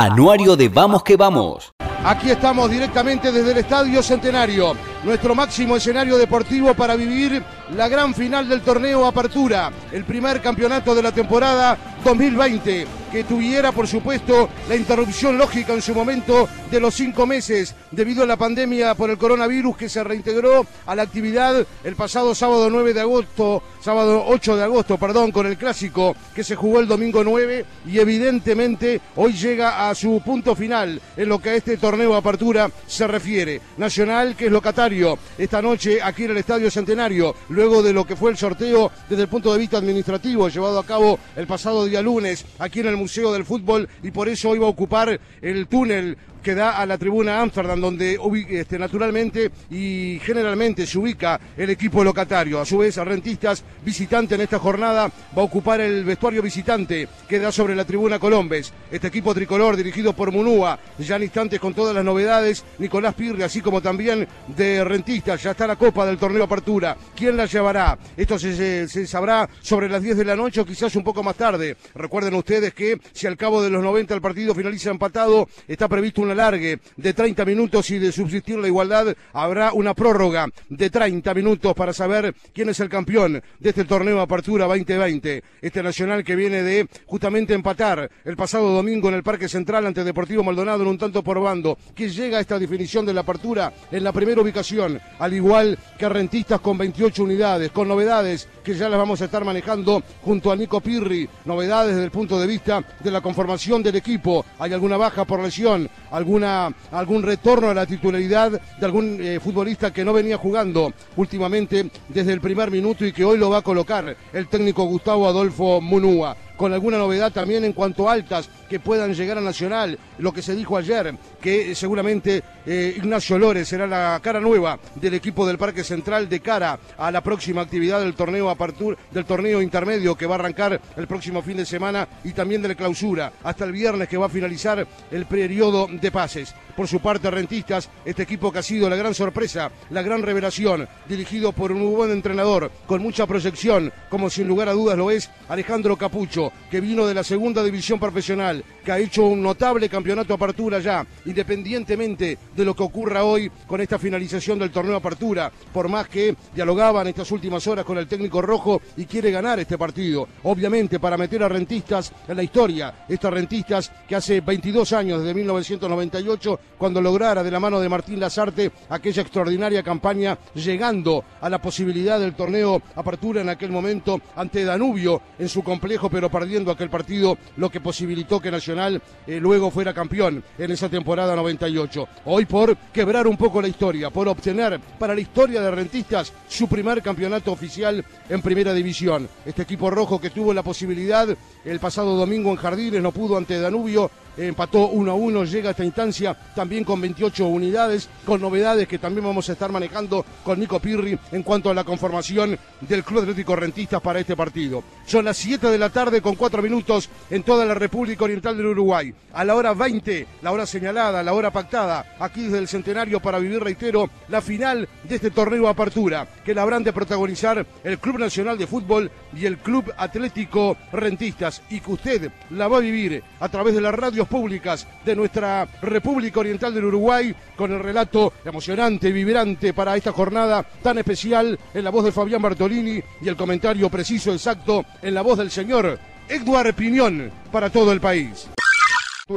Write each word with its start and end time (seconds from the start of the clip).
Anuario 0.00 0.54
de 0.54 0.68
Vamos 0.68 1.02
que 1.02 1.16
Vamos. 1.16 1.72
Aquí 2.04 2.30
estamos 2.30 2.70
directamente 2.70 3.32
desde 3.32 3.50
el 3.50 3.58
Estadio 3.58 4.00
Centenario, 4.00 4.76
nuestro 5.02 5.34
máximo 5.34 5.74
escenario 5.74 6.16
deportivo 6.16 6.72
para 6.72 6.94
vivir 6.94 7.42
la 7.74 7.88
gran 7.88 8.14
final 8.14 8.48
del 8.48 8.62
torneo 8.62 9.06
Apertura, 9.06 9.70
el 9.92 10.04
primer 10.04 10.40
campeonato 10.40 10.94
de 10.94 11.02
la 11.02 11.12
temporada 11.12 11.76
2020, 12.04 12.86
que 13.10 13.24
tuviera 13.24 13.72
por 13.72 13.86
supuesto 13.86 14.48
la 14.68 14.76
interrupción 14.76 15.36
lógica 15.38 15.72
en 15.72 15.82
su 15.82 15.94
momento 15.94 16.48
de 16.70 16.80
los 16.80 16.94
cinco 16.94 17.26
meses 17.26 17.74
debido 17.90 18.22
a 18.22 18.26
la 18.26 18.36
pandemia 18.36 18.94
por 18.94 19.10
el 19.10 19.18
coronavirus 19.18 19.76
que 19.76 19.88
se 19.88 20.04
reintegró 20.04 20.66
a 20.86 20.94
la 20.94 21.02
actividad 21.02 21.66
el 21.84 21.96
pasado 21.96 22.34
sábado 22.34 22.68
9 22.70 22.94
de 22.94 23.00
agosto, 23.00 23.62
sábado 23.80 24.24
8 24.26 24.56
de 24.56 24.64
agosto, 24.64 24.98
perdón, 24.98 25.32
con 25.32 25.46
el 25.46 25.56
clásico 25.56 26.14
que 26.34 26.44
se 26.44 26.56
jugó 26.56 26.80
el 26.80 26.88
domingo 26.88 27.24
9 27.24 27.64
y 27.86 27.98
evidentemente 27.98 29.00
hoy 29.16 29.32
llega 29.32 29.88
a 29.88 29.94
su 29.94 30.20
punto 30.24 30.54
final 30.54 31.00
en 31.16 31.28
lo 31.28 31.38
que 31.38 31.50
a 31.50 31.54
este 31.54 31.76
torneo 31.76 32.14
Apertura 32.14 32.70
se 32.86 33.06
refiere. 33.06 33.60
Nacional, 33.78 34.36
que 34.36 34.46
es 34.46 34.52
locatario 34.52 35.18
esta 35.36 35.62
noche 35.62 36.02
aquí 36.02 36.24
en 36.24 36.32
el 36.32 36.38
Estadio 36.38 36.70
Centenario, 36.70 37.34
luego 37.58 37.82
de 37.82 37.92
lo 37.92 38.06
que 38.06 38.14
fue 38.14 38.30
el 38.30 38.36
sorteo 38.36 38.92
desde 39.10 39.24
el 39.24 39.28
punto 39.28 39.52
de 39.52 39.58
vista 39.58 39.78
administrativo 39.78 40.48
llevado 40.48 40.78
a 40.78 40.86
cabo 40.86 41.18
el 41.34 41.48
pasado 41.48 41.86
día 41.86 42.00
lunes 42.00 42.46
aquí 42.60 42.78
en 42.78 42.86
el 42.86 42.96
Museo 42.96 43.32
del 43.32 43.44
Fútbol 43.44 43.88
y 44.00 44.12
por 44.12 44.28
eso 44.28 44.50
va 44.50 44.66
a 44.66 44.70
ocupar 44.70 45.18
el 45.42 45.66
túnel 45.66 46.16
que 46.48 46.54
da 46.54 46.78
a 46.78 46.86
la 46.86 46.96
tribuna 46.96 47.42
Amsterdam, 47.42 47.78
donde 47.78 48.18
este, 48.48 48.78
naturalmente 48.78 49.50
y 49.70 50.18
generalmente 50.24 50.86
se 50.86 50.96
ubica 50.96 51.38
el 51.54 51.68
equipo 51.68 52.02
locatario. 52.02 52.58
A 52.58 52.64
su 52.64 52.78
vez, 52.78 52.96
a 52.96 53.04
Rentistas, 53.04 53.62
visitante 53.84 54.34
en 54.34 54.40
esta 54.40 54.58
jornada, 54.58 55.08
va 55.36 55.42
a 55.42 55.44
ocupar 55.44 55.82
el 55.82 56.04
vestuario 56.04 56.40
visitante 56.40 57.06
que 57.28 57.38
da 57.38 57.52
sobre 57.52 57.76
la 57.76 57.84
tribuna 57.84 58.18
Colombes. 58.18 58.72
Este 58.90 59.08
equipo 59.08 59.34
tricolor 59.34 59.76
dirigido 59.76 60.14
por 60.14 60.32
Munúa, 60.32 60.78
ya 60.98 61.16
en 61.16 61.24
instantes 61.24 61.60
con 61.60 61.74
todas 61.74 61.94
las 61.94 62.02
novedades, 62.02 62.64
Nicolás 62.78 63.12
Pirri, 63.12 63.42
así 63.42 63.60
como 63.60 63.82
también 63.82 64.26
de 64.46 64.82
Rentistas, 64.84 65.42
ya 65.42 65.50
está 65.50 65.66
la 65.66 65.76
copa 65.76 66.06
del 66.06 66.16
torneo 66.16 66.44
Apertura. 66.44 66.96
¿Quién 67.14 67.36
la 67.36 67.44
llevará? 67.44 67.98
Esto 68.16 68.38
se, 68.38 68.88
se 68.88 69.06
sabrá 69.06 69.46
sobre 69.60 69.90
las 69.90 70.02
10 70.02 70.16
de 70.16 70.24
la 70.24 70.34
noche 70.34 70.62
o 70.62 70.64
quizás 70.64 70.96
un 70.96 71.04
poco 71.04 71.22
más 71.22 71.36
tarde. 71.36 71.76
Recuerden 71.94 72.32
ustedes 72.32 72.72
que 72.72 72.98
si 73.12 73.26
al 73.26 73.36
cabo 73.36 73.62
de 73.62 73.68
los 73.68 73.82
90 73.82 74.14
el 74.14 74.22
partido 74.22 74.54
finaliza 74.54 74.88
empatado, 74.88 75.46
está 75.66 75.88
previsto 75.88 76.22
un 76.22 76.37
alargue 76.38 76.78
de 76.96 77.12
30 77.12 77.44
minutos 77.44 77.90
y 77.90 77.98
de 77.98 78.12
subsistir 78.12 78.58
la 78.58 78.68
igualdad 78.68 79.14
habrá 79.32 79.72
una 79.72 79.92
prórroga 79.92 80.46
de 80.68 80.88
30 80.88 81.34
minutos 81.34 81.74
para 81.74 81.92
saber 81.92 82.32
quién 82.54 82.68
es 82.68 82.78
el 82.78 82.88
campeón 82.88 83.42
de 83.58 83.68
este 83.68 83.84
torneo 83.84 84.20
Apertura 84.20 84.66
2020. 84.66 85.42
Este 85.60 85.82
Nacional 85.82 86.22
que 86.22 86.36
viene 86.36 86.62
de 86.62 86.86
justamente 87.06 87.54
empatar 87.54 88.08
el 88.24 88.36
pasado 88.36 88.70
domingo 88.70 89.08
en 89.08 89.16
el 89.16 89.24
Parque 89.24 89.48
Central 89.48 89.86
ante 89.86 90.04
Deportivo 90.04 90.44
Maldonado 90.44 90.82
en 90.82 90.88
un 90.88 90.98
tanto 90.98 91.24
por 91.24 91.40
bando, 91.40 91.76
que 91.94 92.08
llega 92.08 92.38
a 92.38 92.40
esta 92.40 92.58
definición 92.58 93.04
de 93.04 93.14
la 93.14 93.22
apertura 93.22 93.72
en 93.90 94.04
la 94.04 94.12
primera 94.12 94.40
ubicación, 94.40 95.00
al 95.18 95.34
igual 95.34 95.76
que 95.98 96.08
Rentistas 96.08 96.60
con 96.60 96.78
28 96.78 97.24
unidades, 97.24 97.72
con 97.72 97.88
novedades 97.88 98.48
que 98.62 98.74
ya 98.74 98.88
las 98.88 98.98
vamos 98.98 99.20
a 99.20 99.24
estar 99.24 99.44
manejando 99.44 100.02
junto 100.22 100.52
a 100.52 100.56
Nico 100.56 100.80
Pirri, 100.80 101.28
novedades 101.44 101.94
desde 101.94 102.04
el 102.04 102.10
punto 102.10 102.38
de 102.38 102.46
vista 102.46 102.84
de 103.00 103.10
la 103.10 103.20
conformación 103.20 103.82
del 103.82 103.96
equipo. 103.96 104.44
Hay 104.58 104.72
alguna 104.72 104.96
baja 104.96 105.24
por 105.24 105.40
lesión, 105.40 105.88
alguna, 106.28 106.70
algún 106.92 107.22
retorno 107.22 107.70
a 107.70 107.74
la 107.74 107.86
titularidad 107.86 108.60
de 108.78 108.84
algún 108.86 109.18
eh, 109.18 109.40
futbolista 109.40 109.90
que 109.94 110.04
no 110.04 110.12
venía 110.12 110.36
jugando 110.36 110.92
últimamente 111.16 111.90
desde 112.06 112.34
el 112.34 112.42
primer 112.42 112.70
minuto 112.70 113.06
y 113.06 113.12
que 113.12 113.24
hoy 113.24 113.38
lo 113.38 113.48
va 113.48 113.58
a 113.58 113.62
colocar 113.62 114.14
el 114.34 114.46
técnico 114.48 114.84
Gustavo 114.84 115.26
Adolfo 115.26 115.80
Munúa. 115.80 116.36
Con 116.58 116.74
alguna 116.74 116.98
novedad 116.98 117.32
también 117.32 117.64
en 117.64 117.72
cuanto 117.72 118.10
a 118.10 118.12
altas 118.12 118.50
que 118.68 118.80
puedan 118.80 119.14
llegar 119.14 119.38
a 119.38 119.40
Nacional. 119.40 119.98
Lo 120.18 120.32
que 120.32 120.42
se 120.42 120.54
dijo 120.54 120.76
ayer, 120.76 121.14
que 121.40 121.74
seguramente 121.74 122.42
eh, 122.66 122.94
Ignacio 122.96 123.38
Lores 123.38 123.68
será 123.68 123.86
la 123.86 124.20
cara 124.22 124.40
nueva 124.40 124.78
del 124.94 125.14
equipo 125.14 125.46
del 125.46 125.58
Parque 125.58 125.84
Central 125.84 126.28
de 126.28 126.40
cara 126.40 126.78
a 126.96 127.10
la 127.10 127.22
próxima 127.22 127.62
actividad 127.62 128.00
del 128.00 128.14
torneo 128.14 128.50
Apertura, 128.50 128.96
del 129.10 129.24
torneo 129.24 129.62
intermedio 129.62 130.14
que 130.14 130.26
va 130.26 130.36
a 130.36 130.38
arrancar 130.38 130.80
el 130.96 131.06
próximo 131.06 131.42
fin 131.42 131.56
de 131.56 131.66
semana 131.66 132.06
y 132.24 132.32
también 132.32 132.62
de 132.62 132.68
la 132.68 132.74
clausura 132.74 133.32
hasta 133.42 133.64
el 133.64 133.72
viernes 133.72 134.08
que 134.08 134.18
va 134.18 134.26
a 134.26 134.30
finalizar 134.30 134.86
el 135.10 135.26
periodo 135.26 135.88
de 135.90 136.10
pases. 136.10 136.54
Por 136.76 136.86
su 136.86 137.00
parte, 137.00 137.28
Rentistas, 137.28 137.88
este 138.04 138.22
equipo 138.22 138.52
que 138.52 138.60
ha 138.60 138.62
sido 138.62 138.88
la 138.88 138.94
gran 138.94 139.12
sorpresa, 139.12 139.72
la 139.90 140.02
gran 140.02 140.22
revelación, 140.22 140.88
dirigido 141.08 141.50
por 141.50 141.72
un 141.72 141.92
buen 141.92 142.12
entrenador, 142.12 142.70
con 142.86 143.02
mucha 143.02 143.26
proyección, 143.26 143.92
como 144.08 144.30
sin 144.30 144.46
lugar 144.46 144.68
a 144.68 144.72
dudas 144.72 144.96
lo 144.96 145.10
es 145.10 145.28
Alejandro 145.48 145.96
Capucho 145.96 146.52
que 146.70 146.80
vino 146.80 147.06
de 147.06 147.14
la 147.14 147.24
segunda 147.24 147.62
división 147.64 147.98
profesional, 147.98 148.57
que 148.84 148.92
ha 148.92 148.98
hecho 148.98 149.24
un 149.26 149.42
notable 149.42 149.88
campeonato 149.88 150.34
apertura 150.34 150.78
ya, 150.78 151.06
independientemente 151.26 152.38
de 152.54 152.64
lo 152.64 152.74
que 152.74 152.82
ocurra 152.82 153.24
hoy 153.24 153.50
con 153.66 153.80
esta 153.80 153.98
finalización 153.98 154.58
del 154.58 154.70
torneo 154.70 154.96
apertura, 154.96 155.50
por 155.72 155.88
más 155.88 156.08
que 156.08 156.34
dialogaban 156.54 157.06
estas 157.06 157.30
últimas 157.30 157.66
horas 157.66 157.84
con 157.84 157.98
el 157.98 158.06
técnico 158.06 158.40
rojo 158.40 158.80
y 158.96 159.04
quiere 159.04 159.30
ganar 159.30 159.58
este 159.58 159.78
partido, 159.78 160.28
obviamente 160.44 160.98
para 160.98 161.16
meter 161.16 161.42
a 161.42 161.48
rentistas 161.48 162.12
en 162.26 162.36
la 162.36 162.42
historia, 162.42 163.04
estas 163.08 163.32
rentistas 163.32 163.92
que 164.08 164.16
hace 164.16 164.40
22 164.40 164.92
años, 164.92 165.20
desde 165.20 165.34
1998, 165.34 166.60
cuando 166.78 167.00
lograra 167.00 167.42
de 167.42 167.50
la 167.50 167.60
mano 167.60 167.80
de 167.80 167.88
Martín 167.88 168.20
Lazarte 168.20 168.70
aquella 168.88 169.22
extraordinaria 169.22 169.82
campaña, 169.82 170.38
llegando 170.54 171.24
a 171.40 171.48
la 171.50 171.60
posibilidad 171.60 172.18
del 172.18 172.34
torneo 172.34 172.82
apertura 172.94 173.40
en 173.40 173.48
aquel 173.48 173.70
momento 173.70 174.20
ante 174.36 174.64
Danubio 174.64 175.20
en 175.38 175.48
su 175.48 175.62
complejo 175.62 176.08
pero 176.10 176.30
perdiendo 176.30 176.70
aquel 176.70 176.90
partido, 176.90 177.38
lo 177.56 177.70
que 177.70 177.80
posibilitó 177.80 178.40
que 178.40 178.47
Nacional 178.50 179.00
eh, 179.26 179.38
luego 179.40 179.70
fuera 179.70 179.94
campeón 179.94 180.42
en 180.58 180.70
esa 180.70 180.88
temporada 180.88 181.36
98. 181.36 182.08
Hoy 182.26 182.44
por 182.44 182.76
quebrar 182.92 183.26
un 183.26 183.36
poco 183.36 183.62
la 183.62 183.68
historia, 183.68 184.10
por 184.10 184.28
obtener 184.28 184.80
para 184.98 185.14
la 185.14 185.20
historia 185.20 185.60
de 185.60 185.70
Rentistas 185.70 186.32
su 186.48 186.68
primer 186.68 187.02
campeonato 187.02 187.52
oficial 187.52 188.04
en 188.28 188.42
primera 188.42 188.72
división. 188.72 189.28
Este 189.44 189.62
equipo 189.62 189.90
rojo 189.90 190.20
que 190.20 190.30
tuvo 190.30 190.52
la 190.52 190.62
posibilidad 190.62 191.28
el 191.64 191.80
pasado 191.80 192.16
domingo 192.16 192.50
en 192.50 192.56
Jardines, 192.56 193.02
no 193.02 193.12
pudo 193.12 193.36
ante 193.36 193.60
Danubio, 193.60 194.10
empató 194.38 194.88
1 194.88 195.10
a 195.10 195.14
1, 195.14 195.44
llega 195.44 195.68
a 195.68 195.70
esta 195.72 195.84
instancia 195.84 196.36
también 196.54 196.84
con 196.84 197.00
28 197.00 197.46
unidades, 197.46 198.08
con 198.24 198.40
novedades 198.40 198.86
que 198.86 198.98
también 198.98 199.26
vamos 199.26 199.48
a 199.48 199.52
estar 199.52 199.70
manejando 199.70 200.24
con 200.44 200.60
Nico 200.60 200.78
Pirri 200.78 201.18
en 201.32 201.42
cuanto 201.42 201.70
a 201.70 201.74
la 201.74 201.84
conformación 201.84 202.58
del 202.80 203.04
Club 203.04 203.22
Atlético 203.22 203.56
Rentistas 203.56 204.00
para 204.00 204.20
este 204.20 204.36
partido. 204.36 204.82
Son 205.06 205.24
las 205.24 205.36
7 205.36 205.68
de 205.68 205.78
la 205.78 205.90
tarde 205.90 206.22
con 206.22 206.36
4 206.36 206.62
minutos 206.62 207.08
en 207.30 207.42
toda 207.42 207.64
la 207.64 207.74
República 207.74 208.24
Oriental 208.24 208.56
del 208.56 208.66
Uruguay. 208.66 209.12
A 209.32 209.44
la 209.44 209.54
hora 209.54 209.74
20, 209.74 210.26
la 210.42 210.52
hora 210.52 210.66
señalada, 210.66 211.22
la 211.22 211.32
hora 211.32 211.50
pactada, 211.50 212.16
aquí 212.18 212.44
desde 212.44 212.58
el 212.58 212.68
Centenario 212.68 213.20
para 213.20 213.38
vivir, 213.38 213.60
reitero, 213.60 214.10
la 214.28 214.40
final 214.40 214.88
de 215.04 215.14
este 215.14 215.30
torneo 215.30 215.68
Apertura, 215.68 216.26
que 216.44 216.54
la 216.54 216.62
habrán 216.62 216.84
de 216.84 216.92
protagonizar 216.92 217.66
el 217.84 217.98
Club 217.98 218.18
Nacional 218.18 218.58
de 218.58 218.66
Fútbol 218.66 219.10
y 219.36 219.46
el 219.46 219.58
Club 219.58 219.92
Atlético 219.96 220.76
Rentistas, 220.92 221.62
y 221.70 221.80
que 221.80 221.90
usted 221.90 222.30
la 222.50 222.68
va 222.68 222.78
a 222.78 222.80
vivir 222.80 223.22
a 223.40 223.48
través 223.48 223.74
de 223.74 223.80
las 223.80 223.94
radios 223.94 224.28
públicas 224.28 224.86
de 225.04 225.16
nuestra 225.16 225.66
República 225.82 226.40
Oriental 226.40 226.74
del 226.74 226.86
Uruguay 226.86 227.34
con 227.56 227.72
el 227.72 227.80
relato 227.80 228.32
emocionante, 228.44 229.12
vibrante 229.12 229.72
para 229.72 229.96
esta 229.96 230.12
jornada 230.12 230.64
tan 230.82 230.98
especial 230.98 231.58
en 231.74 231.84
la 231.84 231.90
voz 231.90 232.04
de 232.04 232.12
Fabián 232.12 232.42
Bartolini 232.42 233.00
y 233.20 233.28
el 233.28 233.36
comentario 233.36 233.88
preciso, 233.90 234.32
exacto, 234.32 234.84
en 235.02 235.14
la 235.14 235.22
voz 235.22 235.38
del 235.38 235.50
señor 235.50 235.98
Eduard 236.28 236.74
Piñón 236.74 237.30
para 237.50 237.70
todo 237.70 237.92
el 237.92 238.00
país. 238.00 238.48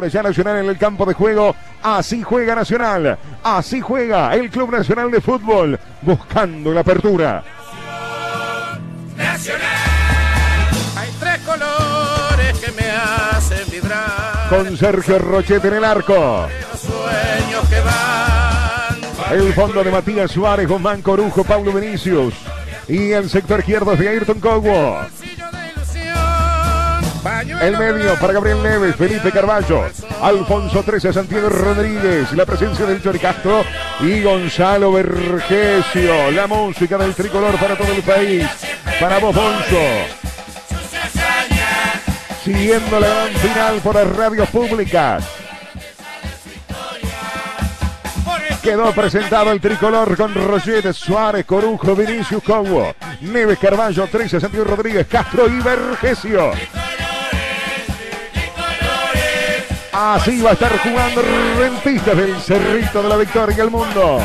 Ya 0.10 0.24
Nacional 0.24 0.58
en 0.60 0.70
el 0.70 0.78
campo 0.78 1.06
de 1.06 1.14
juego. 1.14 1.54
Así 1.84 2.24
juega 2.24 2.56
Nacional. 2.56 3.18
Así 3.44 3.82
juega 3.82 4.34
el 4.34 4.50
Club 4.50 4.72
Nacional 4.72 5.12
de 5.12 5.20
Fútbol. 5.20 5.78
Buscando 6.02 6.74
la 6.74 6.80
apertura. 6.80 7.44
Nacional. 9.18 9.71
Con 14.52 14.76
Sergio 14.76 15.18
Rochete 15.18 15.70
en 15.70 15.76
el 15.76 15.86
arco. 15.86 16.46
El 19.32 19.54
fondo 19.54 19.82
de 19.82 19.90
Matías 19.90 20.30
Suárez, 20.30 20.68
Guzmán 20.68 21.02
Corujo, 21.02 21.46
Pablo 21.46 21.72
Vinicius. 21.72 22.34
Y 22.90 23.12
el 23.12 23.30
sector 23.30 23.62
izquierdo 23.62 23.96
de 23.96 24.10
Ayrton 24.10 24.42
Cogo. 24.42 25.00
El 27.62 27.78
medio 27.78 28.16
para 28.16 28.34
Gabriel 28.34 28.62
Neves, 28.62 28.98
Felipe 28.98 29.32
Carballo, 29.32 29.86
Alfonso 30.22 30.84
13, 30.84 31.14
Santiago 31.14 31.48
Rodríguez, 31.48 32.34
la 32.34 32.46
presencia 32.46 32.86
del 32.86 33.02
Chori 33.02 33.20
Castro 33.20 33.64
y 34.02 34.22
Gonzalo 34.22 34.92
Vergesio. 34.92 36.30
La 36.32 36.48
música 36.48 36.98
del 36.98 37.16
tricolor 37.16 37.56
para 37.58 37.78
todo 37.78 37.94
el 37.94 38.04
país. 38.04 38.46
Para 39.00 39.20
vos. 39.20 39.34
Siguiendo 42.44 43.00
la 43.00 43.08
gran 43.08 43.34
final 43.36 43.76
por 43.82 43.96
las 43.96 44.16
radios 44.16 44.50
públicas. 44.50 45.24
Quedó 48.64 48.92
presentado 48.92 49.52
el 49.52 49.60
tricolor 49.60 50.16
con 50.16 50.34
Roger 50.34 50.94
Suárez, 50.94 51.46
Corujo, 51.46 51.96
Vinicius 51.96 52.44
Congo, 52.44 52.94
Neves 53.22 53.58
Carballo, 53.58 54.08
13, 54.08 54.40
Santiago 54.40 54.66
Rodríguez, 54.66 55.08
Castro 55.08 55.48
y 55.48 55.60
Vergesio. 55.62 56.52
Así 59.92 60.42
va 60.42 60.52
a 60.52 60.54
estar 60.54 60.78
jugando 60.80 61.22
Rentistas 61.60 62.16
del 62.16 62.40
Cerrito 62.40 63.04
de 63.04 63.10
la 63.10 63.18
Victoria 63.18 63.64
el 63.64 63.72
mundo. 63.72 64.20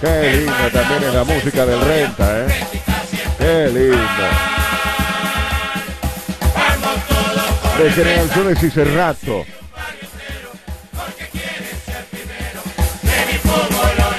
Qué 0.00 0.32
lindo 0.36 0.70
también 0.72 1.04
es 1.04 1.14
la 1.14 1.24
música 1.24 1.64
del 1.64 1.80
Renta, 1.80 2.40
¿eh? 2.40 2.66
Qué 3.38 3.70
lindo. 3.72 4.51
De 7.78 7.90
General 7.90 8.30
Suárez 8.30 8.62
y 8.62 8.70
Cerrato. 8.70 9.44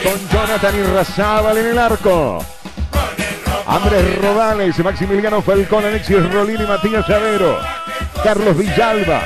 Con 0.04 0.30
Jonathan 0.30 0.76
Irrazábal 0.76 1.58
en 1.58 1.66
el 1.68 1.78
arco. 1.78 2.40
Andrés 3.66 4.22
Rodales, 4.22 4.78
Maximiliano 4.80 5.42
Falcón, 5.42 5.86
Alexis 5.86 6.32
Rolini, 6.32 6.66
Matías 6.66 7.06
Savero, 7.06 7.58
Carlos 8.24 8.58
Villalba, 8.58 9.22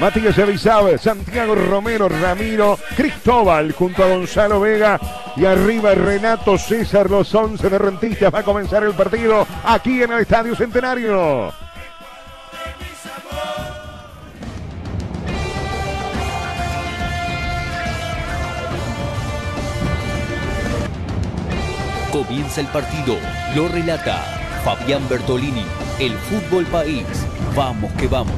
Matías 0.00 0.38
Avisabe, 0.38 0.98
Santiago 0.98 1.54
Romero, 1.54 2.08
Ramiro, 2.08 2.78
Cristóbal 2.96 3.72
junto 3.72 4.02
a 4.02 4.08
Gonzalo 4.08 4.60
Vega 4.60 4.98
y 5.36 5.44
arriba 5.44 5.94
Renato 5.94 6.58
César, 6.58 7.10
los 7.10 7.34
11 7.34 7.68
de 7.68 7.78
Rentistas. 7.78 8.34
Va 8.34 8.40
a 8.40 8.44
comenzar 8.44 8.82
el 8.82 8.94
partido 8.94 9.46
aquí 9.64 10.02
en 10.02 10.12
el 10.12 10.20
Estadio 10.20 10.56
Centenario. 10.56 11.52
Comienza 22.12 22.60
el 22.60 22.66
partido. 22.66 23.16
Lo 23.54 23.68
relata 23.68 24.16
Fabián 24.64 25.08
Bertolini. 25.08 25.64
El 26.00 26.12
fútbol 26.14 26.64
país. 26.66 27.04
Vamos 27.54 27.92
que 27.92 28.08
vamos. 28.08 28.34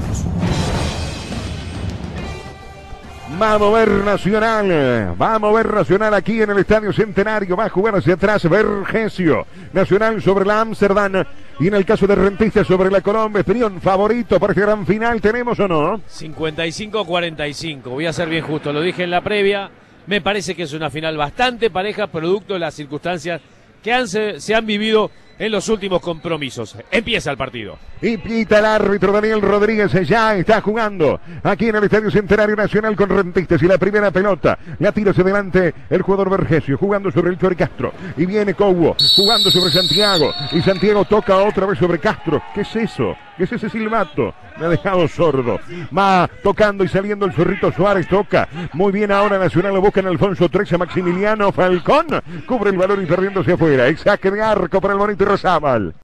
Vamos 3.39 3.75
a 3.75 3.79
ver 3.79 3.89
Nacional. 4.05 5.15
Vamos 5.17 5.51
a 5.51 5.57
ver 5.57 5.73
Nacional 5.73 6.13
aquí 6.13 6.43
en 6.43 6.51
el 6.51 6.59
Estadio 6.59 6.93
Centenario. 6.93 7.57
Va 7.57 7.65
a 7.65 7.69
jugar 7.71 7.97
hacia 7.97 8.13
atrás 8.13 8.47
Vergesio. 8.47 9.47
Nacional 9.73 10.21
sobre 10.21 10.45
la 10.45 10.61
Amsterdam. 10.61 11.25
Y 11.59 11.69
en 11.69 11.75
el 11.75 11.87
caso 11.87 12.07
de 12.07 12.15
Rentistas 12.15 12.67
sobre 12.67 12.91
la 12.91 13.01
Colombia. 13.01 13.41
Opinión 13.41 13.81
favorito 13.81 14.39
para 14.39 14.53
este 14.53 14.61
gran 14.61 14.85
final. 14.85 15.19
¿Tenemos 15.23 15.59
o 15.59 15.67
no? 15.67 15.99
55-45. 15.99 17.85
Voy 17.85 18.05
a 18.05 18.13
ser 18.13 18.29
bien 18.29 18.45
justo. 18.45 18.71
Lo 18.71 18.83
dije 18.83 19.05
en 19.05 19.11
la 19.11 19.23
previa. 19.23 19.71
Me 20.07 20.21
parece 20.21 20.55
que 20.55 20.65
es 20.65 20.75
una 20.75 20.91
final 20.91 21.17
bastante 21.17 21.71
pareja, 21.71 22.09
producto 22.09 22.55
de 22.55 22.61
las 22.61 22.75
circunstancias 22.75 23.41
que 23.83 23.93
han, 23.93 24.09
se, 24.09 24.41
se 24.41 24.55
han 24.55 24.67
vivido 24.67 25.11
en 25.43 25.51
los 25.51 25.69
últimos 25.69 26.01
compromisos. 26.01 26.77
Empieza 26.89 27.33
el 27.33 27.37
partido. 27.37 27.77
Y 28.01 28.17
pita 28.17 28.61
el 28.61 28.65
árbitro 28.65 29.11
Daniel 29.11 29.43
Rodríguez 29.43 29.91
ya 30.07 30.37
está 30.37 30.61
jugando 30.61 31.21
aquí 31.43 31.69
en 31.69 31.75
el 31.75 31.85
Estadio 31.85 32.13
Centenario 32.13 32.55
Nacional 32.55 32.95
con 32.95 33.09
Rentistas 33.09 33.61
y 33.61 33.67
la 33.67 33.77
primera 33.77 34.13
pelota 34.13 34.57
la 34.79 34.93
tira 34.93 35.11
hacia 35.11 35.25
adelante 35.25 35.75
el 35.91 36.03
jugador 36.03 36.31
Vergesio 36.31 36.79
jugando 36.79 37.11
sobre 37.11 37.31
el 37.31 37.39
Chori 37.39 37.57
Castro 37.57 37.93
y 38.17 38.25
viene 38.25 38.55
Cobo 38.55 38.95
jugando 39.17 39.51
sobre 39.51 39.73
Santiago 39.73 40.33
y 40.53 40.61
Santiago 40.61 41.05
toca 41.07 41.37
otra 41.39 41.67
vez 41.67 41.77
sobre 41.77 41.99
Castro. 41.99 42.41
¿Qué 42.55 42.61
es 42.61 42.77
eso? 42.77 43.17
¿Qué 43.37 43.45
es 43.45 43.53
ese 43.53 43.69
silbato? 43.69 44.35
Me 44.59 44.67
ha 44.67 44.69
dejado 44.69 45.09
sordo. 45.09 45.59
Va 45.97 46.29
tocando 46.43 46.85
y 46.85 46.89
saliendo 46.89 47.25
el 47.25 47.33
zorrito 47.33 47.73
Suárez. 47.73 48.07
Toca. 48.07 48.49
Muy 48.75 48.93
bien 48.93 49.11
ahora 49.11 49.39
Nacional 49.39 49.73
lo 49.75 49.81
busca 49.81 50.01
en 50.01 50.07
Alfonso 50.07 50.49
13. 50.49 50.77
Maximiliano 50.77 51.51
Falcón. 51.51 52.07
Cubre 52.47 52.71
el 52.71 52.77
balón 52.77 53.03
y 53.03 53.07
perdiéndose 53.07 53.53
afuera. 53.53 53.87
El 53.87 53.97
saque 53.97 54.31
de 54.31 54.43
arco 54.43 54.81
para 54.81 54.95
el 54.95 55.01
bonito 55.01 55.25
Rosábal. 55.33 55.95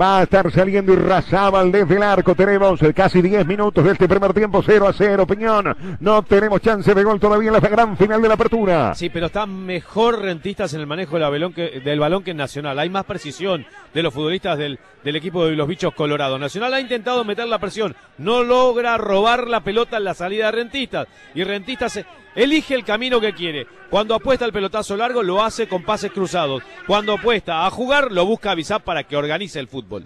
Va 0.00 0.18
a 0.18 0.22
estar 0.24 0.50
saliendo 0.50 0.92
Irrazábal 0.92 1.70
desde 1.70 1.94
el 1.94 2.02
arco. 2.02 2.34
Tenemos 2.34 2.80
casi 2.92 3.22
10 3.22 3.46
minutos 3.46 3.84
de 3.84 3.92
este 3.92 4.08
primer 4.08 4.32
tiempo. 4.32 4.62
0 4.64 4.88
a 4.88 4.92
0. 4.92 5.26
Piñón. 5.26 5.76
No 6.00 6.22
tenemos 6.24 6.60
chance 6.60 6.92
de 6.92 7.04
gol 7.04 7.20
todavía 7.20 7.48
en 7.48 7.52
la 7.52 7.60
gran 7.60 7.96
final 7.96 8.20
de 8.20 8.26
la 8.26 8.34
apertura. 8.34 8.94
Sí, 8.96 9.10
pero 9.10 9.26
están 9.26 9.64
mejor 9.64 10.22
rentistas 10.22 10.74
en 10.74 10.80
el 10.80 10.86
manejo 10.88 11.18
del 11.18 11.30
balón 11.30 11.52
que, 11.52 11.80
del 11.84 12.00
balón 12.00 12.24
que 12.24 12.32
en 12.32 12.38
Nacional. 12.38 12.78
Hay 12.80 12.88
más 12.88 13.04
precisión 13.04 13.64
de 13.94 14.02
los 14.02 14.12
futbolistas 14.12 14.58
del, 14.58 14.80
del 15.04 15.14
equipo 15.14 15.44
de 15.46 15.54
los 15.54 15.68
bichos 15.68 15.94
colorados. 15.94 16.40
Nacional 16.40 16.74
ha 16.74 16.80
intentado 16.80 17.22
meter 17.24 17.46
la 17.46 17.60
presión. 17.60 17.94
No 18.18 18.42
logra 18.42 18.96
robar 18.96 19.46
la 19.46 19.60
pelota 19.60 19.98
en 19.98 20.04
la 20.04 20.14
salida 20.14 20.46
de 20.46 20.52
rentistas. 20.52 21.06
Y 21.34 21.44
rentistas 21.44 22.00
elige 22.34 22.74
el 22.74 22.84
camino 22.84 23.20
que 23.20 23.32
quiere. 23.32 23.66
Cuando 23.90 24.14
apuesta 24.14 24.44
el 24.44 24.52
pelotazo 24.52 24.96
largo, 24.96 25.22
lo 25.22 25.42
hace 25.42 25.68
con 25.68 25.82
pases 25.82 26.12
cruzados. 26.12 26.62
Cuando 26.86 27.14
apuesta 27.14 27.66
a 27.66 27.70
jugar, 27.70 28.10
lo 28.10 28.24
busca 28.24 28.50
avisar 28.50 28.82
para 28.82 29.04
que 29.04 29.16
organice 29.16 29.58
el 29.58 29.68
fútbol. 29.68 30.04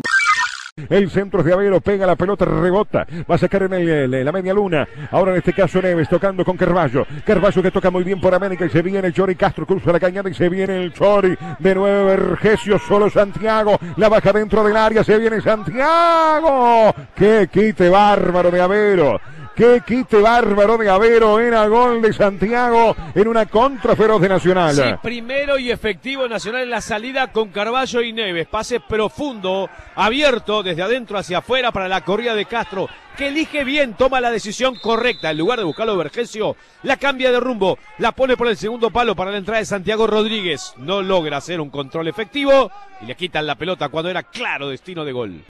El 0.90 1.10
centro 1.10 1.42
de 1.42 1.54
Avero 1.54 1.80
pega 1.80 2.06
la 2.06 2.16
pelota, 2.16 2.44
rebota. 2.44 3.06
Va 3.28 3.36
a 3.36 3.38
sacar 3.38 3.62
en, 3.62 3.72
el, 3.72 4.24
la 4.24 4.30
media 4.30 4.52
luna. 4.52 4.86
Ahora 5.10 5.32
en 5.32 5.38
este 5.38 5.54
caso 5.54 5.80
Neves 5.80 6.06
tocando 6.06 6.44
con 6.44 6.54
Carballo. 6.54 7.06
Carballo 7.24 7.62
que 7.62 7.70
toca 7.70 7.90
muy 7.90 8.04
bien 8.04 8.20
por 8.20 8.34
América 8.34 8.66
y 8.66 8.68
se 8.68 8.82
viene 8.82 9.08
el 9.08 9.14
Chori 9.14 9.36
Castro. 9.36 9.64
Cruza 9.64 9.90
la 9.90 9.98
cañada 9.98 10.28
y 10.28 10.34
se 10.34 10.50
viene 10.50 10.82
el 10.82 10.92
Chori. 10.92 11.34
De 11.60 11.74
nuevo 11.74 12.04
Vergesio, 12.04 12.78
solo 12.78 13.08
Santiago. 13.08 13.78
La 13.96 14.10
baja 14.10 14.34
dentro 14.34 14.62
del 14.64 14.76
área. 14.76 15.02
Se 15.02 15.18
viene 15.18 15.40
Santiago. 15.40 16.94
Qué 17.14 17.48
quite 17.50 17.88
bárbaro 17.88 18.50
de 18.50 18.60
Avero. 18.60 19.18
Qué 19.56 19.82
quite 19.86 20.18
bárbaro 20.18 20.76
de 20.76 20.90
Avero. 20.90 21.40
Era 21.40 21.66
gol 21.66 22.02
de 22.02 22.12
Santiago 22.12 22.94
en 23.14 23.26
una 23.26 23.46
contra 23.46 23.96
feroz 23.96 24.20
de 24.20 24.28
Nacional. 24.28 24.74
Sí, 24.74 24.82
primero 25.02 25.58
y 25.58 25.70
efectivo 25.70 26.28
Nacional 26.28 26.64
en 26.64 26.70
la 26.70 26.82
salida 26.82 27.32
con 27.32 27.48
Carballo 27.48 28.02
y 28.02 28.12
Neves. 28.12 28.46
Pase 28.48 28.80
profundo, 28.80 29.70
abierto 29.94 30.62
desde 30.62 30.82
adentro 30.82 31.16
hacia 31.16 31.38
afuera 31.38 31.72
para 31.72 31.88
la 31.88 32.02
corrida 32.02 32.34
de 32.34 32.44
Castro, 32.44 32.86
que 33.16 33.28
elige 33.28 33.64
bien, 33.64 33.94
toma 33.94 34.20
la 34.20 34.30
decisión 34.30 34.74
correcta. 34.76 35.30
En 35.30 35.38
lugar 35.38 35.58
de 35.58 35.64
buscarlo 35.64 35.96
Vergesio, 35.96 36.54
la 36.82 36.98
cambia 36.98 37.32
de 37.32 37.40
rumbo, 37.40 37.78
la 37.96 38.12
pone 38.12 38.36
por 38.36 38.48
el 38.48 38.58
segundo 38.58 38.90
palo 38.90 39.16
para 39.16 39.30
la 39.30 39.38
entrada 39.38 39.60
de 39.60 39.64
Santiago 39.64 40.06
Rodríguez. 40.06 40.74
No 40.76 41.00
logra 41.00 41.38
hacer 41.38 41.62
un 41.62 41.70
control 41.70 42.08
efectivo 42.08 42.70
y 43.00 43.06
le 43.06 43.14
quitan 43.14 43.46
la 43.46 43.54
pelota 43.54 43.88
cuando 43.88 44.10
era 44.10 44.22
claro 44.22 44.68
destino 44.68 45.02
de 45.02 45.12
gol. 45.12 45.44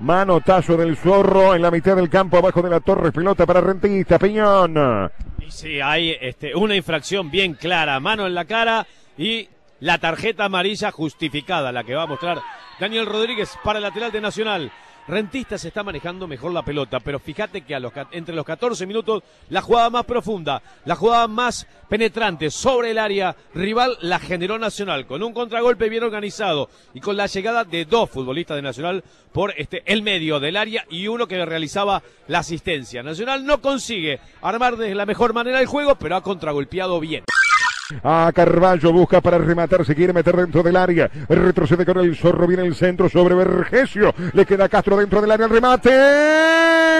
Manotazo 0.00 0.76
del 0.78 0.96
zorro 0.96 1.54
en 1.54 1.60
la 1.60 1.70
mitad 1.70 1.94
del 1.94 2.08
campo, 2.08 2.38
abajo 2.38 2.62
de 2.62 2.70
la 2.70 2.80
torre, 2.80 3.12
pelota 3.12 3.44
para 3.44 3.60
Rentista, 3.60 4.18
Peñón. 4.18 5.10
Y 5.38 5.50
sí, 5.50 5.80
hay 5.80 6.16
este, 6.20 6.54
una 6.54 6.74
infracción 6.74 7.30
bien 7.30 7.54
clara, 7.54 8.00
mano 8.00 8.26
en 8.26 8.34
la 8.34 8.46
cara 8.46 8.86
y 9.18 9.48
la 9.80 9.98
tarjeta 9.98 10.46
amarilla 10.46 10.90
justificada, 10.90 11.70
la 11.70 11.84
que 11.84 11.94
va 11.94 12.04
a 12.04 12.06
mostrar 12.06 12.40
Daniel 12.78 13.06
Rodríguez 13.06 13.58
para 13.62 13.78
el 13.78 13.82
lateral 13.82 14.10
de 14.10 14.20
Nacional. 14.22 14.72
Rentista 15.08 15.58
se 15.58 15.68
está 15.68 15.82
manejando 15.82 16.28
mejor 16.28 16.52
la 16.52 16.64
pelota, 16.64 17.00
pero 17.00 17.18
fíjate 17.18 17.62
que 17.62 17.76
entre 18.12 18.34
los 18.34 18.44
14 18.44 18.86
minutos 18.86 19.22
la 19.48 19.60
jugada 19.60 19.90
más 19.90 20.04
profunda, 20.04 20.62
la 20.84 20.94
jugada 20.94 21.26
más 21.26 21.66
penetrante 21.88 22.50
sobre 22.50 22.92
el 22.92 22.98
área 22.98 23.34
rival 23.54 23.96
la 24.02 24.18
generó 24.18 24.58
Nacional 24.58 25.06
con 25.06 25.22
un 25.22 25.32
contragolpe 25.32 25.88
bien 25.88 26.04
organizado 26.04 26.68
y 26.94 27.00
con 27.00 27.16
la 27.16 27.26
llegada 27.26 27.64
de 27.64 27.84
dos 27.84 28.10
futbolistas 28.10 28.56
de 28.56 28.62
Nacional 28.62 29.04
por 29.32 29.52
este 29.56 29.82
el 29.86 30.02
medio 30.02 30.38
del 30.38 30.56
área 30.56 30.84
y 30.90 31.08
uno 31.08 31.26
que 31.26 31.44
realizaba 31.44 32.02
la 32.28 32.40
asistencia. 32.40 33.02
Nacional 33.02 33.44
no 33.44 33.60
consigue 33.60 34.20
armar 34.42 34.76
de 34.76 34.94
la 34.94 35.06
mejor 35.06 35.34
manera 35.34 35.60
el 35.60 35.66
juego, 35.66 35.96
pero 35.96 36.16
ha 36.16 36.22
contragolpeado 36.22 37.00
bien. 37.00 37.24
A 38.02 38.30
Carballo 38.34 38.92
busca 38.92 39.20
para 39.20 39.38
rematar, 39.38 39.84
se 39.84 39.94
quiere 39.94 40.12
meter 40.12 40.36
dentro 40.36 40.62
del 40.62 40.76
área. 40.76 41.10
Retrocede 41.28 41.84
con 41.84 41.98
el 41.98 42.16
zorro, 42.16 42.46
viene 42.46 42.64
el 42.64 42.74
centro 42.74 43.08
sobre 43.08 43.34
Vergesio. 43.34 44.14
Le 44.32 44.46
queda 44.46 44.68
Castro 44.68 44.96
dentro 44.96 45.20
del 45.20 45.30
área, 45.30 45.46
el 45.46 45.52
remate. 45.52 45.90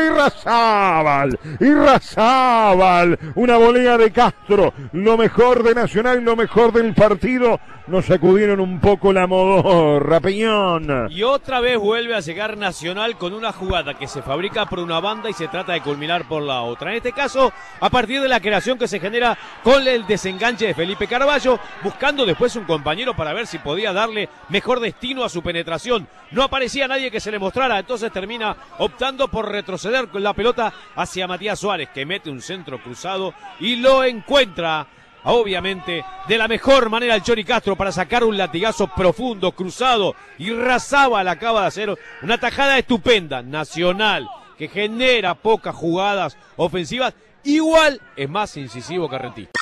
Irrazábal, 0.06 1.38
Irrazábal. 1.60 3.18
Una 3.34 3.56
volea 3.56 3.98
de 3.98 4.10
Castro. 4.10 4.72
Lo 4.92 5.16
mejor 5.16 5.62
de 5.62 5.74
Nacional, 5.74 6.22
lo 6.22 6.36
mejor 6.36 6.72
del 6.72 6.94
partido. 6.94 7.60
Nos 7.86 8.06
sacudieron 8.06 8.60
un 8.60 8.80
poco 8.80 9.12
la 9.12 9.26
modorra, 9.26 10.20
Peñón. 10.20 11.08
Y 11.10 11.24
otra 11.24 11.60
vez 11.60 11.76
vuelve 11.76 12.14
a 12.14 12.20
llegar 12.20 12.56
Nacional 12.56 13.16
con 13.16 13.32
una 13.32 13.52
jugada 13.52 13.94
que 13.94 14.06
se 14.06 14.22
fabrica 14.22 14.66
por 14.66 14.78
una 14.78 15.00
banda 15.00 15.28
y 15.28 15.32
se 15.32 15.48
trata 15.48 15.72
de 15.72 15.80
culminar 15.80 16.28
por 16.28 16.42
la 16.42 16.62
otra. 16.62 16.90
En 16.90 16.98
este 16.98 17.12
caso, 17.12 17.52
a 17.80 17.90
partir 17.90 18.20
de 18.20 18.28
la 18.28 18.40
creación 18.40 18.78
que 18.78 18.86
se 18.86 19.00
genera 19.00 19.36
con 19.64 19.86
el 19.86 20.06
desenganche 20.06 20.68
de 20.68 20.74
Felipe 20.80 21.06
Carballo, 21.06 21.60
buscando 21.82 22.24
después 22.24 22.56
un 22.56 22.64
compañero 22.64 23.14
para 23.14 23.34
ver 23.34 23.46
si 23.46 23.58
podía 23.58 23.92
darle 23.92 24.30
mejor 24.48 24.80
destino 24.80 25.24
a 25.24 25.28
su 25.28 25.42
penetración. 25.42 26.08
No 26.30 26.42
aparecía 26.42 26.88
nadie 26.88 27.10
que 27.10 27.20
se 27.20 27.30
le 27.30 27.38
mostrara, 27.38 27.78
entonces 27.78 28.10
termina 28.10 28.56
optando 28.78 29.28
por 29.28 29.52
retroceder 29.52 30.08
con 30.08 30.22
la 30.22 30.32
pelota 30.32 30.72
hacia 30.96 31.26
Matías 31.26 31.58
Suárez, 31.58 31.90
que 31.90 32.06
mete 32.06 32.30
un 32.30 32.40
centro 32.40 32.82
cruzado 32.82 33.34
y 33.58 33.76
lo 33.76 34.04
encuentra 34.04 34.86
obviamente, 35.24 36.02
de 36.26 36.38
la 36.38 36.48
mejor 36.48 36.88
manera 36.88 37.14
el 37.14 37.22
Chori 37.22 37.44
Castro 37.44 37.76
para 37.76 37.92
sacar 37.92 38.24
un 38.24 38.38
latigazo 38.38 38.86
profundo, 38.86 39.52
cruzado, 39.52 40.16
y 40.38 40.48
Razaba 40.50 41.22
la 41.22 41.32
acaba 41.32 41.60
de 41.60 41.66
hacer 41.66 41.98
una 42.22 42.38
tajada 42.38 42.78
estupenda, 42.78 43.42
nacional, 43.42 44.26
que 44.56 44.68
genera 44.68 45.34
pocas 45.34 45.74
jugadas 45.74 46.38
ofensivas, 46.56 47.12
igual 47.44 48.00
es 48.16 48.30
más 48.30 48.56
incisivo 48.56 49.10
que 49.10 49.18
Rentista. 49.18 49.60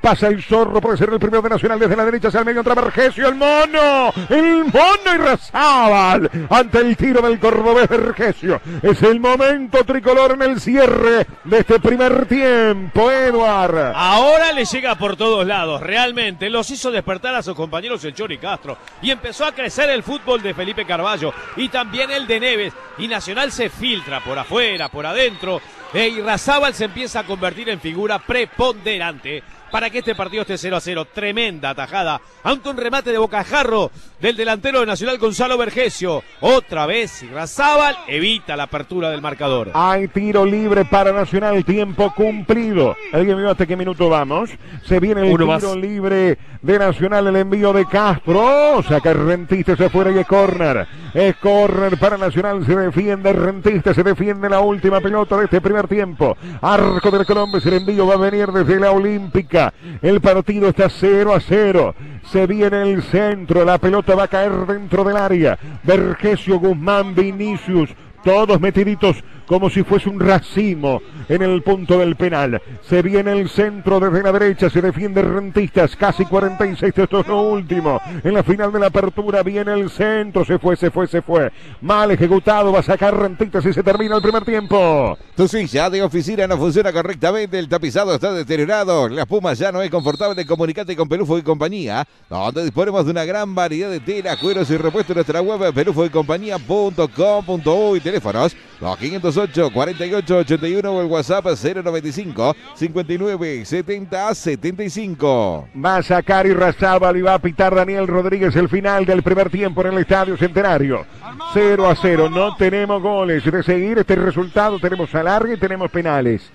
Pasa 0.00 0.26
el 0.26 0.42
zorro, 0.42 0.80
puede 0.80 0.96
ser 0.96 1.10
el 1.10 1.20
primero 1.20 1.40
de 1.42 1.48
Nacional 1.48 1.78
desde 1.78 1.94
la 1.94 2.04
derecha 2.04 2.26
hacia 2.26 2.40
el 2.40 2.46
medio, 2.46 2.58
entra 2.58 2.74
Vergesio, 2.74 3.28
el 3.28 3.36
mono, 3.36 4.12
el 4.30 4.64
mono 4.64 5.14
y 5.14 5.16
Razábal 5.16 6.28
ante 6.50 6.78
el 6.78 6.96
tiro 6.96 7.22
del 7.22 7.38
cordobés 7.38 7.88
Vergesio. 7.88 8.60
Es 8.82 9.00
el 9.04 9.20
momento 9.20 9.84
tricolor 9.84 10.32
en 10.32 10.42
el 10.42 10.60
cierre 10.60 11.24
de 11.44 11.58
este 11.58 11.78
primer 11.78 12.26
tiempo, 12.26 13.12
Eduard. 13.12 13.92
Ahora 13.94 14.52
le 14.52 14.64
llega 14.64 14.96
por 14.96 15.16
todos 15.16 15.46
lados, 15.46 15.80
realmente. 15.80 16.50
Los 16.50 16.68
hizo 16.72 16.90
despertar 16.90 17.36
a 17.36 17.42
sus 17.44 17.54
compañeros 17.54 18.04
el 18.04 18.14
Chori 18.14 18.38
Castro. 18.38 18.78
Y 19.02 19.12
empezó 19.12 19.44
a 19.44 19.52
crecer 19.52 19.88
el 19.90 20.02
fútbol 20.02 20.42
de 20.42 20.52
Felipe 20.52 20.84
Carballo 20.84 21.32
y 21.54 21.68
también 21.68 22.10
el 22.10 22.26
de 22.26 22.40
Neves. 22.40 22.72
Y 22.98 23.06
Nacional 23.06 23.52
se 23.52 23.70
filtra 23.70 24.18
por 24.18 24.36
afuera, 24.36 24.88
por 24.88 25.06
adentro. 25.06 25.60
E 25.94 26.08
y 26.08 26.20
Razábal 26.20 26.74
se 26.74 26.84
empieza 26.84 27.20
a 27.20 27.24
convertir 27.26 27.68
en 27.68 27.80
figura 27.80 28.18
preponderante 28.18 29.42
para 29.70 29.90
que 29.90 29.98
este 29.98 30.14
partido 30.14 30.42
esté 30.42 30.56
0 30.56 30.76
a 30.76 30.80
0. 30.80 31.04
Tremenda 31.12 31.70
atajada 31.70 32.20
ante 32.44 32.68
un 32.68 32.76
remate 32.76 33.10
de 33.10 33.18
bocajarro 33.18 33.90
del 34.20 34.36
delantero 34.36 34.80
de 34.80 34.86
Nacional 34.86 35.18
Gonzalo 35.18 35.58
Vergesio. 35.58 36.22
Otra 36.40 36.86
vez 36.86 37.24
Razábal 37.32 37.96
evita 38.06 38.56
la 38.56 38.64
apertura 38.64 39.10
del 39.10 39.20
marcador. 39.22 39.70
Hay 39.74 40.08
tiro 40.08 40.44
libre 40.44 40.84
para 40.84 41.12
Nacional, 41.12 41.64
tiempo 41.64 42.12
cumplido. 42.14 42.96
¿Alguien 43.12 43.36
vio 43.36 43.50
hasta 43.50 43.66
qué 43.66 43.76
minuto 43.76 44.08
vamos? 44.08 44.50
Se 44.84 45.00
viene 45.00 45.22
el 45.22 45.28
Uno 45.28 45.36
tiro 45.36 45.46
más. 45.46 45.76
libre 45.76 46.38
de 46.62 46.78
Nacional, 46.78 47.26
el 47.26 47.36
envío 47.36 47.72
de 47.72 47.86
Castro. 47.86 48.82
Saca 48.82 49.12
Rentista, 49.12 49.76
se 49.76 49.90
fuera 49.90 50.10
y 50.10 50.18
es 50.18 50.26
córner. 50.26 50.86
Es 51.12 51.36
córner 51.36 51.98
para 51.98 52.16
Nacional, 52.16 52.64
se 52.64 52.76
defiende 52.76 53.32
Rentista, 53.32 53.92
se 53.92 54.02
defiende 54.02 54.48
la 54.48 54.60
última 54.60 55.00
pelota 55.00 55.36
de 55.38 55.44
este 55.44 55.60
primer 55.60 55.75
tiempo. 55.84 56.36
Arco 56.62 57.10
del 57.10 57.26
Colombia, 57.26 57.60
el 57.64 57.72
envío 57.74 58.06
va 58.06 58.14
a 58.14 58.30
venir 58.30 58.48
desde 58.48 58.80
la 58.80 58.90
Olímpica. 58.90 59.72
El 60.00 60.20
partido 60.20 60.68
está 60.68 60.88
0 60.88 61.34
a 61.34 61.40
0. 61.40 61.94
Se 62.24 62.46
viene 62.46 62.82
el 62.82 63.02
centro, 63.02 63.64
la 63.64 63.78
pelota 63.78 64.14
va 64.14 64.24
a 64.24 64.28
caer 64.28 64.52
dentro 64.66 65.04
del 65.04 65.16
área. 65.16 65.58
Vergesio, 65.84 66.58
Guzmán, 66.58 67.14
Vinicius, 67.14 67.90
todos 68.24 68.60
metiditos 68.60 69.22
como 69.46 69.70
si 69.70 69.82
fuese 69.82 70.08
un 70.08 70.20
racimo 70.20 71.00
en 71.28 71.42
el 71.42 71.62
punto 71.62 71.98
del 71.98 72.16
penal. 72.16 72.60
Se 72.88 73.02
viene 73.02 73.32
el 73.32 73.48
centro 73.48 74.00
desde 74.00 74.22
la 74.22 74.32
derecha, 74.32 74.70
se 74.70 74.82
defiende 74.82 75.22
Rentistas, 75.22 75.96
casi 75.96 76.24
46, 76.24 76.92
esto 76.96 77.20
es 77.20 77.26
lo 77.26 77.42
último. 77.42 78.00
En 78.22 78.34
la 78.34 78.42
final 78.42 78.72
de 78.72 78.80
la 78.80 78.86
apertura 78.86 79.42
viene 79.42 79.72
el 79.72 79.90
centro, 79.90 80.44
se 80.44 80.58
fue, 80.58 80.76
se 80.76 80.90
fue, 80.90 81.06
se 81.06 81.22
fue. 81.22 81.50
Mal 81.80 82.10
ejecutado, 82.10 82.72
va 82.72 82.80
a 82.80 82.82
sacar 82.82 83.16
Rentistas 83.16 83.64
y 83.66 83.72
se 83.72 83.82
termina 83.82 84.16
el 84.16 84.22
primer 84.22 84.44
tiempo. 84.44 85.16
Tu 85.36 85.48
silla 85.48 85.90
de 85.90 86.02
oficina 86.02 86.46
no 86.46 86.56
funciona 86.56 86.92
correctamente, 86.92 87.58
el 87.58 87.68
tapizado 87.68 88.14
está 88.14 88.32
deteriorado, 88.32 89.08
la 89.08 89.22
espuma 89.22 89.54
ya 89.54 89.72
no 89.72 89.82
es 89.82 89.90
confortable, 89.90 90.46
comunicate 90.46 90.94
con 90.96 91.08
Pelufo 91.08 91.38
y 91.38 91.42
compañía, 91.42 92.06
donde 92.28 92.64
disponemos 92.64 93.04
de 93.04 93.12
una 93.12 93.24
gran 93.24 93.54
variedad 93.54 93.90
de 93.90 94.00
telas, 94.00 94.36
cueros 94.38 94.68
y 94.70 94.76
repuestos 94.76 95.10
en 95.10 95.16
nuestra 95.16 95.40
web 95.40 95.72
pelufoycompañía.com.uy 95.72 98.00
teléfonos 98.00 98.56
508 98.78 99.70
48 99.72 100.38
81 100.38 100.92
o 100.92 101.00
el 101.00 101.06
WhatsApp 101.06 101.46
095 101.46 102.54
59 102.74 103.64
70 103.64 104.34
75. 104.34 105.68
Va 105.84 105.96
a 105.96 106.02
sacar 106.02 106.46
y 106.46 106.52
Razábal 106.52 107.16
y 107.16 107.22
va 107.22 107.34
a 107.34 107.38
pitar 107.38 107.74
Daniel 107.74 108.06
Rodríguez 108.06 108.54
el 108.56 108.68
final 108.68 109.06
del 109.06 109.22
primer 109.22 109.50
tiempo 109.50 109.80
en 109.82 109.94
el 109.94 109.98
Estadio 109.98 110.36
Centenario. 110.36 111.06
0 111.54 111.88
a 111.88 111.96
0, 111.96 112.28
no 112.28 112.54
tenemos 112.56 113.02
goles. 113.02 113.44
De 113.44 113.62
seguir 113.62 113.98
este 113.98 114.16
resultado 114.16 114.78
tenemos 114.78 115.14
alargue 115.14 115.54
y 115.54 115.58
tenemos 115.58 115.90
penales. 115.90 116.50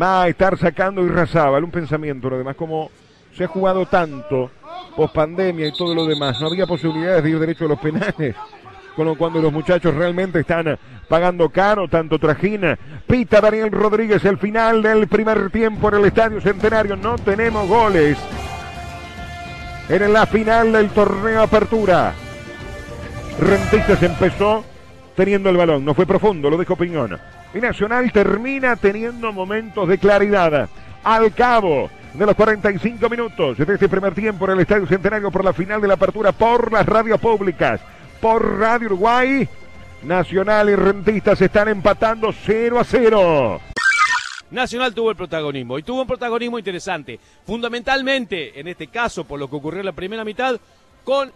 Va 0.00 0.24
a 0.24 0.28
estar 0.28 0.58
sacando 0.58 1.02
y 1.04 1.08
Razábal 1.08 1.64
un 1.64 1.70
pensamiento, 1.70 2.28
lo 2.28 2.38
demás 2.38 2.56
como 2.56 2.90
se 3.34 3.44
ha 3.44 3.48
jugado 3.48 3.86
tanto 3.86 4.50
post 4.96 5.14
pandemia 5.14 5.68
y 5.68 5.72
todo 5.72 5.94
lo 5.94 6.04
demás, 6.06 6.40
no 6.40 6.48
había 6.48 6.66
posibilidades 6.66 7.22
de 7.22 7.30
ir 7.30 7.38
derecho 7.38 7.64
a 7.64 7.68
los 7.68 7.78
penales. 7.78 8.36
Con 8.96 9.06
lo 9.06 9.16
cuando 9.16 9.40
los 9.40 9.52
muchachos 9.52 9.94
realmente 9.94 10.40
están 10.40 10.78
pagando 11.08 11.48
caro, 11.48 11.88
tanto 11.88 12.18
trajina. 12.18 12.78
Pita 13.06 13.40
Daniel 13.40 13.70
Rodríguez 13.70 14.24
el 14.24 14.38
final 14.38 14.82
del 14.82 15.08
primer 15.08 15.50
tiempo 15.50 15.88
en 15.88 15.94
el 15.94 16.04
Estadio 16.06 16.40
Centenario. 16.40 16.96
No 16.96 17.16
tenemos 17.16 17.68
goles. 17.68 18.18
En 19.88 20.12
la 20.12 20.26
final 20.26 20.72
del 20.72 20.90
torneo 20.90 21.42
Apertura. 21.42 22.12
Rentistas 23.40 24.02
empezó 24.02 24.64
teniendo 25.16 25.50
el 25.50 25.56
balón. 25.56 25.84
No 25.84 25.94
fue 25.94 26.06
profundo, 26.06 26.50
lo 26.50 26.56
dejó 26.56 26.76
Piñón. 26.76 27.18
Y 27.54 27.58
Nacional 27.58 28.12
termina 28.12 28.76
teniendo 28.76 29.32
momentos 29.32 29.88
de 29.88 29.98
claridad. 29.98 30.68
Al 31.02 31.32
cabo 31.32 31.90
de 32.14 32.26
los 32.26 32.34
45 32.34 33.08
minutos 33.08 33.58
de 33.58 33.74
este 33.74 33.88
primer 33.88 34.14
tiempo 34.14 34.44
en 34.44 34.52
el 34.52 34.60
Estadio 34.60 34.86
Centenario 34.86 35.30
por 35.30 35.44
la 35.44 35.52
final 35.52 35.80
de 35.80 35.88
la 35.88 35.94
apertura 35.94 36.32
por 36.32 36.72
las 36.72 36.86
radios 36.86 37.20
públicas, 37.20 37.80
por 38.20 38.58
Radio 38.58 38.86
Uruguay, 38.88 39.48
Nacional 40.02 40.68
y 40.68 40.76
Rentistas 40.76 41.40
están 41.40 41.68
empatando 41.68 42.32
0 42.32 42.78
a 42.78 42.84
0. 42.84 43.60
Nacional 44.50 44.94
tuvo 44.94 45.10
el 45.10 45.16
protagonismo 45.16 45.78
y 45.78 45.82
tuvo 45.82 46.02
un 46.02 46.06
protagonismo 46.06 46.58
interesante, 46.58 47.18
fundamentalmente 47.46 48.58
en 48.58 48.68
este 48.68 48.88
caso 48.88 49.24
por 49.24 49.38
lo 49.38 49.48
que 49.48 49.56
ocurrió 49.56 49.80
en 49.80 49.86
la 49.86 49.92
primera 49.92 50.24
mitad 50.24 50.60
con 51.04 51.32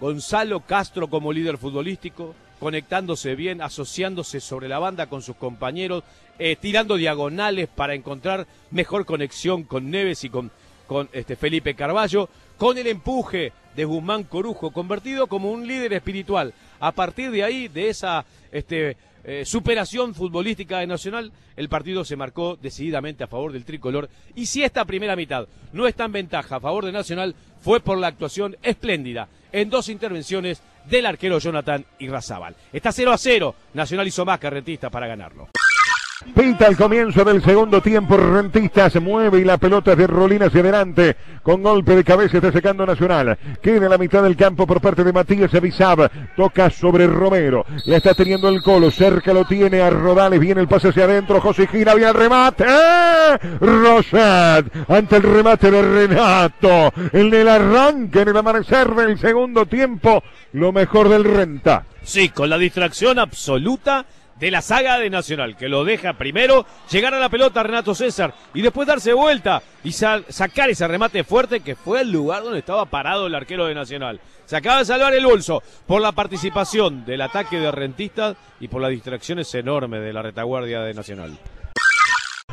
Gonzalo 0.00 0.60
Castro 0.60 1.08
como 1.08 1.32
líder 1.32 1.58
futbolístico, 1.58 2.34
conectándose 2.60 3.34
bien, 3.34 3.62
asociándose 3.62 4.40
sobre 4.40 4.68
la 4.68 4.78
banda 4.78 5.06
con 5.06 5.22
sus 5.22 5.36
compañeros, 5.36 6.02
eh, 6.38 6.56
tirando 6.60 6.96
diagonales 6.96 7.68
para 7.68 7.94
encontrar 7.94 8.46
mejor 8.70 9.06
conexión 9.06 9.62
con 9.62 9.90
Neves 9.90 10.24
y 10.24 10.30
con, 10.30 10.50
con 10.86 11.08
este 11.12 11.36
Felipe 11.36 11.74
Carballo, 11.74 12.28
con 12.58 12.78
el 12.78 12.86
empuje 12.86 13.52
de 13.74 13.84
Guzmán 13.84 14.24
Corujo, 14.24 14.70
convertido 14.70 15.26
como 15.26 15.50
un 15.50 15.66
líder 15.66 15.92
espiritual. 15.92 16.54
A 16.80 16.92
partir 16.92 17.30
de 17.30 17.44
ahí, 17.44 17.68
de 17.68 17.88
esa 17.88 18.24
este, 18.52 18.96
eh, 19.24 19.44
superación 19.44 20.14
futbolística 20.14 20.78
de 20.78 20.86
Nacional, 20.86 21.32
el 21.56 21.68
partido 21.68 22.04
se 22.04 22.16
marcó 22.16 22.58
decididamente 22.60 23.24
a 23.24 23.28
favor 23.28 23.52
del 23.52 23.64
tricolor. 23.64 24.08
Y 24.34 24.46
si 24.46 24.62
esta 24.62 24.84
primera 24.84 25.16
mitad 25.16 25.48
no 25.72 25.86
está 25.86 26.04
en 26.04 26.12
ventaja 26.12 26.56
a 26.56 26.60
favor 26.60 26.84
de 26.84 26.92
Nacional, 26.92 27.34
fue 27.60 27.80
por 27.80 27.98
la 27.98 28.08
actuación 28.08 28.56
espléndida 28.62 29.28
en 29.50 29.70
dos 29.70 29.88
intervenciones 29.88 30.62
del 30.88 31.06
arquero 31.06 31.38
Jonathan 31.38 31.84
Irrazábal. 31.98 32.54
Está 32.72 32.92
0 32.92 33.12
a 33.12 33.18
0. 33.18 33.54
Nacional 33.72 34.06
hizo 34.06 34.24
más 34.24 34.38
que 34.38 34.50
Rentista 34.50 34.90
para 34.90 35.06
ganarlo. 35.06 35.48
Pita 36.34 36.68
al 36.68 36.76
comienzo 36.76 37.24
del 37.24 37.42
segundo 37.42 37.80
tiempo, 37.82 38.16
Rentista 38.16 38.88
se 38.88 39.00
mueve 39.00 39.40
y 39.40 39.44
la 39.44 39.58
pelota 39.58 39.92
es 39.92 39.98
de 39.98 40.06
Rolina 40.06 40.46
hacia 40.46 40.60
adelante, 40.60 41.16
con 41.42 41.60
golpe 41.60 41.96
de 41.96 42.04
cabeza 42.04 42.36
está 42.36 42.52
secando 42.52 42.86
Nacional. 42.86 43.36
Queda 43.60 43.86
en 43.86 43.90
la 43.90 43.98
mitad 43.98 44.22
del 44.22 44.36
campo 44.36 44.64
por 44.64 44.80
parte 44.80 45.02
de 45.02 45.12
Matías 45.12 45.52
Avisab, 45.52 46.08
toca 46.36 46.70
sobre 46.70 47.08
Romero, 47.08 47.66
la 47.86 47.96
está 47.96 48.14
teniendo 48.14 48.48
el 48.48 48.62
colo, 48.62 48.92
cerca 48.92 49.32
lo 49.32 49.44
tiene 49.44 49.82
a 49.82 49.90
Rodales, 49.90 50.38
viene 50.38 50.60
el 50.60 50.68
pase 50.68 50.90
hacia 50.90 51.04
adentro, 51.04 51.40
José 51.40 51.66
Gira, 51.66 51.94
viene 51.94 52.10
el 52.10 52.16
remate, 52.16 52.64
¡Eh! 52.64 53.38
Ante 54.88 55.16
el 55.16 55.22
remate 55.22 55.70
de 55.70 55.82
Renato, 55.82 56.92
en 57.12 57.34
el 57.34 57.48
arranque, 57.48 58.20
en 58.20 58.28
el 58.28 58.36
amanecer 58.36 58.94
del 58.94 59.18
segundo 59.18 59.66
tiempo, 59.66 60.22
lo 60.52 60.70
mejor 60.70 61.08
del 61.08 61.24
Renta. 61.24 61.84
Sí, 62.04 62.28
con 62.28 62.50
la 62.50 62.58
distracción 62.58 63.18
absoluta 63.18 64.06
de 64.38 64.50
la 64.50 64.60
saga 64.62 64.98
de 64.98 65.10
Nacional, 65.10 65.56
que 65.56 65.68
lo 65.68 65.84
deja 65.84 66.14
primero 66.14 66.66
llegar 66.90 67.14
a 67.14 67.20
la 67.20 67.28
pelota 67.28 67.62
Renato 67.62 67.94
César 67.94 68.34
y 68.52 68.62
después 68.62 68.86
darse 68.88 69.12
vuelta 69.12 69.62
y 69.84 69.92
sa- 69.92 70.22
sacar 70.28 70.70
ese 70.70 70.86
remate 70.88 71.22
fuerte 71.24 71.60
que 71.60 71.76
fue 71.76 72.00
el 72.00 72.10
lugar 72.10 72.42
donde 72.42 72.58
estaba 72.58 72.84
parado 72.86 73.26
el 73.26 73.34
arquero 73.34 73.66
de 73.66 73.74
Nacional. 73.74 74.20
Se 74.44 74.56
acaba 74.56 74.78
de 74.80 74.84
salvar 74.84 75.14
el 75.14 75.24
bolso 75.24 75.62
por 75.86 76.02
la 76.02 76.12
participación 76.12 77.04
del 77.04 77.22
ataque 77.22 77.58
de 77.58 77.70
Rentistas 77.70 78.36
y 78.60 78.68
por 78.68 78.82
las 78.82 78.90
distracciones 78.90 79.54
enormes 79.54 80.02
de 80.02 80.12
la 80.12 80.22
retaguardia 80.22 80.80
de 80.80 80.94
Nacional. 80.94 81.38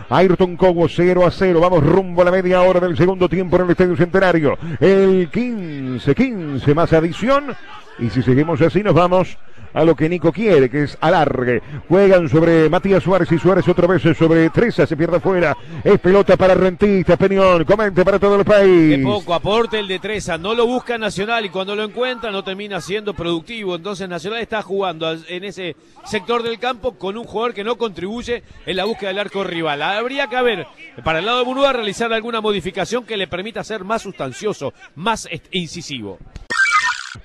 Ayrton 0.09 0.57
Cobo 0.57 0.87
0 0.89 1.25
a 1.25 1.31
0. 1.31 1.59
Vamos 1.59 1.83
rumbo 1.83 2.21
a 2.21 2.25
la 2.25 2.31
media 2.31 2.61
hora 2.61 2.79
del 2.79 2.97
segundo 2.97 3.29
tiempo 3.29 3.55
en 3.57 3.63
el 3.63 3.71
Estadio 3.71 3.95
Centenario. 3.95 4.57
El 4.79 5.29
15, 5.31 6.13
15 6.15 6.73
más 6.75 6.91
adición. 6.93 7.55
Y 7.99 8.09
si 8.09 8.21
seguimos 8.21 8.61
así, 8.61 8.83
nos 8.83 8.93
vamos 8.93 9.37
a 9.73 9.83
lo 9.83 9.95
que 9.95 10.09
Nico 10.09 10.31
quiere, 10.31 10.69
que 10.69 10.83
es 10.83 10.97
alargue. 11.01 11.61
Juegan 11.87 12.29
sobre 12.29 12.69
Matías 12.69 13.03
Suárez 13.03 13.31
y 13.31 13.39
Suárez 13.39 13.67
otra 13.67 13.87
vez 13.87 14.01
sobre 14.17 14.49
Treza, 14.49 14.85
se 14.85 14.97
pierde 14.97 15.19
fuera. 15.19 15.55
Es 15.83 15.99
pelota 15.99 16.37
para 16.37 16.55
Rentista, 16.55 17.17
Peñón, 17.17 17.65
comente 17.65 18.03
para 18.03 18.19
todo 18.19 18.35
el 18.35 18.45
país. 18.45 18.97
De 18.97 19.03
poco 19.03 19.33
aporte 19.33 19.79
el 19.79 19.87
de 19.87 19.99
Treza, 19.99 20.37
no 20.37 20.53
lo 20.53 20.65
busca 20.65 20.97
Nacional 20.97 21.45
y 21.45 21.49
cuando 21.49 21.75
lo 21.75 21.83
encuentra 21.83 22.31
no 22.31 22.43
termina 22.43 22.81
siendo 22.81 23.13
productivo. 23.13 23.75
Entonces 23.75 24.07
Nacional 24.07 24.41
está 24.41 24.61
jugando 24.61 25.11
en 25.11 25.43
ese 25.43 25.75
sector 26.05 26.43
del 26.43 26.59
campo 26.59 26.93
con 26.97 27.17
un 27.17 27.23
jugador 27.23 27.53
que 27.53 27.63
no 27.63 27.77
contribuye 27.77 28.43
en 28.65 28.77
la 28.77 28.85
búsqueda 28.85 29.09
del 29.09 29.19
arco 29.19 29.43
rival. 29.43 29.81
Habría 29.81 30.27
que 30.27 30.35
haber, 30.35 30.67
para 31.03 31.19
el 31.19 31.25
lado 31.25 31.39
de 31.39 31.45
Murúa, 31.45 31.73
realizar 31.73 32.11
alguna 32.13 32.41
modificación 32.41 33.05
que 33.05 33.17
le 33.17 33.27
permita 33.27 33.63
ser 33.63 33.83
más 33.83 34.01
sustancioso, 34.01 34.73
más 34.95 35.27
incisivo. 35.51 36.17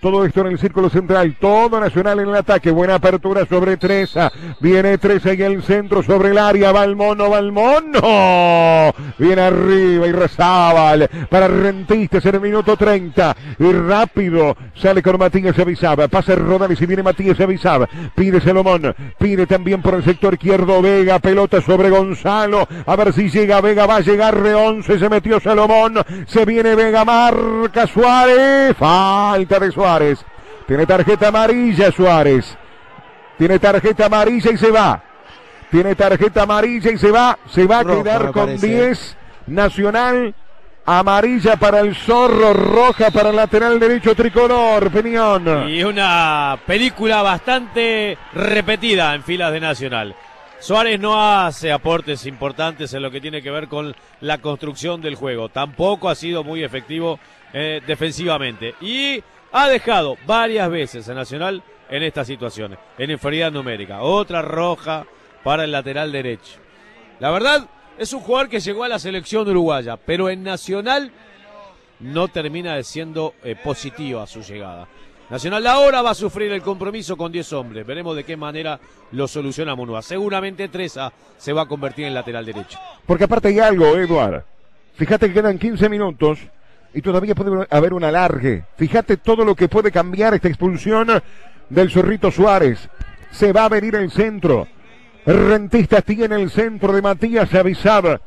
Todo 0.01 0.25
esto 0.25 0.41
en 0.41 0.49
el 0.49 0.59
círculo 0.59 0.91
central, 0.91 1.37
todo 1.41 1.79
Nacional 1.79 2.19
en 2.19 2.29
el 2.29 2.35
ataque, 2.35 2.73
buena 2.73 2.97
apertura 2.97 3.47
sobre 3.47 3.77
Treza, 3.77 4.33
viene 4.59 4.99
Treza 4.99 5.33
y 5.33 5.43
el 5.43 5.63
centro 5.63 6.03
sobre 6.03 6.31
el 6.31 6.39
área, 6.39 6.73
va 6.73 6.83
el 6.83 6.97
mono, 6.97 7.31
va 7.31 7.39
el 7.39 7.53
mono, 7.53 8.93
viene 9.17 9.43
arriba 9.43 10.09
y 10.09 10.13
Rezábal 10.13 11.09
para 11.31 11.47
Rentistas 11.47 12.27
en 12.27 12.35
el 12.35 12.41
minuto 12.41 12.77
30, 12.77 13.37
y 13.61 13.73
rápido 13.73 14.57
sale 14.75 15.05
con 15.05 15.19
Matías 15.19 15.57
Avisaba, 15.57 16.09
pasa 16.09 16.35
Rodales 16.35 16.81
y 16.83 16.87
viene 16.87 17.05
Matías 17.05 17.39
Avisaba, 17.39 17.89
pide 18.13 18.41
Salomón, 18.41 18.93
pide 19.19 19.47
también 19.47 19.83
por 19.83 19.95
el 19.95 20.03
sector 20.03 20.35
izquierdo 20.35 20.83
Vega, 20.83 21.21
pelota 21.21 21.61
sobre 21.61 21.91
Gonzalo, 21.91 22.67
a 22.85 22.97
ver 22.97 23.13
si 23.13 23.31
llega 23.31 23.61
Vega, 23.61 23.87
va 23.87 23.97
a 23.97 24.01
llegar 24.01 24.37
11, 24.37 24.99
se 24.99 25.09
metió 25.09 25.39
Salomón, 25.39 25.95
se 26.27 26.45
viene 26.45 26.75
Vega, 26.75 27.05
marca 27.05 27.87
Suárez, 27.87 28.77
falta 28.77 29.61
de 29.61 29.76
Suárez. 29.77 30.25
Tiene 30.67 30.87
tarjeta 30.87 31.29
amarilla 31.29 31.93
Suárez. 31.93 32.57
Tiene 33.37 33.59
tarjeta 33.59 34.07
amarilla 34.07 34.51
y 34.51 34.57
se 34.57 34.71
va. 34.71 35.03
Tiene 35.71 35.95
tarjeta 35.95 36.43
amarilla 36.43 36.91
y 36.91 36.97
se 36.97 37.11
va. 37.11 37.39
Se 37.51 37.67
va 37.67 37.81
a 37.81 37.83
Roja, 37.83 38.03
quedar 38.03 38.33
con 38.33 38.47
parece. 38.47 38.67
10. 38.67 39.17
Nacional. 39.49 40.35
Amarilla 40.87 41.57
para 41.57 41.81
el 41.81 41.97
zorro, 41.97 42.53
roja 42.53 43.11
para 43.11 43.31
el 43.31 43.37
lateral 43.37 43.79
derecho 43.81 44.15
tricolor, 44.15 44.89
Peñón. 44.93 45.69
Y 45.69 45.83
una 45.83 46.57
película 46.65 47.23
bastante 47.23 48.17
repetida 48.33 49.13
en 49.15 49.25
filas 49.25 49.53
de 49.53 49.61
Nacional. 49.61 50.15
Suárez 50.61 50.99
no 51.01 51.21
hace 51.21 51.73
aportes 51.73 52.25
importantes 52.25 52.95
en 52.95 53.03
lo 53.03 53.11
que 53.11 53.21
tiene 53.21 53.43
que 53.43 53.51
ver 53.51 53.67
con 53.69 53.95
la 54.21 54.39
construcción 54.39 55.03
del 55.03 55.17
juego. 55.17 55.49
Tampoco 55.49 56.09
ha 56.09 56.15
sido 56.15 56.45
muy 56.45 56.63
efectivo 56.63 57.19
eh, 57.53 57.81
defensivamente. 57.87 58.75
Y 58.81 59.23
ha 59.53 59.69
dejado 59.69 60.17
varias 60.27 60.71
veces 60.71 61.09
a 61.09 61.15
Nacional 61.15 61.63
en 61.89 62.03
estas 62.03 62.27
situaciones, 62.27 62.79
en 62.99 63.11
inferioridad 63.11 63.53
numérica. 63.53 64.03
Otra 64.03 64.43
roja 64.43 65.07
para 65.43 65.65
el 65.65 65.73
lateral 65.73 66.13
derecho. 66.13 66.59
La 67.21 67.31
verdad, 67.31 67.67
es 67.99 68.13
un 68.13 68.21
jugador 68.21 68.49
que 68.49 68.61
llegó 68.61 68.85
a 68.85 68.89
la 68.89 68.99
selección 68.99 69.49
uruguaya, 69.49 69.97
pero 69.97 70.29
en 70.29 70.43
Nacional 70.43 71.11
no 72.01 72.29
termina 72.29 72.75
de 72.75 72.85
siendo 72.85 73.35
eh, 73.43 73.57
positiva 73.57 74.27
su 74.27 74.43
llegada. 74.43 74.87
Nacional 75.31 75.67
ahora 75.67 76.03
va 76.03 76.11
a 76.11 76.15
sufrir 76.15 76.53
el 76.53 76.63
compromiso 76.63 77.17
con 77.17 77.33
10 77.33 77.53
hombres. 77.55 77.87
Veremos 77.87 78.15
de 78.15 78.23
qué 78.23 78.37
manera 78.37 78.79
lo 79.13 79.27
soluciona 79.27 79.75
Munua. 79.75 80.03
Seguramente 80.03 80.69
Treza 80.69 81.13
se 81.37 81.53
va 81.53 81.63
a 81.63 81.67
convertir 81.67 82.05
en 82.05 82.15
lateral 82.15 82.45
derecho. 82.45 82.79
Porque 83.05 83.25
aparte 83.25 83.49
hay 83.49 83.59
algo, 83.59 83.97
Eduard. 83.97 84.45
Fíjate 84.95 85.29
que 85.29 85.35
quedan 85.35 85.59
15 85.59 85.89
minutos 85.89 86.39
y 86.97 87.03
todavía 87.03 87.35
puede 87.35 87.67
haber 87.69 87.93
un 87.93 88.05
alargue. 88.05 88.65
Fíjate 88.79 89.19
todo 89.19 89.45
lo 89.45 89.55
que 89.55 89.69
puede 89.69 89.93
cambiar 89.93 90.33
esta 90.33 90.49
expulsión 90.49 91.09
del 91.69 91.91
Zorrito 91.91 92.31
Suárez. 92.31 92.89
Se 93.31 93.53
va 93.53 93.67
a 93.67 93.69
venir 93.69 93.97
el 93.97 94.11
centro. 94.11 94.67
Rentistas 95.27 96.03
tiene 96.05 96.37
el 96.37 96.51
centro 96.51 96.95
de 96.95 97.03
Matías 97.03 97.55
Avisaba. 97.55 98.19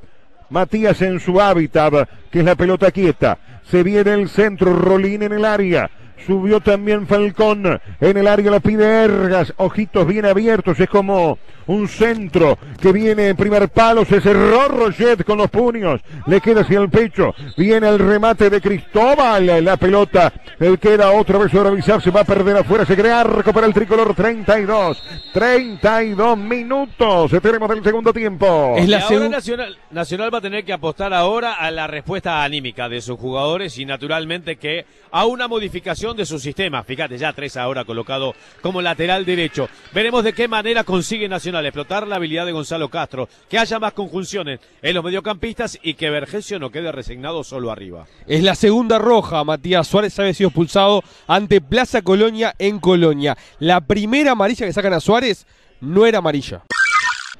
Matías 0.52 1.02
en 1.02 1.20
su 1.20 1.42
hábitat, 1.42 2.08
que 2.30 2.40
es 2.40 2.46
la 2.46 2.54
pelota 2.54 2.92
quieta. 2.92 3.40
Se 3.64 3.82
viene 3.82 4.14
el 4.14 4.30
centro, 4.30 4.72
Rolín 4.76 5.24
en 5.24 5.34
el 5.34 5.46
área. 5.46 5.90
Subió 6.26 6.60
también 6.60 7.08
Falcón. 7.08 7.80
En 8.00 8.18
el 8.18 8.28
área 8.28 8.52
lo 8.52 8.60
pide 8.60 9.04
Ergas. 9.04 9.54
Ojitos 9.58 10.08
bien 10.08 10.26
abiertos. 10.26 10.80
Es 10.80 10.90
como 10.90 11.38
un 11.68 11.88
centro 11.88 12.58
que 12.82 12.92
viene 12.92 13.30
en 13.30 13.36
primer 13.36 13.70
palo. 13.70 14.06
Se 14.06 14.22
cerró 14.22 14.68
Roget 14.68 15.24
con 15.24 15.38
los 15.38 15.50
puños. 15.50 16.02
Le 16.28 16.42
queda 16.42 16.62
hacia 16.62 16.80
el 16.80 16.90
pecho. 16.90 17.34
Viene 17.58 17.88
el 17.88 18.00
remate 18.00 18.50
de 18.50 18.62
Cristóbal. 18.62 19.64
La 19.64 19.78
pelota. 19.78 20.34
Le 20.60 20.78
queda 20.78 21.12
otra 21.12 21.38
vez 21.38 21.52
sobre 21.52 21.70
avisar. 21.70 22.02
Se 22.02 22.12
va 22.12 22.22
a 22.22 22.26
perder 22.26 22.58
afuera. 22.58 22.86
Se 22.86 22.96
crea 22.96 23.22
arco 23.22 23.54
para 23.54 23.68
el 23.68 23.74
tricolor. 23.74 24.14
32. 24.14 25.04
32 25.34 26.38
minutos. 26.38 27.32
Tenemos 27.42 27.70
del 27.70 27.84
segundo 27.84 28.14
tiempo. 28.14 28.76
Y 28.78 28.94
ahora 28.94 29.30
Nacional, 29.30 29.78
Nacional 29.92 30.34
va 30.34 30.40
a 30.40 30.42
tener 30.42 30.66
que 30.66 30.74
apostar 30.74 31.14
ahora 31.14 31.54
a 31.54 31.72
la 31.72 31.88
respuesta 31.88 32.44
anímica 32.44 32.90
de 32.90 33.02
sus 33.02 33.18
jugadores 33.18 33.78
y 33.78 33.86
naturalmente 33.86 34.58
que 34.58 34.86
a 35.12 35.26
una 35.26 35.48
modificación 35.48 36.09
de 36.16 36.26
su 36.26 36.40
sistema. 36.40 36.84
Fíjate, 36.84 37.18
ya 37.18 37.34
tres 37.34 37.58
ahora 37.58 37.86
colocado 37.86 38.34
como 38.62 38.82
lateral 38.82 39.26
derecho. 39.26 39.70
Veremos 39.94 40.24
de 40.24 40.34
qué 40.34 40.48
manera 40.48 40.84
consigue 40.84 41.30
Nacional 41.30 41.66
explotar 41.66 42.08
la 42.08 42.16
habilidad 42.18 42.46
de 42.46 42.52
Gonzalo 42.52 42.90
Castro, 42.90 43.30
que 43.50 43.58
haya 43.58 43.80
más 43.80 43.94
conjunciones 43.94 44.60
en 44.82 44.96
los 44.96 45.04
mediocampistas 45.04 45.80
y 45.82 45.94
que 45.94 46.10
Vergesio 46.10 46.60
no 46.60 46.72
quede 46.72 46.92
resignado 46.92 47.44
solo 47.44 47.72
arriba. 47.72 48.06
Es 48.28 48.44
la 48.44 48.56
segunda 48.56 49.00
roja. 49.00 49.44
Matías 49.44 49.88
Suárez 49.88 50.18
había 50.20 50.34
sido 50.34 50.50
expulsado 50.50 51.04
ante 51.28 51.62
Plaza 51.62 52.02
Colonia 52.02 52.56
en 52.60 52.80
Colonia. 52.80 53.38
La 53.60 53.82
primera 53.82 54.32
amarilla 54.32 54.66
que 54.66 54.74
sacan 54.74 54.94
a 54.94 55.00
Suárez 55.00 55.46
no 55.82 56.06
era 56.06 56.20
amarilla. 56.20 56.64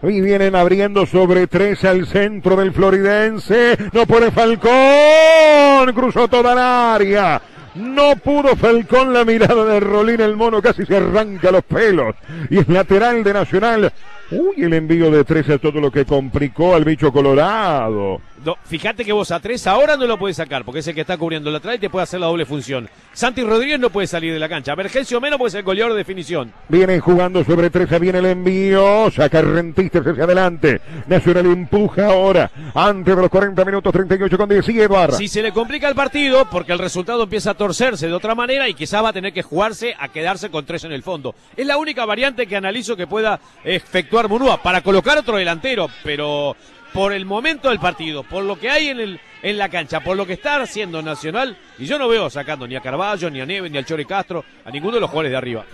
Y 0.02 0.22
vienen 0.22 0.56
abriendo 0.56 1.06
sobre 1.06 1.48
tres 1.48 1.84
al 1.84 2.08
centro 2.08 2.56
del 2.56 2.72
floridense. 2.72 3.78
No 3.92 4.06
puede 4.06 4.32
Falcón. 4.32 5.94
Cruzó 5.94 6.30
toda 6.30 6.54
el 6.54 6.60
área. 6.60 7.42
No 7.76 8.16
pudo 8.16 8.56
Falcón 8.56 9.14
la 9.14 9.24
mirada 9.24 9.66
de 9.66 9.80
Rolín, 9.80 10.22
el 10.22 10.36
mono 10.36 10.62
casi 10.62 10.86
se 10.86 10.98
arranca 10.98 11.52
los 11.52 11.64
pelos. 11.64 12.16
Y 12.50 12.60
es 12.60 12.68
lateral 12.68 13.24
de 13.24 13.34
Nacional. 13.34 13.94
Uy, 14.32 14.64
el 14.64 14.74
envío 14.74 15.10
de 15.12 15.24
tres 15.24 15.48
es 15.50 15.62
todo 15.62 15.80
lo 15.80 15.92
que 15.92 16.06
complicó 16.06 16.76
al 16.76 16.86
bicho 16.86 17.12
colorado. 17.12 18.22
No, 18.44 18.58
fíjate 18.64 19.04
que 19.04 19.12
vos 19.12 19.32
a 19.32 19.40
tres 19.40 19.68
ahora 19.68 19.98
no 19.98 20.08
lo 20.08 20.18
puedes 20.18 20.38
sacar, 20.38 20.64
porque 20.64 20.80
es 20.80 20.88
el 20.88 20.96
que 20.96 21.02
está 21.02 21.18
cubriendo 21.18 21.50
el 21.50 21.54
lateral 21.54 21.76
y 21.76 21.80
te 21.80 21.90
puede 21.90 22.04
hacer 22.04 22.20
la 22.20 22.28
doble 22.28 22.46
función. 22.46 22.90
Santi 23.14 23.44
Rodríguez 23.44 23.80
no 23.80 23.90
puede 23.90 24.08
salir 24.08 24.34
de 24.34 24.40
la 24.40 24.48
cancha. 24.48 24.76
Vergencio 24.76 25.20
menos 25.20 25.38
porque 25.38 25.50
es 25.50 25.56
el 25.56 25.64
goleador 25.64 25.94
de 25.94 25.98
definición. 26.00 26.54
Vienen 26.70 27.02
jugando 27.02 27.44
sobre 27.44 27.70
tres, 27.70 28.00
viene 28.00 28.20
el 28.20 28.26
envío, 28.28 29.12
saca 29.12 29.42
Rentistas 29.42 30.08
hacia 30.08 30.24
adelante. 30.24 30.82
Nacional 31.08 31.46
empuja 31.48 32.08
ahora, 32.08 32.50
antes 32.74 33.16
de 33.16 33.22
los 33.22 33.30
40 33.30 33.66
minutos, 33.66 33.92
38 33.92 34.38
con 34.38 34.50
10. 34.50 34.66
Sigue 34.66 34.84
Eduardo. 34.84 35.18
Si 35.18 35.28
se 35.28 35.42
le 35.42 35.52
complica 35.52 35.90
el 35.90 35.96
partido, 35.96 36.46
porque 36.50 36.72
el 36.72 36.80
resultado 36.80 37.24
empieza 37.24 37.52
a 37.52 37.56
torcerse 37.56 38.08
de 38.08 38.14
otra 38.14 38.36
manera 38.36 38.70
y 38.70 38.74
quizás 38.74 39.04
va 39.04 39.10
a 39.10 39.14
tener 39.14 39.34
que 39.34 39.44
jugarse 39.44 39.96
a 40.00 40.08
quedarse 40.08 40.50
con 40.50 40.66
tres 40.66 40.84
en 40.86 40.92
el 40.94 41.04
fondo. 41.04 41.36
Es 41.58 41.66
la 41.66 41.78
única 41.78 42.06
variante 42.06 42.48
que 42.48 42.56
analizo 42.56 42.96
que 42.96 43.08
pueda 43.08 43.40
efectuar 43.64 44.30
Munúa 44.30 44.62
para 44.62 44.82
colocar 44.82 45.18
otro 45.18 45.38
delantero, 45.38 45.88
pero 46.04 46.56
por 46.94 47.14
el 47.14 47.26
momento 47.26 47.70
del 47.70 47.80
partido, 47.80 48.24
por 48.24 48.44
lo 48.44 48.60
que 48.60 48.70
hay 48.70 48.90
en, 48.90 49.00
el, 49.00 49.20
en 49.42 49.58
la 49.58 49.70
cancha, 49.70 50.02
por 50.02 50.18
lo 50.18 50.26
que 50.26 50.34
está 50.34 50.62
haciendo 50.62 51.02
Nacional, 51.02 51.58
y 51.78 51.86
yo 51.86 51.98
no 51.98 52.08
veo 52.08 52.30
sacando 52.30 52.68
ni 52.68 52.76
a 52.76 52.82
Carballo, 52.82 53.30
ni 53.30 53.42
a 53.42 53.46
Neves, 53.46 53.72
ni 53.72 53.78
al 53.78 53.86
Chori 53.86 54.06
Castro, 54.06 54.44
a 54.66 54.72
ninguno 54.72 54.96
de 54.96 55.02
los 55.02 55.10
jugadores 55.10 55.32
de 55.32 55.38
arriba. 55.38 55.66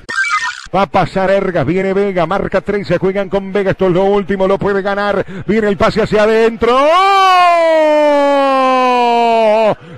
Va 0.75 0.82
a 0.84 0.88
pasar 0.88 1.32
Ergas, 1.32 1.65
viene 1.65 1.93
Vega, 1.93 2.25
marca 2.25 2.60
3, 2.62 2.86
se 2.86 2.97
juegan 2.97 3.30
con 3.30 3.54
Vega, 3.54 3.71
esto 3.71 3.88
es 3.88 3.93
lo 3.93 4.04
último, 4.04 4.47
lo 4.47 4.58
puede 4.60 4.82
ganar, 4.82 5.25
viene 5.45 5.69
el 5.69 5.78
pase 5.78 6.01
hacia 6.01 6.23
adentro. 6.23 6.75
¡Oh! 6.78 8.25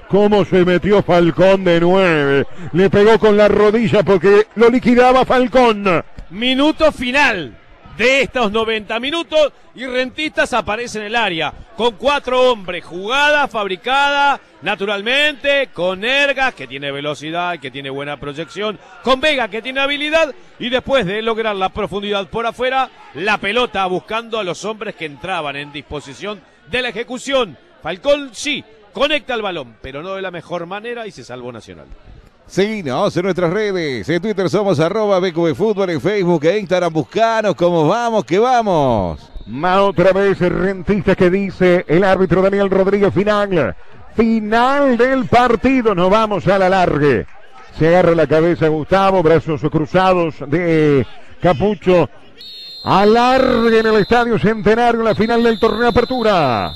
¿Cómo 0.08 0.46
se 0.46 0.64
metió 0.64 1.02
Falcón 1.02 1.64
de 1.64 1.80
9? 1.80 2.46
Le 2.74 2.90
pegó 2.90 3.18
con 3.18 3.36
la 3.36 3.48
rodilla 3.48 4.04
porque 4.04 4.48
lo 4.56 4.70
liquidaba 4.70 5.26
Falcón. 5.26 6.04
Minuto 6.30 6.92
final 6.92 7.58
de 7.98 8.22
estos 8.22 8.52
90 8.52 9.00
minutos 9.00 9.52
y 9.76 9.86
Rentistas 9.86 10.54
aparece 10.54 11.00
en 11.00 11.06
el 11.06 11.16
área 11.16 11.54
con 11.76 11.96
cuatro 11.96 12.52
hombres, 12.52 12.86
jugada 12.86 13.48
fabricada 13.48 14.40
naturalmente 14.62 15.70
con 15.74 16.04
Ergas 16.04 16.54
que 16.54 16.68
tiene 16.68 16.92
velocidad, 16.92 17.60
que 17.60 17.72
tiene 17.72 17.90
buena 17.90 18.20
proyección, 18.20 18.80
con 19.04 19.20
Vega 19.20 19.48
que 19.48 19.62
tiene 19.62 19.80
habilidad 19.80 20.34
y 20.60 20.70
después 20.70 21.06
de 21.06 21.22
lograr 21.22 21.56
la 21.56 21.70
profundidad 21.70 22.28
por 22.28 22.46
afuera, 22.46 22.90
la 23.16 23.38
pelota 23.38 23.86
buscando 23.88 24.40
a 24.40 24.44
los 24.44 24.64
hombres 24.66 24.96
que 24.96 25.06
entraban 25.06 25.56
en 25.56 25.72
disposición 25.72 26.42
de 26.70 26.82
la 26.82 26.90
ejecución. 26.90 27.58
Falcón 27.82 28.30
sí, 28.34 28.64
conecta 28.94 29.34
el 29.34 29.42
balón, 29.42 29.78
pero 29.82 30.04
no 30.04 30.16
de 30.16 30.22
la 30.22 30.32
mejor 30.32 30.66
manera 30.66 31.08
y 31.08 31.12
se 31.12 31.24
salvó 31.24 31.52
Nacional. 31.52 31.88
Seguinos 32.48 33.16
en 33.18 33.24
nuestras 33.24 33.52
redes. 33.52 34.08
En 34.08 34.22
Twitter 34.22 34.50
somos 34.50 34.80
arroba 34.80 35.20
BQB 35.20 35.54
Fútbol, 35.54 35.90
en 35.90 36.02
Facebook 36.02 36.46
e 36.46 36.60
Instagram 36.60 36.94
buscanos. 36.94 37.56
¿Cómo 37.56 37.88
vamos? 37.88 38.24
que 38.24 38.40
vamos? 38.40 39.30
Más 39.46 39.80
otra 39.80 40.14
vez 40.14 40.40
Rentistas 40.40 41.18
que 41.18 41.30
dice 41.30 41.86
el 41.88 42.04
árbitro 42.04 42.42
Daniel 42.42 42.70
Rodríguez 42.70 43.14
final. 43.14 43.76
Final 44.16 44.98
del 44.98 45.26
partido. 45.26 45.94
Nos 45.94 46.10
vamos 46.10 46.48
a 46.48 46.58
la 46.58 46.70
largue. 46.70 47.28
Se 47.78 47.90
agarra 47.90 48.16
la 48.16 48.28
cabeza 48.28 48.70
Gustavo, 48.70 49.22
brazos 49.22 49.62
cruzados 49.70 50.36
de 50.48 51.06
Capucho. 51.42 52.10
Alargue 52.86 53.80
en 53.80 53.88
el 53.88 53.96
Estadio 53.96 54.40
Centenario 54.40 55.04
la 55.04 55.14
final 55.14 55.44
del 55.44 55.60
torneo 55.60 55.90
apertura. 55.90 56.72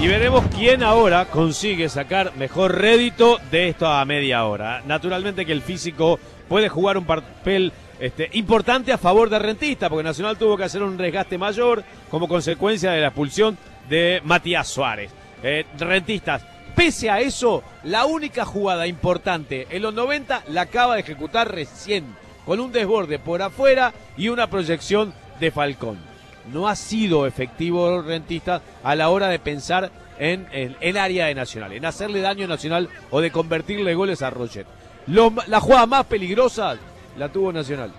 Y 0.00 0.06
veremos 0.06 0.44
quién 0.54 0.82
ahora 0.82 1.26
consigue 1.26 1.88
sacar 1.88 2.36
mejor 2.36 2.78
rédito 2.78 3.38
de 3.50 3.68
esto 3.68 3.88
a 3.88 4.04
media 4.04 4.44
hora. 4.44 4.82
Naturalmente 4.86 5.44
que 5.44 5.52
el 5.52 5.62
físico 5.62 6.20
puede 6.48 6.68
jugar 6.68 6.96
un 6.98 7.04
papel 7.04 7.72
este, 7.98 8.30
importante 8.34 8.92
a 8.92 8.98
favor 8.98 9.28
de 9.28 9.40
Rentista, 9.40 9.88
porque 9.88 10.04
Nacional 10.04 10.38
tuvo 10.38 10.56
que 10.56 10.64
hacer 10.64 10.82
un 10.84 10.96
desgaste 10.96 11.36
mayor 11.36 11.82
como 12.10 12.28
consecuencia 12.28 12.92
de 12.92 13.00
la 13.00 13.08
expulsión 13.08 13.58
de 13.88 14.20
Matías 14.24 14.68
Suárez. 14.68 15.10
Eh, 15.42 15.66
rentistas 15.78 16.42
Pese 16.78 17.10
a 17.10 17.18
eso, 17.18 17.64
la 17.82 18.06
única 18.06 18.44
jugada 18.44 18.86
importante 18.86 19.66
en 19.68 19.82
los 19.82 19.92
90 19.92 20.44
la 20.50 20.60
acaba 20.60 20.94
de 20.94 21.00
ejecutar 21.00 21.52
recién, 21.52 22.04
con 22.46 22.60
un 22.60 22.70
desborde 22.70 23.18
por 23.18 23.42
afuera 23.42 23.92
y 24.16 24.28
una 24.28 24.48
proyección 24.48 25.12
de 25.40 25.50
Falcón. 25.50 26.07
No 26.52 26.68
ha 26.68 26.76
sido 26.76 27.26
efectivo 27.26 28.02
Rentista 28.02 28.62
a 28.82 28.94
la 28.94 29.10
hora 29.10 29.28
de 29.28 29.38
pensar 29.38 29.90
en 30.18 30.46
el 30.52 30.96
área 30.96 31.26
de 31.26 31.34
Nacional, 31.34 31.72
en 31.72 31.84
hacerle 31.84 32.20
daño 32.20 32.44
a 32.44 32.48
Nacional 32.48 32.88
o 33.10 33.20
de 33.20 33.30
convertirle 33.30 33.94
goles 33.94 34.22
a 34.22 34.30
Roger. 34.30 34.66
la 35.06 35.60
jugada 35.60 35.86
más 35.86 36.06
peligrosa 36.06 36.76
la 37.16 37.28
tuvo 37.28 37.52
Nacional. 37.52 37.92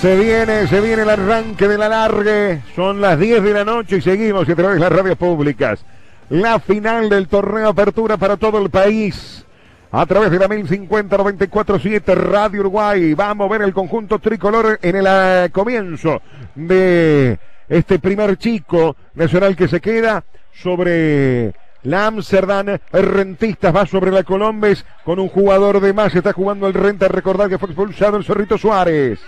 Se 0.00 0.14
viene, 0.16 0.66
se 0.66 0.80
viene 0.82 1.02
el 1.02 1.10
arranque 1.10 1.66
del 1.66 1.80
alargue. 1.80 2.62
Son 2.74 3.00
las 3.00 3.18
10 3.18 3.42
de 3.42 3.54
la 3.54 3.64
noche 3.64 3.96
y 3.96 4.02
seguimos 4.02 4.48
a 4.48 4.54
través 4.54 4.74
de 4.74 4.80
las 4.80 4.92
radios 4.92 5.16
públicas. 5.16 5.84
La 6.28 6.60
final 6.60 7.08
del 7.08 7.28
torneo 7.28 7.68
Apertura 7.68 8.16
para 8.16 8.36
todo 8.36 8.58
el 8.58 8.68
país. 8.68 9.45
A 9.92 10.04
través 10.04 10.30
de 10.30 10.38
la 10.38 10.48
1050-94-7 10.48 12.14
Radio 12.14 12.60
Uruguay. 12.60 13.14
Vamos 13.14 13.48
a 13.48 13.52
ver 13.52 13.62
el 13.62 13.72
conjunto 13.72 14.18
tricolor 14.18 14.78
en 14.82 14.96
el 14.96 15.06
eh, 15.08 15.48
comienzo 15.52 16.20
de 16.54 17.38
este 17.68 17.98
primer 17.98 18.36
chico 18.36 18.96
nacional 19.14 19.54
que 19.56 19.68
se 19.68 19.80
queda 19.80 20.24
sobre 20.52 21.54
la 21.86 22.06
Amsterdam, 22.08 22.78
Rentistas 22.92 23.74
va 23.74 23.86
sobre 23.86 24.10
la 24.10 24.24
Colombes 24.24 24.84
con 25.04 25.20
un 25.20 25.28
jugador 25.28 25.80
de 25.80 25.92
más. 25.92 26.14
Está 26.14 26.32
jugando 26.32 26.66
el 26.66 26.74
Renta. 26.74 27.06
Recordar 27.06 27.48
que 27.48 27.58
fue 27.58 27.68
expulsado 27.68 28.16
el 28.16 28.24
Zorrito 28.24 28.58
Suárez. 28.58 29.20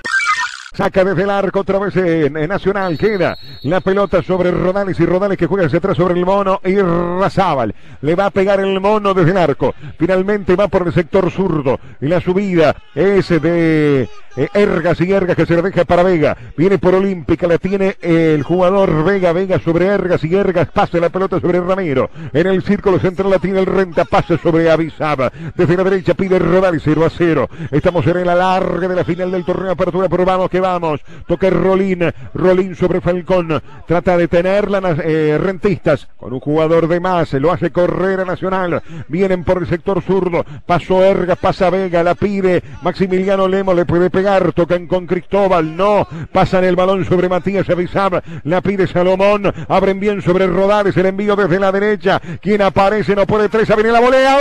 Saca 0.75 1.03
desde 1.03 1.23
el 1.23 1.31
arco 1.31 1.61
otra 1.61 1.79
vez 1.79 1.97
en, 1.97 2.33
Nacional. 2.49 2.99
Queda 2.99 3.37
la 3.63 3.81
pelota 3.81 4.23
sobre 4.23 4.51
Rodales 4.51 5.01
y 5.01 5.07
Rodales 5.07 5.39
que 5.39 5.47
juega 5.47 5.67
hacia 5.67 5.79
atrás 5.79 5.97
sobre 5.97 6.15
el 6.15 6.27
mono 6.27 6.61
y 6.65 6.77
Razábal. 6.77 7.75
Le 8.03 8.15
va 8.15 8.27
a 8.27 8.31
pegar 8.31 8.61
el 8.61 8.79
mono 8.81 9.15
desde 9.15 9.31
el 9.31 9.39
arco. 9.39 9.75
Finalmente 9.99 10.57
va 10.57 10.69
por 10.69 10.87
el 10.87 10.93
sector 10.93 11.31
zurdo. 11.31 11.81
Y 12.01 12.07
la 12.07 12.21
subida 12.21 12.77
es 12.95 13.29
de 13.29 14.09
eh, 14.39 14.49
Ergas 14.55 15.01
y 15.01 15.11
Ergas 15.11 15.35
que 15.35 15.47
se 15.47 15.57
le 15.57 15.63
deja 15.63 15.85
para 15.85 16.05
Vega. 16.05 16.37
Viene 16.57 16.79
por 16.79 16.95
Olímpica. 16.95 17.49
La 17.49 17.59
tiene 17.59 17.97
el 18.01 18.45
jugador 18.45 19.03
Vega. 19.03 19.33
Vega 19.33 19.59
sobre 19.59 19.87
Ergas 19.87 20.23
y 20.23 20.33
Ergas. 20.33 20.69
Pasa 20.71 20.99
la 20.99 21.09
pelota 21.09 21.41
sobre 21.41 21.61
Ramiro. 21.61 22.09
En 22.33 22.47
el 22.47 22.63
círculo 22.63 23.01
central 23.01 23.31
la 23.31 23.41
tiene 23.41 23.59
el 23.59 23.67
Renta. 23.67 24.05
Pase 24.05 24.39
sobre 24.39 24.71
Avisaba. 24.71 25.33
Desde 25.57 25.77
la 25.77 25.83
derecha 25.83 26.15
pide 26.15 26.39
Rodales 26.39 26.83
0 26.85 27.05
a 27.05 27.11
0. 27.11 27.49
Estamos 27.73 28.07
en 28.07 28.19
el 28.19 28.29
alargue 28.29 28.87
de 28.87 28.95
la 28.95 29.05
final 29.05 29.33
del 29.33 29.45
torneo 29.45 29.73
Apertura. 29.73 30.09
Pero 30.09 30.25
vamos 30.25 30.49
que 30.49 30.61
va 30.61 30.79
vamos. 30.79 31.01
Toca 31.27 31.51
Rolín. 31.51 32.13
Rolín 32.33 32.77
sobre 32.77 33.01
Falcón. 33.01 33.61
Trata 33.89 34.17
de 34.17 34.29
tenerla 34.29 34.97
eh, 35.03 35.37
Rentistas 35.43 36.07
con 36.17 36.33
un 36.33 36.39
jugador 36.39 36.87
de 36.87 37.01
más. 37.01 37.33
Lo 37.33 37.51
hace 37.51 37.73
correr 37.73 38.21
a 38.21 38.25
Nacional. 38.25 38.83
Vienen 39.09 39.43
por 39.43 39.59
el 39.59 39.67
sector 39.67 40.01
zurdo. 40.01 40.45
Pasó 40.65 41.03
Erga, 41.03 41.35
pasa 41.35 41.71
Vega, 41.71 42.05
la 42.05 42.15
pide. 42.15 42.63
Maximiliano 42.83 43.49
Lemo 43.49 43.75
le 43.75 43.85
puede 43.85 44.11
pegar. 44.11 44.28
Tocan 44.55 44.87
con 44.87 45.07
Cristóbal. 45.07 45.77
No. 45.77 46.07
Pasan 46.33 46.65
el 46.65 46.77
balón 46.77 47.05
sobre 47.05 47.29
Matías 47.29 47.69
Avisab. 47.71 48.23
La 48.45 48.61
pide 48.61 48.87
Salomón. 48.87 49.53
Abren 49.69 49.99
bien 49.99 50.21
sobre 50.23 50.47
Rodales. 50.47 50.97
El 50.97 51.07
envío 51.07 51.35
desde 51.35 51.59
la 51.59 51.73
derecha. 51.73 52.21
Quien 52.41 52.63
aparece 52.63 53.17
no 53.17 53.27
puede 53.27 53.49
tres. 53.49 53.69
Viene 53.75 53.91
la 53.93 54.01
volea. 54.01 54.37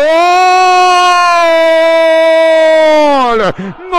¡Gol! 3.33 3.53
¡Gol! 3.91 3.97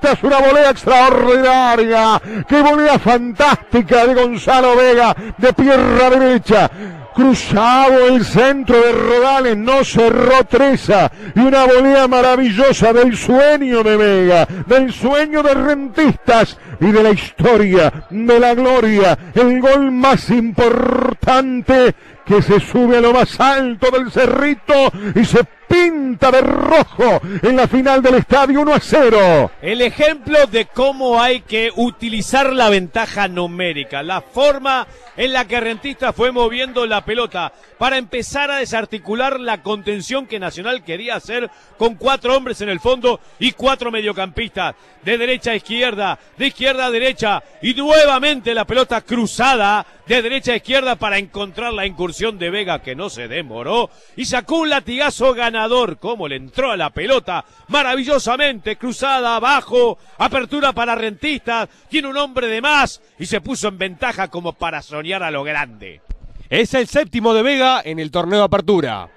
Rentistas, 0.00 0.22
una 0.22 0.38
volea 0.38 0.70
extraordinaria. 0.70 2.20
Qué 2.48 2.62
volea 2.62 2.98
fantástica 2.98 4.06
de 4.06 4.14
Gonzalo 4.14 4.76
Vega 4.76 5.14
de 5.36 5.52
pierna 5.52 6.10
derecha. 6.10 6.70
Cruzado 7.14 8.06
el 8.06 8.24
centro 8.24 8.80
de 8.80 8.92
Rodales, 8.92 9.56
no 9.56 9.84
cerró 9.84 10.44
Treza. 10.44 11.10
Y 11.34 11.40
una 11.40 11.66
volea 11.66 12.06
maravillosa 12.06 12.92
del 12.92 13.16
sueño 13.16 13.82
de 13.82 13.96
Vega, 13.96 14.46
del 14.66 14.92
sueño 14.92 15.42
de 15.42 15.54
Rentistas 15.54 16.58
y 16.80 16.92
de 16.92 17.02
la 17.02 17.10
historia, 17.10 17.92
de 18.10 18.38
la 18.38 18.54
gloria. 18.54 19.18
El 19.34 19.60
gol 19.60 19.90
más 19.90 20.30
importante 20.30 21.94
que 22.24 22.42
se 22.42 22.60
sube 22.60 22.98
a 22.98 23.00
lo 23.00 23.12
más 23.12 23.40
alto 23.40 23.90
del 23.90 24.10
cerrito 24.12 24.92
y 25.14 25.24
se 25.24 25.44
pinta 25.68 26.30
de 26.30 26.40
rojo 26.40 27.20
en 27.42 27.56
la 27.56 27.68
final 27.68 28.02
del 28.02 28.16
estadio 28.16 28.62
1 28.62 28.74
a 28.74 28.80
0. 28.80 29.50
El 29.60 29.82
ejemplo 29.82 30.46
de 30.46 30.66
cómo 30.66 31.20
hay 31.20 31.42
que 31.42 31.70
utilizar 31.76 32.52
la 32.52 32.70
ventaja 32.70 33.28
numérica, 33.28 34.02
la 34.02 34.22
forma 34.22 34.86
en 35.16 35.32
la 35.32 35.46
que 35.46 35.60
Rentista 35.60 36.12
fue 36.12 36.32
moviendo 36.32 36.86
la 36.86 37.04
pelota 37.04 37.52
para 37.76 37.98
empezar 37.98 38.50
a 38.50 38.58
desarticular 38.58 39.38
la 39.38 39.62
contención 39.62 40.26
que 40.26 40.38
Nacional 40.38 40.84
quería 40.84 41.16
hacer 41.16 41.50
con 41.76 41.96
cuatro 41.96 42.36
hombres 42.36 42.60
en 42.60 42.68
el 42.68 42.80
fondo 42.80 43.20
y 43.38 43.52
cuatro 43.52 43.90
mediocampistas 43.90 44.74
de 45.04 45.18
derecha 45.18 45.52
a 45.52 45.56
izquierda, 45.56 46.18
de 46.36 46.46
izquierda 46.46 46.86
a 46.86 46.90
derecha 46.90 47.42
y 47.62 47.74
nuevamente 47.74 48.54
la 48.54 48.64
pelota 48.64 49.00
cruzada 49.00 49.86
de 50.06 50.22
derecha 50.22 50.52
a 50.52 50.56
izquierda 50.56 50.96
para 50.96 51.18
encontrar 51.18 51.72
la 51.72 51.86
incursión 51.86 52.38
de 52.38 52.50
Vega 52.50 52.82
que 52.82 52.94
no 52.94 53.10
se 53.10 53.28
demoró 53.28 53.90
y 54.16 54.24
sacó 54.24 54.58
un 54.58 54.70
latigazo 54.70 55.34
ganador 55.34 55.57
como 55.98 56.28
le 56.28 56.36
entró 56.36 56.70
a 56.70 56.76
la 56.76 56.90
pelota 56.90 57.44
maravillosamente 57.68 58.76
cruzada 58.76 59.36
abajo, 59.36 59.98
apertura 60.18 60.72
para 60.72 60.94
rentistas, 60.94 61.68
tiene 61.88 62.08
un 62.08 62.16
hombre 62.16 62.46
de 62.46 62.60
más 62.60 63.00
y 63.18 63.26
se 63.26 63.40
puso 63.40 63.68
en 63.68 63.78
ventaja 63.78 64.28
como 64.28 64.52
para 64.52 64.82
soñar 64.82 65.22
a 65.22 65.30
lo 65.30 65.42
grande. 65.42 66.00
Es 66.48 66.74
el 66.74 66.86
séptimo 66.86 67.34
de 67.34 67.42
Vega 67.42 67.82
en 67.84 67.98
el 67.98 68.10
torneo 68.10 68.38
de 68.38 68.44
apertura. 68.44 69.08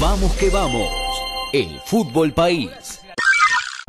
Vamos 0.00 0.32
que 0.36 0.50
vamos. 0.50 0.88
El 1.52 1.80
fútbol 1.84 2.32
país. 2.32 2.95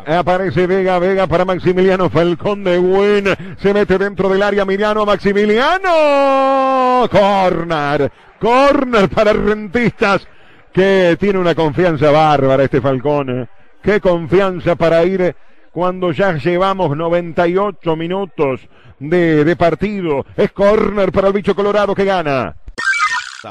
Aparece 0.08 0.68
Vega, 0.68 1.00
Vega 1.00 1.28
para 1.28 1.44
Maximiliano 1.44 2.10
Falcón 2.10 2.64
de 2.64 2.78
Buen. 2.78 3.26
Se 3.58 3.74
mete 3.74 3.98
dentro 3.98 4.30
del 4.30 4.42
área 4.42 4.64
Miriano 4.64 5.06
Maximiliano. 5.06 7.10
Corner. 7.12 8.10
Corner 8.40 9.10
para 9.10 9.34
Rentistas. 9.34 10.26
Que 10.72 11.18
tiene 11.20 11.40
una 11.40 11.56
confianza 11.56 12.10
bárbara 12.10 12.64
este 12.64 12.80
Falcón. 12.80 13.42
¿eh? 13.42 13.48
Qué 13.84 14.00
confianza 14.00 14.78
para 14.78 15.04
ir 15.04 15.36
cuando 15.74 16.14
ya 16.14 16.38
llevamos 16.38 16.96
98 16.96 17.98
minutos 17.98 18.62
de, 19.00 19.44
de 19.44 19.56
partido. 19.58 20.26
Es 20.38 20.54
corner 20.54 21.12
para 21.12 21.28
el 21.28 21.34
bicho 21.34 21.54
colorado 21.54 21.94
que 21.94 22.06
gana. 22.06 22.56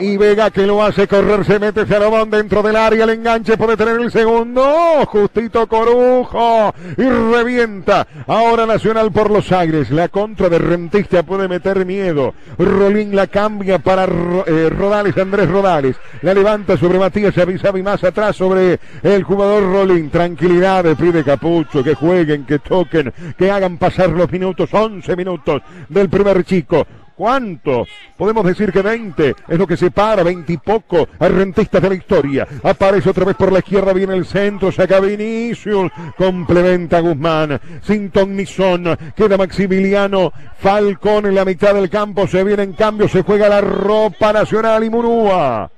Y 0.01 0.17
Vega 0.17 0.51
que 0.51 0.67
lo 0.67 0.83
hace 0.83 1.07
correr, 1.07 1.45
se 1.45 1.59
mete 1.59 1.87
Salomón 1.87 2.31
dentro 2.31 2.63
del 2.63 2.77
área, 2.77 3.05
el 3.05 3.11
enganche 3.11 3.57
puede 3.57 3.77
tener 3.77 4.01
el 4.01 4.11
segundo, 4.11 5.05
justito 5.07 5.67
Corujo, 5.67 6.75
y 6.97 7.03
revienta. 7.03 8.07
Ahora 8.27 8.67
Nacional 8.67 9.13
por 9.13 9.31
los 9.31 9.51
aires, 9.53 9.91
la 9.91 10.09
contra 10.09 10.49
de 10.49 10.59
Rentista 10.59 11.23
puede 11.23 11.49
meter 11.49 11.85
miedo. 11.85 12.35
Rolín 12.59 13.15
la 13.15 13.27
cambia 13.27 13.79
para 13.79 14.05
eh, 14.05 14.71
Rodales, 14.71 15.17
Andrés 15.17 15.49
Rodales, 15.49 15.97
la 16.23 16.35
levanta 16.35 16.77
sobre 16.77 16.99
Matías 16.99 17.37
Avisabi 17.39 17.83
más 17.83 18.03
atrás 18.05 18.37
sobre 18.37 18.79
el 19.03 19.23
jugador 19.23 19.63
Rolín. 19.73 20.11
Tranquilidad, 20.11 20.85
pide 20.97 21.25
Capucho, 21.25 21.83
que 21.83 21.95
jueguen, 21.95 22.45
que 22.45 22.59
toquen, 22.59 23.13
que 23.37 23.51
hagan 23.51 23.79
pasar 23.79 24.11
los 24.11 24.31
minutos, 24.31 24.73
11 24.73 25.17
minutos 25.17 25.63
del 25.89 26.09
primer 26.09 26.45
chico. 26.45 26.87
¿Cuánto? 27.17 27.87
Podemos 28.19 28.45
decir 28.45 28.71
que 28.71 28.83
20 28.83 29.35
es 29.49 29.59
lo 29.59 29.67
que 29.67 29.79
separa, 29.79 30.23
20 30.23 30.53
y 30.53 30.57
poco 30.59 31.09
a 31.19 31.29
rentistas 31.29 31.81
de 31.81 31.89
la 31.89 31.95
historia. 31.95 32.47
Aparece 32.63 33.09
otra 33.09 33.25
vez 33.25 33.37
por 33.37 33.51
la 33.51 33.61
izquierda, 33.61 33.95
viene 33.95 34.15
el 34.15 34.27
centro, 34.27 34.71
saca 34.71 35.01
Vinicius, 35.01 35.91
complementa 36.19 37.01
Guzmán, 37.01 37.59
sin 37.83 38.11
ton 38.11 38.37
ni 38.37 38.45
son, 38.45 38.97
queda 39.17 39.39
Maximiliano, 39.39 40.31
Falcón 40.59 41.25
en 41.25 41.35
la 41.37 41.47
mitad 41.47 41.73
del 41.73 41.89
campo, 41.89 42.27
se 42.27 42.45
viene 42.45 42.65
en 42.65 42.75
cambio, 42.75 43.09
se 43.09 43.23
juega 43.23 43.49
la 43.49 43.63
ropa 43.63 44.35
nacional 44.35 44.85
y 44.85 44.91
Murúa. 44.91 45.71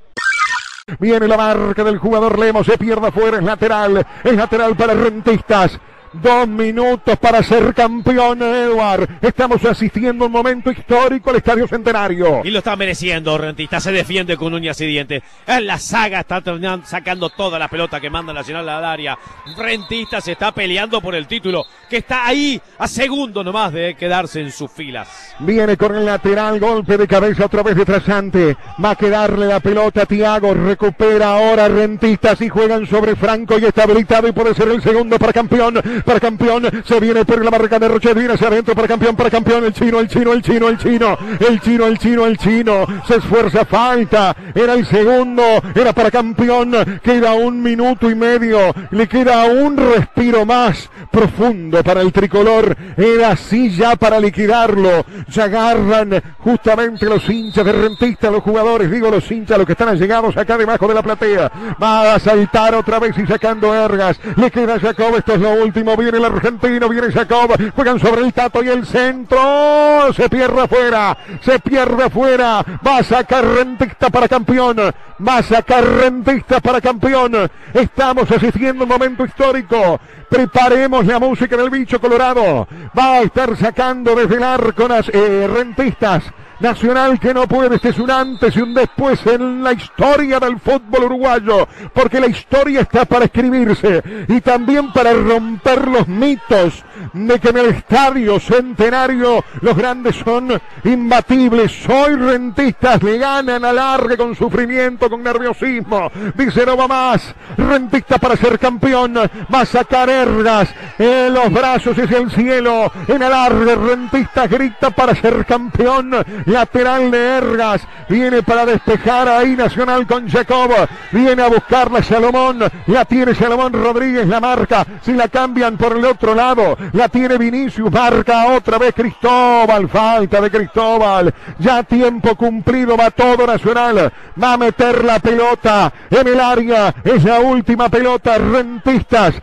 Viene 0.99 1.29
la 1.29 1.37
marca 1.37 1.85
del 1.85 1.99
jugador 1.99 2.37
Lemos, 2.37 2.67
se 2.67 2.77
pierde 2.77 3.09
afuera, 3.09 3.39
es 3.39 3.45
lateral, 3.45 4.05
es 4.25 4.35
lateral 4.35 4.75
para 4.75 4.95
Rentistas. 4.95 5.79
Dos 6.23 6.49
minutos 6.49 7.17
para 7.19 7.43
ser 7.43 7.73
campeón, 7.75 8.43
Edward. 8.43 9.09
Estamos 9.23 9.65
asistiendo 9.65 10.25
a 10.25 10.27
un 10.27 10.33
momento 10.33 10.71
histórico 10.71 11.31
al 11.31 11.37
Estadio 11.37 11.69
Centenario. 11.69 12.41
Y 12.45 12.51
lo 12.51 12.59
está 12.59 12.75
mereciendo, 12.75 13.39
Rentista. 13.39 13.79
Se 13.79 13.93
defiende 13.93 14.37
con 14.37 14.53
uñas 14.53 14.81
y 14.81 14.87
dientes. 14.87 15.23
En 15.47 15.67
la 15.67 15.79
saga 15.79 16.21
está 16.21 16.43
sacando 16.85 17.31
toda 17.31 17.59
la 17.59 17.69
pelota 17.69 18.01
que 18.01 18.11
manda 18.11 18.33
Nacional 18.33 18.69
al 18.69 18.85
área. 18.85 19.19
Rentista 19.57 20.21
se 20.21 20.33
está 20.33 20.53
peleando 20.53 21.01
por 21.01 21.15
el 21.15 21.27
título, 21.27 21.65
que 21.89 21.99
está 21.99 22.27
ahí 22.27 22.61
a 22.79 22.89
segundo 22.89 23.45
nomás 23.45 23.73
de 23.73 23.95
quedarse 23.95 24.41
en 24.41 24.51
sus 24.51 24.71
filas. 24.73 25.35
Viene 25.41 25.77
con 25.77 25.95
el 25.95 26.05
lateral, 26.05 26.59
golpe 26.59 26.97
de 26.97 27.07
cabeza 27.07 27.47
otra 27.47 27.63
vez 27.63 27.77
de 27.77 27.85
trasante. 27.85 28.57
Va 28.83 28.91
a 28.91 28.97
quedarle 28.97 29.47
la 29.47 29.61
pelota 29.61 30.03
a 30.03 30.07
Tiago. 30.07 30.55
Recupera 30.55 31.37
ahora 31.37 31.69
Rentistas 31.69 32.41
y 32.41 32.49
juegan 32.49 32.87
sobre 32.87 33.15
Franco 33.15 33.59
y 33.59 33.67
está 33.67 33.85
habilitado 33.85 34.27
y 34.27 34.33
puede 34.33 34.55
ser 34.55 34.69
el 34.69 34.83
segundo 34.83 35.19
para 35.19 35.33
campeón. 35.33 35.81
Para 36.09 36.21
campeón 36.21 36.67
se 36.87 37.01
viene 37.01 37.23
por 37.27 37.45
la 37.45 37.51
marca 37.51 37.79
de 37.79 37.87
Rochet. 37.87 38.15
Viene 38.15 38.33
hacia 38.33 38.49
adentro 38.49 38.75
para 38.75 38.89
campeón, 38.89 39.15
para 39.15 39.29
campeón. 39.29 39.67
El 39.67 39.75
chino, 39.75 40.01
el 40.01 40.09
chino, 40.09 40.33
el 40.33 40.41
chino, 40.41 40.69
el 40.71 40.79
chino. 40.79 41.19
El 41.39 41.61
chino, 41.61 41.87
el 41.87 41.99
chino, 41.99 42.25
el 42.25 42.39
chino. 42.39 42.87
Se 43.07 43.17
esfuerza, 43.17 43.67
falta. 43.67 44.35
Era 44.55 44.73
el 44.73 44.87
segundo. 44.87 45.43
Era 45.75 45.93
para 45.93 46.11
campeón. 46.11 46.73
Queda 47.03 47.35
un 47.35 47.63
minuto 47.63 48.11
y 48.11 48.15
medio. 48.15 48.75
Le 48.91 49.07
queda 49.07 49.45
un 49.45 49.77
respiro 49.77 50.47
más 50.47 50.89
profundo 51.11 51.85
para 51.85 52.01
el 52.01 52.11
tricolor. 52.11 52.75
Era 52.97 53.33
así 53.33 53.69
ya 53.71 53.95
para 53.97 54.19
liquidarlo. 54.19 55.05
Se 55.29 55.43
agarran 55.43 56.23
justamente 56.39 57.05
los 57.05 57.29
hinchas 57.29 57.67
de 57.67 57.73
rentista, 57.73 58.31
los 58.31 58.43
jugadores, 58.43 58.91
digo 58.91 59.11
los 59.11 59.31
hinchas, 59.31 59.59
los 59.59 59.67
que 59.67 59.73
están 59.73 59.91
allegados 59.91 60.37
acá 60.39 60.57
debajo 60.57 60.89
de 60.89 60.95
la 60.95 61.03
platea. 61.03 61.53
Va 61.83 62.15
a 62.15 62.19
saltar 62.19 62.75
otra 62.75 62.99
vez 62.99 63.17
y 63.19 63.27
sacando 63.27 63.75
Ergas. 63.75 64.19
Le 64.37 64.51
queda 64.51 64.81
Jacob, 64.81 65.15
esto 65.17 65.35
es 65.35 65.41
lo 65.41 65.53
último. 65.53 65.88
Viene 65.97 66.19
el 66.19 66.25
argentino, 66.25 66.89
viene 66.89 67.13
Jacob. 67.13 67.57
Juegan 67.75 67.99
sobre 67.99 68.23
el 68.23 68.33
tato 68.33 68.63
y 68.63 68.69
el 68.69 68.87
centro. 68.87 70.13
Se 70.13 70.29
pierde 70.29 70.63
afuera. 70.63 71.17
Se 71.41 71.59
pierde 71.59 72.05
afuera. 72.05 72.65
Va 72.87 72.99
a 72.99 73.03
sacar 73.03 73.45
rentista 73.45 74.11
para 74.11 74.29
campeón. 74.29 74.77
Va 74.77 75.39
a 75.39 75.43
sacar 75.43 75.85
rentista 75.85 76.61
para 76.61 76.81
campeón. 76.81 77.51
Estamos 77.73 78.31
asistiendo 78.31 78.85
un 78.85 78.91
momento 78.91 79.25
histórico. 79.25 80.01
Preparemos 80.29 81.07
la 81.07 81.19
música 81.19 81.57
del 81.57 81.71
bicho 81.71 82.01
colorado. 82.01 82.69
Va 82.97 83.15
a 83.15 83.21
estar 83.23 83.57
sacando 83.57 84.15
desde 84.15 84.37
el 84.37 84.43
arco 84.43 84.87
las 84.87 85.09
eh, 85.09 85.49
rentistas. 85.53 86.25
Nacional 86.61 87.21
que 87.21 87.33
no 87.33 87.47
puede, 87.47 87.77
este 87.77 87.91
es 87.91 87.99
un 87.99 88.11
antes 88.11 88.57
y 88.57 88.61
un 88.61 88.75
después 88.75 89.25
en 89.27 89.63
la 89.63 89.73
historia 89.73 90.41
del 90.41 90.59
fútbol 90.59 91.05
uruguayo, 91.05 91.69
porque 91.93 92.21
la 92.21 92.27
historia 92.27 92.81
está 92.81 93.05
para 93.05 93.27
escribirse 93.27 94.03
y 94.27 94.41
también 94.41 94.93
para 94.93 95.13
romper 95.13 95.87
los 95.87 96.09
mitos 96.09 96.85
de 97.13 97.39
que 97.39 97.49
en 97.51 97.59
el 97.59 97.67
estadio 97.67 98.41
centenario 98.41 99.45
los 99.61 99.77
grandes 99.77 100.17
son 100.17 100.61
imbatibles. 100.85 101.73
Hoy 101.89 102.17
rentistas 102.17 103.03
le 103.03 103.19
ganan 103.19 103.65
a 103.65 103.73
largue 103.73 104.17
con 104.17 104.35
sufrimiento, 104.35 105.09
con 105.09 105.23
nerviosismo. 105.23 106.11
Dice 106.35 106.67
no 106.67 106.77
va 106.77 106.89
más. 106.89 107.35
Rentista 107.57 108.19
para 108.19 108.37
ser 108.37 108.59
campeón. 108.59 109.15
Va 109.15 109.61
a 109.61 109.67
sacar 109.67 110.11
Ergas 110.11 110.71
en 110.99 111.33
los 111.33 111.53
brazos 111.53 111.99
hacia 111.99 112.19
el 112.19 112.31
cielo. 112.31 112.91
En 113.07 113.23
alargue, 113.23 113.75
Rentista 113.75 114.47
grita 114.47 114.91
para 114.91 115.15
ser 115.15 115.45
campeón. 115.47 116.15
Lateral 116.49 117.11
de 117.11 117.37
Ergas. 117.37 117.83
Viene 118.09 118.43
para 118.43 118.65
despejar 118.65 119.29
ahí 119.29 119.55
Nacional 119.55 120.07
con 120.07 120.29
Jacob. 120.29 120.71
Viene 121.13 121.43
a 121.43 121.49
buscarla 121.49 122.03
Salomón. 122.03 122.61
La 122.87 123.05
tiene 123.05 123.35
Salomón 123.35 123.75
Rodríguez. 123.75 124.27
La 124.27 124.41
marca. 124.41 124.87
Si 125.03 125.13
la 125.13 125.29
cambian 125.29 125.77
por 125.77 125.97
el 125.97 126.05
otro 126.07 126.35
lado. 126.35 126.77
La 126.93 127.11
tiene 127.11 127.37
Vinicius. 127.37 127.93
Marca 127.93 128.47
otra 128.47 128.79
vez 128.79 128.95
Cristóbal. 128.95 129.89
Falta 129.91 130.41
de 130.41 130.51
Cristóbal. 130.51 131.35
Ya 131.59 131.83
tiempo 131.83 132.35
cumplido. 132.35 132.97
Va 132.97 133.11
todo 133.11 133.47
Nacional. 133.47 134.11
Va 134.43 134.55
a 134.55 134.57
meter 134.57 135.05
la 135.05 135.19
pelota 135.19 135.93
en 136.11 136.29
el 136.29 136.41
área. 136.41 136.95
Es 137.05 137.25
la 137.25 137.41
última 137.41 137.91
pelota. 137.91 138.39
Rentistas 138.39 139.35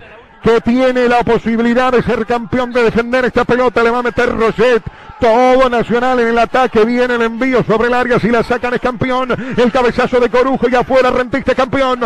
que 0.42 0.62
tiene 0.62 1.08
la 1.08 1.24
posibilidad 1.24 1.92
de 1.92 2.04
ser 2.04 2.26
campeón 2.26 2.72
de 2.72 2.84
defender 2.84 3.26
esta 3.26 3.46
pelota. 3.46 3.84
Le 3.84 3.92
va 3.92 4.00
a 4.00 4.04
meter 4.04 4.36
Roset. 4.36 4.84
Todo 5.20 5.70
Nacional 5.70 6.20
en 6.20 6.28
el 6.28 6.38
ataque. 6.38 6.84
Viene 6.84 7.16
el 7.16 7.22
envío 7.22 7.64
sobre 7.64 7.88
el 7.88 7.94
área. 7.94 8.20
Si 8.20 8.30
la 8.30 8.44
sacan 8.44 8.74
es 8.74 8.82
campeón. 8.82 9.32
El 9.58 9.72
cabezazo 9.72 10.20
de 10.20 10.30
Corujo 10.30 10.68
y 10.70 10.76
afuera 10.76 11.10
Rentista 11.12 11.56
campeón. 11.56 12.02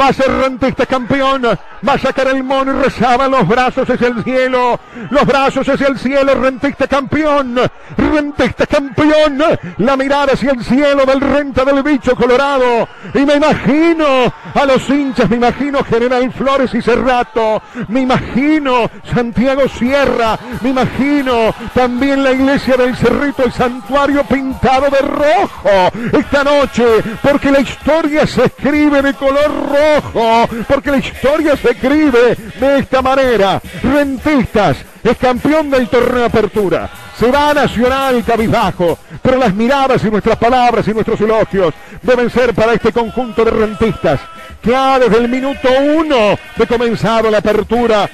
Va 0.00 0.08
a 0.08 0.12
ser 0.12 0.30
Rentista 0.30 0.86
campeón. 0.86 1.42
Va 1.86 1.92
a 1.92 1.98
sacar 1.98 2.28
el 2.28 2.42
mono 2.42 2.72
y 2.72 2.82
rezaba 2.82 3.28
los 3.28 3.46
brazos 3.46 3.88
hacia 3.88 4.08
el 4.08 4.24
cielo. 4.24 4.80
Los 5.10 5.26
brazos 5.26 5.68
hacia 5.68 5.88
el 5.88 5.98
cielo. 5.98 6.34
Rentista 6.34 6.86
campeón. 6.86 7.60
Rentista 7.96 8.66
campeón. 8.66 9.42
La 9.78 9.96
mirada 9.96 10.32
hacia 10.32 10.52
el 10.52 10.64
cielo 10.64 11.04
del 11.04 11.20
renta 11.20 11.64
del 11.64 11.82
bicho 11.82 12.16
colorado. 12.16 12.88
Y 13.14 13.20
me 13.20 13.34
imagino 13.34 14.32
a 14.54 14.64
los 14.64 14.88
hinchas. 14.88 15.28
Me 15.28 15.36
imagino 15.36 15.84
General 15.84 16.32
Flores 16.32 16.72
y 16.74 16.80
Cerrato. 16.80 17.62
Me 17.88 18.00
imagino 18.00 18.90
Santiago 19.14 19.68
Sierra. 19.68 20.38
Me 20.62 20.70
imagino 20.70 21.54
también 21.74 22.24
la 22.24 22.32
iglesia 22.32 22.45
del 22.46 22.96
Cerrito, 22.96 23.42
el 23.44 23.52
santuario 23.52 24.22
pintado 24.22 24.88
de 24.88 24.98
rojo 24.98 25.90
esta 26.12 26.44
noche. 26.44 26.84
Porque 27.20 27.50
la 27.50 27.60
historia 27.60 28.24
se 28.24 28.44
escribe 28.44 29.02
de 29.02 29.14
color 29.14 29.50
rojo. 29.72 30.48
Porque 30.68 30.92
la 30.92 30.98
historia 30.98 31.56
se 31.56 31.72
escribe 31.72 32.36
de 32.58 32.78
esta 32.78 33.02
manera. 33.02 33.60
Rentistas 33.82 34.76
es 35.02 35.16
campeón 35.16 35.70
del 35.70 35.88
torneo 35.88 36.20
de 36.20 36.24
apertura. 36.26 36.88
Se 37.18 37.30
va 37.32 37.50
a 37.50 37.54
Nacional 37.54 38.22
cabizbajo, 38.24 38.98
pero 39.22 39.38
las 39.38 39.52
miradas 39.52 40.04
y 40.04 40.10
nuestras 40.10 40.36
palabras 40.36 40.86
y 40.86 40.92
nuestros 40.92 41.20
elogios 41.20 41.74
deben 42.02 42.30
ser 42.30 42.54
para 42.54 42.74
este 42.74 42.92
conjunto 42.92 43.44
de 43.44 43.50
rentistas 43.50 44.20
que 44.62 44.74
ha 44.74 44.98
desde 44.98 45.18
el 45.18 45.28
minuto 45.28 45.68
uno 45.94 46.38
de 46.56 46.66
comenzado 46.66 47.30
la 47.30 47.38
apertura, 47.38 48.08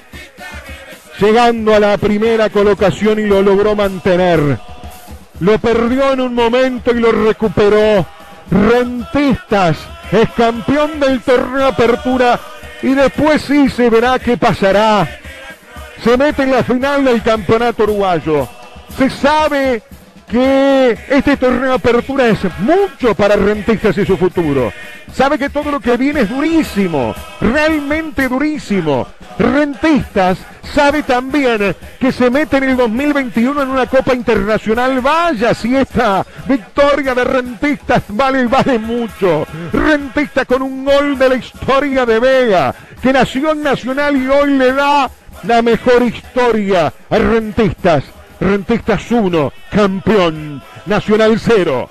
llegando 1.23 1.73
a 1.73 1.79
la 1.79 1.97
primera 1.99 2.51
colocación 2.51 3.21
y 3.21 3.27
lo 3.27 3.43
logró 3.43 3.77
mantener. 3.77 4.59
Lo 5.39 5.59
perdió 5.59 6.13
en 6.13 6.21
un 6.21 6.35
momento 6.35 6.91
y 6.91 6.99
lo 6.99 7.13
recuperó. 7.13 8.05
Rentistas 8.51 9.79
es 10.11 10.29
campeón 10.37 10.99
del 10.99 11.21
torneo 11.21 11.69
apertura 11.69 12.41
y 12.83 12.95
después 12.95 13.41
sí 13.43 13.71
se 13.71 13.89
verá 13.89 14.19
qué 14.19 14.37
pasará. 14.37 15.09
Se 16.03 16.17
mete 16.17 16.43
en 16.43 16.51
la 16.51 16.65
final 16.65 17.05
del 17.05 17.23
campeonato 17.23 17.85
uruguayo. 17.85 18.49
Se 18.99 19.09
sabe 19.09 19.83
que 20.33 20.99
este 21.11 21.37
torneo 21.37 21.69
de 21.69 21.75
apertura 21.75 22.27
es 22.27 22.41
mucho 22.61 23.15
para 23.15 23.37
Rentistas 23.37 23.99
y 23.99 24.07
su 24.07 24.17
futuro. 24.17 24.73
Sabe 25.13 25.39
que 25.39 25.51
todo 25.51 25.71
lo 25.71 25.79
que 25.79 25.99
viene 25.99 26.23
es 26.23 26.31
durísimo, 26.31 27.15
realmente 27.39 28.29
durísimo. 28.29 29.07
Rentistas 29.39 30.39
sabe 30.75 31.03
también 31.03 31.77
que 32.01 32.13
se 32.13 32.31
mete 32.31 32.57
en 32.57 32.65
el 32.65 32.77
2021 32.79 33.63
en 33.63 33.69
una 33.69 33.87
Copa 33.87 34.15
Internacional. 34.15 35.03
Vaya 35.03 35.53
si 35.53 35.77
esta 35.77 36.25
victoria 36.49 37.15
de 37.15 37.25
Rentistas 37.25 38.05
vale, 38.09 38.47
vale 38.47 38.79
mucho. 38.79 39.47
Rentista 39.71 40.47
con 40.47 40.63
un 40.63 40.83
gol 40.87 41.19
de 41.19 41.29
la 41.29 41.35
historia 41.35 42.07
de 42.07 42.19
Vega, 42.19 42.75
que 43.03 43.13
nació 43.13 43.53
en 43.53 43.63
Nacional 43.63 44.17
y 44.17 44.27
hoy 44.29 44.53
le 44.57 44.73
da 44.73 45.11
la 45.43 45.61
mejor 45.61 46.03
historia 46.05 46.91
a 47.11 47.19
Rentistas. 47.19 48.22
Rentistas 48.43 49.09
1, 49.09 49.53
campeón. 49.71 50.61
Nacional 50.87 51.39
0. 51.39 51.89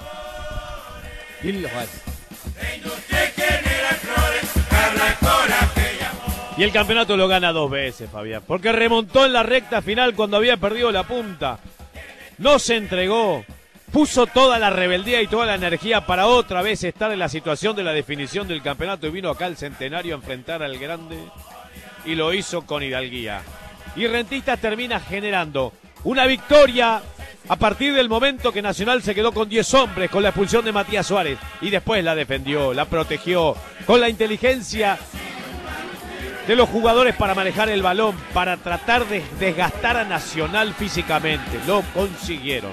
Y 6.58 6.64
el 6.64 6.72
campeonato 6.74 7.16
lo 7.16 7.30
gana 7.30 7.54
dos 7.54 7.72
veces, 7.72 8.10
Fabián. 8.12 8.44
Porque 8.46 8.74
remontó 8.74 9.26
en 9.26 9.32
la 9.32 9.44
recta 9.44 9.82
final 9.82 10.14
cuando 10.14 10.36
había 10.36 10.58
perdido 10.58 10.92
la 10.92 11.04
punta. 11.04 11.60
No 12.38 12.60
se 12.60 12.76
entregó. 12.76 13.46
Puso 13.94 14.28
toda 14.28 14.60
la 14.60 14.70
rebeldía 14.70 15.22
y 15.22 15.28
toda 15.28 15.46
la 15.46 15.56
energía 15.56 16.06
para 16.06 16.28
otra 16.28 16.62
vez 16.62 16.84
estar 16.84 17.14
en 17.14 17.20
la 17.20 17.30
situación 17.30 17.78
de 17.78 17.84
la 17.84 17.94
definición 17.94 18.50
del 18.50 18.62
campeonato. 18.62 19.08
Y 19.08 19.12
vino 19.12 19.30
acá 19.30 19.48
el 19.48 19.56
centenario 19.56 20.16
a 20.16 20.18
enfrentar 20.18 20.62
al 20.64 20.78
grande. 20.78 21.18
Y 22.06 22.16
lo 22.16 22.34
hizo 22.34 22.66
con 22.66 22.84
hidalguía. 22.84 23.42
Y 23.96 24.08
Rentistas 24.08 24.60
termina 24.60 25.00
generando 25.00 25.72
una 26.04 26.26
victoria 26.26 27.02
a 27.48 27.56
partir 27.56 27.94
del 27.94 28.10
momento 28.10 28.52
que 28.52 28.62
Nacional 28.62 29.02
se 29.02 29.16
quedó 29.16 29.32
con 29.32 29.50
10 29.50 29.74
hombres 29.74 30.10
con 30.10 30.24
la 30.24 30.30
expulsión 30.30 30.64
de 30.64 30.72
Matías 30.72 31.08
Suárez 31.08 31.38
y 31.60 31.70
después 31.70 32.04
la 32.04 32.16
defendió, 32.16 32.74
la 32.74 32.86
protegió 32.86 33.56
con 33.86 34.00
la 34.00 34.10
inteligencia 34.10 34.98
de 36.48 36.56
los 36.56 36.70
jugadores 36.70 37.16
para 37.16 37.36
manejar 37.36 37.70
el 37.70 37.82
balón, 37.82 38.16
para 38.34 38.58
tratar 38.58 39.06
de 39.08 39.24
desgastar 39.40 39.98
a 39.98 40.06
Nacional 40.06 40.74
físicamente. 40.74 41.60
Lo 41.68 41.82
consiguieron. 41.94 42.72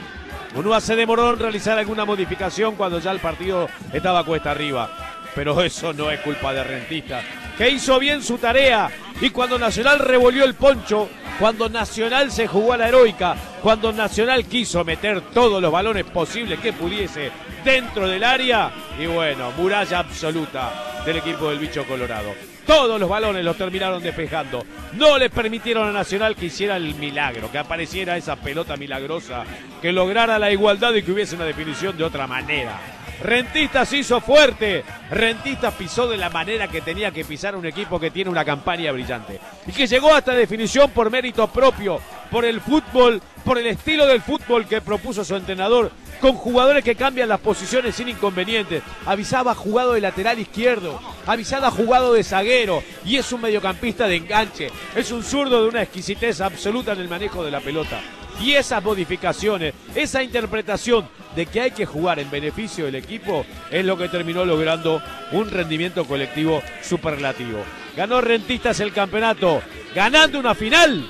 Unúa 0.54 0.80
se 0.80 0.96
demoró 0.96 1.32
en 1.32 1.38
realizar 1.38 1.78
alguna 1.78 2.04
modificación 2.04 2.76
cuando 2.76 2.98
ya 2.98 3.10
el 3.10 3.20
partido 3.20 3.68
estaba 3.92 4.24
cuesta 4.24 4.50
arriba. 4.50 4.90
Pero 5.34 5.62
eso 5.62 5.92
no 5.92 6.10
es 6.10 6.20
culpa 6.20 6.52
de 6.52 6.64
Rentista, 6.64 7.22
que 7.56 7.68
hizo 7.68 7.98
bien 7.98 8.22
su 8.22 8.38
tarea 8.38 8.90
y 9.20 9.30
cuando 9.30 9.58
Nacional 9.58 9.98
revolvió 9.98 10.44
el 10.44 10.54
poncho, 10.54 11.08
cuando 11.38 11.68
Nacional 11.68 12.30
se 12.30 12.46
jugó 12.46 12.72
a 12.72 12.76
la 12.76 12.88
heroica, 12.88 13.36
cuando 13.62 13.92
Nacional 13.92 14.44
quiso 14.46 14.84
meter 14.84 15.20
todos 15.32 15.60
los 15.60 15.72
balones 15.72 16.04
posibles 16.04 16.60
que 16.60 16.72
pudiese 16.72 17.30
dentro 17.64 18.08
del 18.08 18.22
área, 18.22 18.70
y 18.98 19.06
bueno, 19.06 19.50
muralla 19.56 20.00
absoluta 20.00 21.02
del 21.04 21.16
equipo 21.16 21.50
del 21.50 21.58
bicho 21.58 21.84
colorado. 21.84 22.32
Todos 22.66 23.00
los 23.00 23.08
balones 23.08 23.44
los 23.44 23.56
terminaron 23.56 24.02
despejando. 24.02 24.64
No 24.92 25.16
le 25.16 25.30
permitieron 25.30 25.88
a 25.88 25.92
Nacional 25.92 26.36
que 26.36 26.46
hiciera 26.46 26.76
el 26.76 26.94
milagro, 26.96 27.50
que 27.50 27.58
apareciera 27.58 28.16
esa 28.16 28.36
pelota 28.36 28.76
milagrosa, 28.76 29.44
que 29.80 29.90
lograra 29.90 30.38
la 30.38 30.50
igualdad 30.50 30.94
y 30.94 31.02
que 31.02 31.12
hubiese 31.12 31.34
una 31.34 31.46
definición 31.46 31.96
de 31.96 32.04
otra 32.04 32.26
manera. 32.26 32.97
Rentistas 33.22 33.92
hizo 33.92 34.20
fuerte. 34.20 34.84
Rentistas 35.10 35.74
pisó 35.74 36.06
de 36.06 36.16
la 36.16 36.30
manera 36.30 36.68
que 36.68 36.80
tenía 36.80 37.10
que 37.10 37.24
pisar 37.24 37.56
un 37.56 37.66
equipo 37.66 37.98
que 37.98 38.10
tiene 38.10 38.30
una 38.30 38.44
campaña 38.44 38.92
brillante. 38.92 39.40
Y 39.66 39.72
que 39.72 39.86
llegó 39.86 40.14
hasta 40.14 40.32
definición 40.32 40.90
por 40.90 41.10
mérito 41.10 41.48
propio, 41.48 42.00
por 42.30 42.44
el 42.44 42.60
fútbol, 42.60 43.20
por 43.44 43.58
el 43.58 43.66
estilo 43.66 44.06
del 44.06 44.22
fútbol 44.22 44.66
que 44.66 44.80
propuso 44.80 45.24
su 45.24 45.34
entrenador, 45.34 45.90
con 46.20 46.34
jugadores 46.34 46.84
que 46.84 46.94
cambian 46.94 47.28
las 47.28 47.40
posiciones 47.40 47.96
sin 47.96 48.08
inconvenientes. 48.08 48.82
Avisaba 49.04 49.54
jugado 49.54 49.94
de 49.94 50.00
lateral 50.00 50.38
izquierdo, 50.38 51.00
avisada 51.26 51.70
jugado 51.70 52.12
de 52.12 52.22
zaguero 52.22 52.82
y 53.04 53.16
es 53.16 53.32
un 53.32 53.40
mediocampista 53.40 54.06
de 54.06 54.16
enganche. 54.16 54.70
Es 54.94 55.10
un 55.10 55.24
zurdo 55.24 55.62
de 55.62 55.68
una 55.68 55.82
exquisitez 55.82 56.40
absoluta 56.40 56.92
en 56.92 57.00
el 57.00 57.08
manejo 57.08 57.44
de 57.44 57.50
la 57.50 57.60
pelota. 57.60 58.00
Y 58.40 58.54
esas 58.54 58.82
modificaciones, 58.82 59.74
esa 59.94 60.22
interpretación 60.22 61.08
de 61.34 61.46
que 61.46 61.60
hay 61.60 61.70
que 61.70 61.86
jugar 61.86 62.18
en 62.18 62.30
beneficio 62.30 62.84
del 62.84 62.94
equipo 62.94 63.44
es 63.70 63.84
lo 63.84 63.98
que 63.98 64.08
terminó 64.08 64.44
logrando 64.44 65.02
un 65.32 65.50
rendimiento 65.50 66.04
colectivo 66.04 66.62
superlativo. 66.82 67.62
Ganó 67.96 68.20
Rentistas 68.20 68.80
el 68.80 68.92
campeonato, 68.92 69.60
ganando 69.94 70.38
una 70.38 70.54
final 70.54 71.08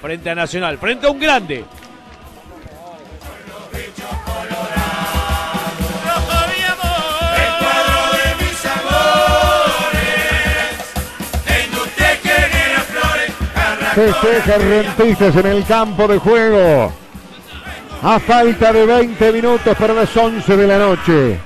frente 0.00 0.30
a 0.30 0.34
Nacional, 0.34 0.78
frente 0.78 1.06
a 1.06 1.10
un 1.10 1.20
grande. 1.20 1.64
Festeja 13.94 14.56
Rentistas 14.58 15.34
en 15.36 15.46
el 15.46 15.64
campo 15.64 16.06
de 16.06 16.18
juego. 16.18 16.92
A 18.02 18.20
falta 18.20 18.72
de 18.72 18.86
20 18.86 19.32
minutos 19.32 19.76
para 19.76 19.92
las 19.92 20.16
11 20.16 20.56
de 20.56 20.66
la 20.66 20.78
noche. 20.78 21.38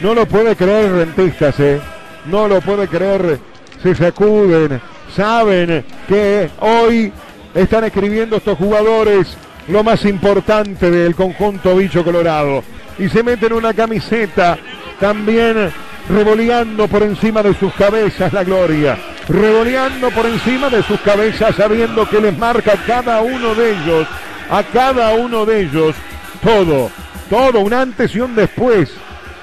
No 0.00 0.14
lo 0.14 0.26
puede 0.26 0.54
creer 0.54 0.92
Rentistas, 0.92 1.58
¿eh? 1.58 1.80
No 2.26 2.46
lo 2.46 2.60
puede 2.60 2.86
creer. 2.86 3.40
Se 3.82 3.94
sacuden. 3.94 4.80
Saben 5.14 5.84
que 6.06 6.48
hoy 6.60 7.12
están 7.54 7.84
escribiendo 7.84 8.36
estos 8.36 8.56
jugadores 8.56 9.36
lo 9.66 9.82
más 9.82 10.04
importante 10.04 10.90
del 10.90 11.16
conjunto 11.16 11.74
bicho 11.74 12.04
colorado. 12.04 12.62
Y 12.98 13.08
se 13.08 13.22
meten 13.24 13.52
una 13.52 13.74
camiseta 13.74 14.58
también 15.00 15.72
revoleando 16.10 16.88
por 16.88 17.02
encima 17.02 17.42
de 17.42 17.54
sus 17.54 17.72
cabezas 17.74 18.32
la 18.32 18.42
gloria, 18.42 18.98
revoleando 19.28 20.10
por 20.10 20.26
encima 20.26 20.68
de 20.68 20.82
sus 20.82 21.00
cabezas 21.00 21.54
sabiendo 21.54 22.08
que 22.08 22.20
les 22.20 22.36
marca 22.36 22.72
a 22.72 22.84
cada 22.84 23.20
uno 23.22 23.54
de 23.54 23.72
ellos, 23.72 24.06
a 24.50 24.62
cada 24.64 25.14
uno 25.14 25.46
de 25.46 25.60
ellos, 25.60 25.94
todo, 26.42 26.90
todo, 27.28 27.60
un 27.60 27.72
antes 27.72 28.14
y 28.14 28.20
un 28.20 28.34
después, 28.34 28.92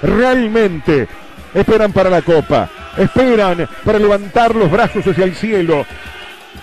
realmente 0.01 1.07
esperan 1.53 1.93
para 1.93 2.09
la 2.09 2.21
copa, 2.21 2.69
esperan 2.97 3.67
para 3.83 3.99
levantar 3.99 4.53
los 4.53 4.69
brazos 4.69 5.07
hacia 5.07 5.23
el 5.23 5.35
cielo. 5.35 5.85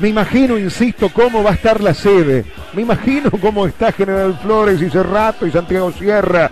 Me 0.00 0.08
imagino, 0.08 0.58
insisto, 0.58 1.08
cómo 1.08 1.42
va 1.42 1.52
a 1.52 1.54
estar 1.54 1.80
la 1.80 1.94
sede. 1.94 2.44
Me 2.72 2.82
imagino 2.82 3.30
cómo 3.30 3.64
está 3.64 3.92
General 3.92 4.36
Flores 4.42 4.82
y 4.82 4.90
Cerrato 4.90 5.46
y 5.46 5.52
Santiago 5.52 5.92
Sierra. 5.92 6.50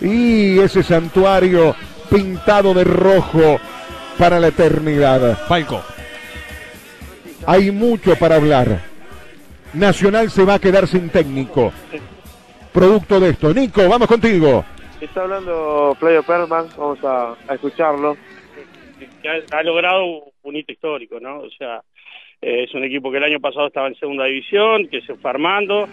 Y 0.00 0.58
ese 0.58 0.82
santuario 0.82 1.74
pintado 2.14 2.72
de 2.74 2.84
rojo 2.84 3.58
para 4.18 4.38
la 4.38 4.48
eternidad. 4.48 5.36
Falco. 5.48 5.82
Hay 7.46 7.72
mucho 7.72 8.14
para 8.16 8.36
hablar. 8.36 8.80
Nacional 9.72 10.30
se 10.30 10.44
va 10.44 10.54
a 10.54 10.58
quedar 10.60 10.86
sin 10.86 11.10
técnico. 11.10 11.72
Producto 12.72 13.18
de 13.18 13.30
esto. 13.30 13.52
Nico, 13.52 13.88
vamos 13.88 14.06
contigo. 14.06 14.64
Está 15.00 15.22
hablando 15.22 15.96
Flavio 15.98 16.22
Perman, 16.22 16.68
vamos 16.78 17.02
a, 17.04 17.34
a 17.48 17.54
escucharlo. 17.54 18.16
Ha 19.50 19.62
logrado 19.62 20.04
un 20.44 20.56
hito 20.56 20.72
histórico, 20.72 21.18
¿no? 21.18 21.40
O 21.40 21.50
sea, 21.50 21.82
eh, 22.40 22.64
es 22.64 22.74
un 22.74 22.84
equipo 22.84 23.10
que 23.10 23.18
el 23.18 23.24
año 23.24 23.40
pasado 23.40 23.66
estaba 23.66 23.88
en 23.88 23.96
segunda 23.96 24.24
división, 24.24 24.86
que 24.88 25.00
se 25.00 25.16
fue 25.16 25.30
armando, 25.30 25.88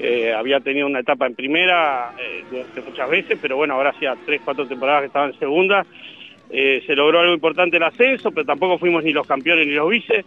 eh, 0.00 0.32
había 0.32 0.60
tenido 0.60 0.86
una 0.86 1.00
etapa 1.00 1.26
en 1.26 1.34
primera 1.34 2.12
eh, 2.18 2.44
muchas 2.86 3.10
veces, 3.10 3.38
pero 3.40 3.56
bueno, 3.56 3.74
ahora 3.74 3.90
hacía 3.90 4.14
tres, 4.24 4.40
cuatro 4.44 4.66
temporadas 4.66 5.02
que 5.02 5.06
estaba 5.08 5.26
en 5.26 5.38
segunda. 5.38 5.84
Eh, 6.50 6.82
se 6.86 6.94
logró 6.96 7.20
algo 7.20 7.34
importante 7.34 7.76
el 7.76 7.82
ascenso, 7.82 8.30
pero 8.30 8.46
tampoco 8.46 8.78
fuimos 8.78 9.04
ni 9.04 9.12
los 9.12 9.26
campeones 9.26 9.66
ni 9.66 9.74
los 9.74 9.88
vices. 9.90 10.24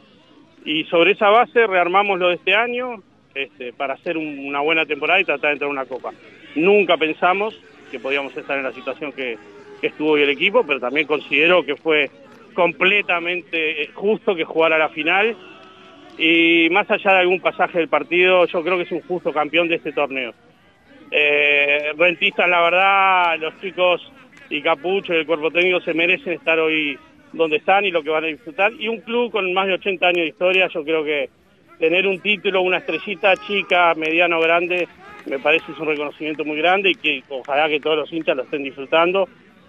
Y 0.65 0.83
sobre 0.85 1.11
esa 1.11 1.29
base 1.29 1.65
rearmamos 1.65 2.19
lo 2.19 2.29
de 2.29 2.35
este 2.35 2.53
año 2.53 3.01
este, 3.33 3.73
para 3.73 3.93
hacer 3.95 4.17
un- 4.17 4.39
una 4.45 4.59
buena 4.59 4.85
temporada 4.85 5.19
y 5.21 5.25
tratar 5.25 5.49
de 5.49 5.53
entrar 5.53 5.69
a 5.69 5.71
una 5.71 5.85
copa. 5.85 6.11
Nunca 6.55 6.97
pensamos 6.97 7.59
que 7.89 7.99
podíamos 7.99 8.35
estar 8.37 8.57
en 8.57 8.63
la 8.63 8.73
situación 8.73 9.11
que, 9.13 9.37
que 9.79 9.87
estuvo 9.87 10.11
hoy 10.11 10.21
el 10.21 10.29
equipo, 10.29 10.63
pero 10.65 10.79
también 10.79 11.07
considero 11.07 11.63
que 11.65 11.75
fue 11.75 12.11
completamente 12.53 13.89
justo 13.93 14.35
que 14.35 14.43
jugara 14.43 14.77
la 14.77 14.89
final 14.89 15.35
y 16.17 16.69
más 16.71 16.89
allá 16.89 17.13
de 17.13 17.19
algún 17.19 17.39
pasaje 17.39 17.79
del 17.79 17.87
partido, 17.87 18.45
yo 18.45 18.63
creo 18.63 18.77
que 18.77 18.83
es 18.83 18.91
un 18.91 19.01
justo 19.01 19.31
campeón 19.31 19.67
de 19.67 19.75
este 19.75 19.91
torneo. 19.91 20.33
Eh, 21.09 21.91
rentistas, 21.97 22.49
la 22.49 22.61
verdad, 22.61 23.39
los 23.39 23.59
chicos 23.59 24.11
y 24.49 24.61
Capucho 24.61 25.13
y 25.13 25.17
el 25.17 25.25
cuerpo 25.25 25.51
técnico 25.51 25.81
se 25.81 25.93
merecen 25.93 26.33
estar 26.33 26.59
hoy 26.59 26.97
donde 27.33 27.57
están 27.57 27.85
y 27.85 27.91
lo 27.91 28.03
que 28.03 28.09
van 28.09 28.23
a 28.23 28.27
disfrutar. 28.27 28.71
Y 28.73 28.87
un 28.87 29.01
club 29.01 29.31
con 29.31 29.51
más 29.53 29.67
de 29.67 29.73
80 29.73 30.07
años 30.07 30.21
de 30.21 30.27
historia, 30.27 30.67
yo 30.67 30.83
creo 30.83 31.03
que 31.03 31.29
tener 31.79 32.07
un 32.07 32.19
título, 32.19 32.61
una 32.61 32.77
estrellita 32.77 33.35
chica, 33.37 33.93
mediano, 33.95 34.39
grande, 34.39 34.87
me 35.25 35.39
parece 35.39 35.71
es 35.71 35.79
un 35.79 35.87
reconocimiento 35.87 36.45
muy 36.45 36.57
grande 36.57 36.91
y 36.91 36.95
que 36.95 37.23
ojalá 37.29 37.67
que 37.67 37.79
todos 37.79 37.97
los 37.97 38.13
hinchas 38.13 38.35
lo 38.35 38.43
estén 38.43 38.63
disfrutando 38.63 39.27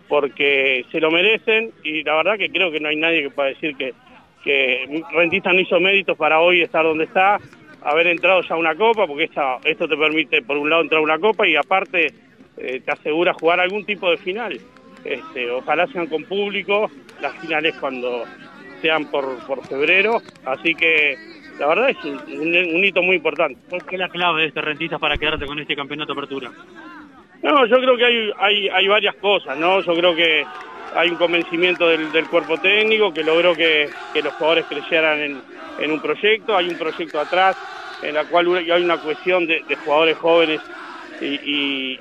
porque 0.08 0.84
se 0.90 1.00
lo 1.00 1.10
merecen 1.10 1.72
y 1.82 2.02
la 2.02 2.16
verdad 2.16 2.36
que 2.38 2.50
creo 2.50 2.70
que 2.70 2.80
no 2.80 2.88
hay 2.88 2.96
nadie 2.96 3.22
que 3.22 3.30
pueda 3.30 3.48
decir 3.48 3.74
que, 3.76 3.94
que 4.42 5.02
Rentista 5.12 5.52
no 5.52 5.60
hizo 5.60 5.78
méritos 5.80 6.16
para 6.16 6.40
hoy 6.40 6.62
estar 6.62 6.84
donde 6.84 7.04
está, 7.04 7.38
haber 7.82 8.08
entrado 8.08 8.42
ya 8.42 8.54
a 8.54 8.58
una 8.58 8.74
copa, 8.74 9.06
porque 9.06 9.24
esta, 9.24 9.58
esto 9.64 9.88
te 9.88 9.96
permite 9.96 10.42
por 10.42 10.56
un 10.56 10.70
lado 10.70 10.82
entrar 10.82 11.00
a 11.00 11.04
una 11.04 11.18
copa 11.18 11.46
y 11.46 11.56
aparte 11.56 12.12
eh, 12.56 12.80
te 12.84 12.90
asegura 12.92 13.34
jugar 13.34 13.60
algún 13.60 13.84
tipo 13.84 14.10
de 14.10 14.16
final. 14.16 14.58
Este, 15.04 15.50
ojalá 15.50 15.86
sean 15.88 16.06
con 16.06 16.24
público, 16.24 16.90
las 17.20 17.36
finales 17.38 17.74
cuando 17.80 18.24
sean 18.80 19.10
por, 19.10 19.38
por 19.46 19.66
febrero, 19.66 20.20
así 20.44 20.74
que 20.74 21.16
la 21.58 21.66
verdad 21.66 21.90
es 21.90 22.04
un, 22.04 22.84
hito 22.84 23.02
muy 23.02 23.16
importante. 23.16 23.60
¿Cuál 23.68 23.82
es 23.90 23.98
la 23.98 24.08
clave 24.08 24.42
de 24.42 24.48
este 24.48 24.60
rentista 24.60 24.98
para 24.98 25.16
quedarte 25.16 25.46
con 25.46 25.58
este 25.58 25.76
campeonato 25.76 26.14
de 26.14 26.20
apertura? 26.20 26.50
No, 27.42 27.66
yo 27.66 27.76
creo 27.76 27.96
que 27.96 28.04
hay, 28.04 28.30
hay, 28.38 28.68
hay 28.68 28.88
varias 28.88 29.16
cosas, 29.16 29.58
¿no? 29.58 29.80
Yo 29.80 29.94
creo 29.94 30.14
que 30.14 30.44
hay 30.94 31.10
un 31.10 31.16
convencimiento 31.16 31.88
del, 31.88 32.12
del 32.12 32.26
cuerpo 32.28 32.58
técnico 32.58 33.12
que 33.12 33.22
logró 33.22 33.54
que, 33.54 33.90
que 34.12 34.22
los 34.22 34.32
jugadores 34.34 34.66
creyeran 34.66 35.20
en, 35.20 35.42
en 35.78 35.90
un 35.90 36.00
proyecto, 36.00 36.56
hay 36.56 36.68
un 36.68 36.76
proyecto 36.76 37.20
atrás 37.20 37.56
en 38.02 38.14
la 38.14 38.24
cual 38.24 38.54
hay 38.56 38.82
una 38.82 38.98
cuestión 38.98 39.46
de, 39.46 39.62
de 39.68 39.76
jugadores 39.76 40.16
jóvenes 40.18 40.60
y, 41.20 41.98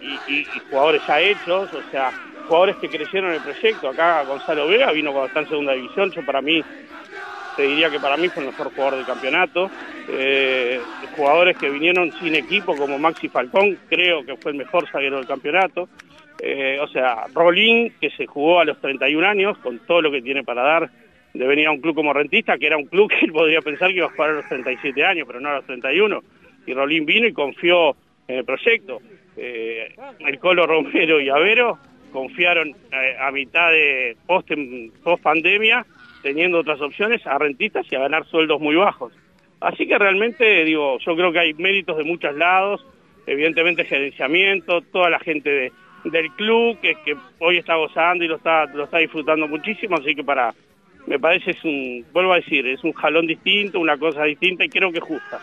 jugadores 0.69 1.01
ya 1.07 1.19
hechos, 1.21 1.69
o 1.73 1.91
sea, 1.91 2.11
jugadores 2.47 2.75
que 2.77 2.89
creyeron 2.89 3.29
en 3.29 3.35
el 3.35 3.41
proyecto. 3.41 3.89
Acá 3.89 4.23
Gonzalo 4.23 4.67
Vega 4.67 4.91
vino 4.91 5.11
cuando 5.11 5.27
está 5.27 5.41
en 5.41 5.49
segunda 5.49 5.73
división, 5.73 6.11
yo 6.11 6.25
para 6.25 6.41
mí 6.41 6.63
te 7.55 7.63
diría 7.63 7.89
que 7.89 7.99
para 7.99 8.17
mí 8.17 8.29
fue 8.29 8.43
el 8.43 8.49
mejor 8.49 8.71
jugador 8.73 8.95
del 8.95 9.05
campeonato. 9.05 9.69
Eh, 10.07 10.81
jugadores 11.15 11.57
que 11.57 11.69
vinieron 11.69 12.11
sin 12.13 12.33
equipo 12.35 12.75
como 12.75 12.97
Maxi 12.97 13.27
Falcón, 13.27 13.77
creo 13.89 14.25
que 14.25 14.35
fue 14.37 14.53
el 14.53 14.57
mejor 14.57 14.87
zaguero 14.89 15.17
del 15.17 15.27
campeonato. 15.27 15.89
Eh, 16.43 16.79
o 16.81 16.87
sea, 16.87 17.25
Rolín, 17.35 17.93
que 18.01 18.09
se 18.11 18.25
jugó 18.25 18.59
a 18.59 18.65
los 18.65 18.81
31 18.81 19.27
años, 19.27 19.57
con 19.59 19.77
todo 19.85 20.01
lo 20.01 20.11
que 20.11 20.21
tiene 20.23 20.43
para 20.43 20.63
dar, 20.63 20.89
de 21.33 21.47
venir 21.47 21.67
a 21.67 21.71
un 21.71 21.79
club 21.79 21.93
como 21.95 22.13
rentista, 22.13 22.57
que 22.57 22.65
era 22.67 22.77
un 22.77 22.87
club 22.87 23.09
que 23.19 23.25
él 23.25 23.31
podría 23.31 23.61
pensar 23.61 23.89
que 23.89 23.97
iba 23.97 24.07
a 24.07 24.11
jugar 24.11 24.31
a 24.31 24.33
los 24.33 24.47
37 24.47 25.05
años, 25.05 25.27
pero 25.27 25.39
no 25.39 25.49
a 25.49 25.55
los 25.57 25.65
31. 25.65 26.21
Y 26.65 26.73
Rolín 26.73 27.05
vino 27.05 27.27
y 27.27 27.33
confió 27.33 27.95
en 28.27 28.37
el 28.37 28.45
proyecto. 28.45 28.99
Eh, 29.37 29.93
el 30.19 30.39
Colo 30.39 30.65
Romero 30.67 31.19
y 31.21 31.29
Avero 31.29 31.77
confiaron 32.11 32.69
eh, 32.91 33.15
a 33.19 33.31
mitad 33.31 33.71
de 33.71 34.17
post, 34.25 34.49
post 35.03 35.23
pandemia, 35.23 35.85
teniendo 36.23 36.59
otras 36.59 36.81
opciones, 36.81 37.25
a 37.25 37.37
rentistas 37.37 37.85
y 37.91 37.95
a 37.95 37.99
ganar 37.99 38.25
sueldos 38.25 38.59
muy 38.59 38.75
bajos. 38.75 39.13
Así 39.59 39.87
que 39.87 39.97
realmente, 39.97 40.63
digo, 40.65 40.97
yo 40.99 41.15
creo 41.15 41.31
que 41.31 41.39
hay 41.39 41.53
méritos 41.53 41.97
de 41.97 42.03
muchos 42.03 42.35
lados, 42.35 42.85
evidentemente 43.27 43.85
gerenciamiento, 43.85 44.81
toda 44.81 45.09
la 45.09 45.19
gente 45.19 45.49
de- 45.49 45.71
del 46.03 46.31
club 46.31 46.79
que, 46.81 46.95
que 47.05 47.15
hoy 47.39 47.57
está 47.57 47.75
gozando 47.75 48.23
y 48.23 48.27
lo 48.27 48.37
está, 48.37 48.65
lo 48.65 48.85
está 48.85 48.97
disfrutando 48.97 49.47
muchísimo, 49.47 49.97
así 49.97 50.15
que 50.15 50.23
para, 50.23 50.53
me 51.07 51.19
parece 51.19 51.51
es 51.51 51.63
un, 51.63 52.05
vuelvo 52.11 52.33
a 52.33 52.37
decir, 52.37 52.65
es 52.67 52.83
un 52.83 52.93
jalón 52.93 53.27
distinto, 53.27 53.79
una 53.79 53.97
cosa 53.97 54.23
distinta 54.23 54.65
y 54.65 54.69
creo 54.69 54.91
que 54.91 54.99
justa. 54.99 55.41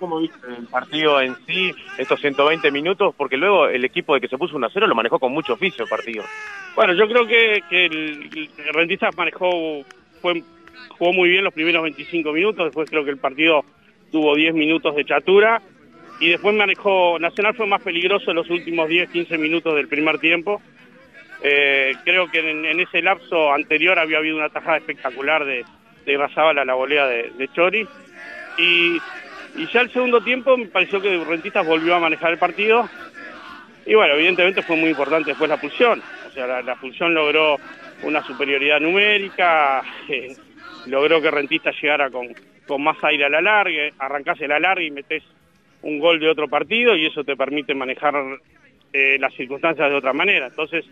¿Cómo 0.00 0.18
viste 0.18 0.38
el 0.48 0.66
partido 0.66 1.20
en 1.20 1.36
sí, 1.46 1.72
estos 1.96 2.20
120 2.20 2.72
minutos? 2.72 3.14
Porque 3.16 3.36
luego 3.36 3.68
el 3.68 3.84
equipo 3.84 4.14
de 4.14 4.20
que 4.20 4.26
se 4.26 4.36
puso 4.36 4.58
1-0 4.58 4.86
lo 4.86 4.94
manejó 4.96 5.20
con 5.20 5.32
mucho 5.32 5.52
oficio 5.52 5.84
el 5.84 5.88
partido. 5.88 6.24
Bueno, 6.74 6.92
yo 6.94 7.06
creo 7.06 7.24
que, 7.24 7.62
que 7.70 7.86
el, 7.86 8.50
el 8.58 8.74
Rentistas 8.74 9.16
manejó, 9.16 9.84
fue, 10.20 10.42
jugó 10.98 11.12
muy 11.12 11.28
bien 11.28 11.44
los 11.44 11.54
primeros 11.54 11.84
25 11.84 12.32
minutos, 12.32 12.64
después 12.64 12.90
creo 12.90 13.04
que 13.04 13.10
el 13.10 13.18
partido 13.18 13.64
tuvo 14.10 14.34
10 14.34 14.54
minutos 14.54 14.94
de 14.96 15.04
chatura 15.04 15.62
y 16.20 16.30
después 16.30 16.54
manejó, 16.54 17.18
Nacional 17.18 17.54
fue 17.54 17.66
más 17.66 17.82
peligroso 17.82 18.30
en 18.30 18.36
los 18.36 18.48
últimos 18.48 18.88
10, 18.88 19.10
15 19.10 19.38
minutos 19.38 19.74
del 19.74 19.88
primer 19.88 20.18
tiempo. 20.18 20.62
Eh, 21.42 21.94
creo 22.04 22.30
que 22.30 22.38
en, 22.38 22.80
ese 22.80 23.02
lapso 23.02 23.52
anterior 23.52 23.98
había 23.98 24.18
habido 24.18 24.36
una 24.36 24.48
tajada 24.48 24.78
espectacular 24.78 25.44
de, 25.44 25.64
de 26.06 26.14
a 26.16 26.64
la 26.64 26.74
volea 26.74 27.06
de, 27.06 27.30
de 27.36 27.48
Chori. 27.48 27.86
Y, 28.56 28.98
y 29.56 29.66
ya 29.72 29.82
el 29.82 29.90
segundo 29.90 30.22
tiempo 30.22 30.56
me 30.56 30.66
pareció 30.66 31.00
que 31.00 31.22
Rentistas 31.24 31.66
volvió 31.66 31.94
a 31.94 32.00
manejar 32.00 32.32
el 32.32 32.38
partido. 32.38 32.88
Y 33.84 33.94
bueno, 33.94 34.14
evidentemente 34.14 34.62
fue 34.62 34.76
muy 34.76 34.90
importante 34.90 35.30
después 35.30 35.48
la 35.48 35.60
pulsión, 35.60 36.02
o 36.26 36.30
sea, 36.32 36.46
la, 36.46 36.62
la 36.62 36.74
pulsión 36.74 37.14
logró 37.14 37.56
una 38.02 38.20
superioridad 38.26 38.80
numérica, 38.80 39.80
eh, 40.08 40.34
logró 40.86 41.20
que 41.20 41.30
Rentistas 41.30 41.76
llegara 41.80 42.10
con, 42.10 42.34
con 42.66 42.82
más 42.82 42.96
aire 43.04 43.26
a 43.26 43.28
la 43.28 43.40
larga, 43.40 43.90
arrancase 43.98 44.48
la 44.48 44.58
larga 44.58 44.82
y 44.82 44.90
metés 44.90 45.22
un 45.86 45.98
gol 46.00 46.18
de 46.18 46.28
otro 46.28 46.48
partido 46.48 46.96
y 46.96 47.06
eso 47.06 47.22
te 47.22 47.36
permite 47.36 47.74
manejar 47.74 48.14
eh, 48.92 49.16
las 49.20 49.32
circunstancias 49.34 49.88
de 49.88 49.96
otra 49.96 50.12
manera. 50.12 50.48
Entonces, 50.48 50.84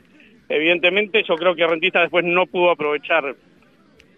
evidentemente 0.48 1.22
yo 1.28 1.36
creo 1.36 1.54
que 1.54 1.66
Rentista 1.66 2.00
después 2.00 2.24
no 2.24 2.46
pudo 2.46 2.70
aprovechar 2.70 3.34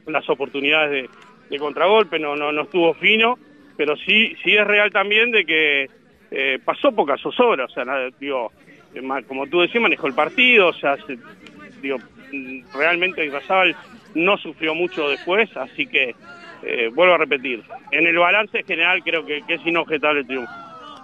las 0.07 0.29
oportunidades 0.29 1.09
de, 1.49 1.59
contragolpe, 1.59 2.19
no, 2.19 2.37
no, 2.37 2.53
no 2.53 2.63
estuvo 2.63 2.93
fino, 2.95 3.39
pero 3.77 3.97
sí, 3.97 4.37
sí 4.45 4.55
es 4.55 4.67
real 4.67 4.93
también 4.93 5.31
de 5.31 5.45
que 5.47 5.87
eh, 6.31 6.59
pasó 6.65 6.93
pocas 6.93 7.21
zozobra, 7.21 7.65
o 7.65 7.69
sea, 7.69 7.85
digo, 8.21 8.53
eh, 8.95 9.01
como 9.27 9.47
tú 9.47 9.61
decías, 9.61 9.81
manejó 9.83 10.09
el 10.09 10.15
partido, 10.15 10.69
o 10.69 10.73
sea, 10.75 10.97
se- 11.07 11.19
digo, 11.81 11.99
mm, 12.33 12.61
realmente 12.75 13.25
Irrazabal 13.25 13.75
no 14.15 14.37
sufrió 14.37 14.75
mucho 14.75 15.09
después, 15.09 15.49
así 15.57 15.87
que 15.87 16.15
eh, 16.63 16.91
vuelvo 16.93 17.15
a 17.15 17.19
repetir, 17.19 17.63
en 17.93 18.07
el 18.07 18.19
balance 18.19 18.63
general 18.65 19.03
creo 19.05 19.25
que, 19.25 19.43
que 19.47 19.55
es 19.55 19.67
inobjetable 19.67 20.21
el 20.21 20.27
triunfo. 20.27 20.53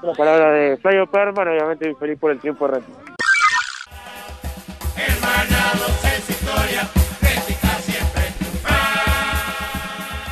Una 0.02 0.14
palabra 0.14 0.50
de 0.50 0.76
Flavio 0.78 1.06
Perman, 1.06 1.46
obviamente 1.46 1.86
muy 1.86 1.94
feliz 1.94 2.18
por 2.18 2.32
el 2.32 2.40
triunfo 2.40 2.66
de. 2.66 2.82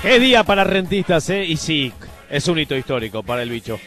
Qué 0.03 0.19
día 0.19 0.43
para 0.43 0.65
rentistas, 0.65 1.31
¿eh? 1.31 1.45
Y 1.45 1.57
sí, 1.57 1.93
es 2.29 2.49
un 2.49 2.59
hito 2.59 2.75
histórico 2.75 3.23
para 3.23 3.43
el 3.43 3.51
bicho. 3.51 3.79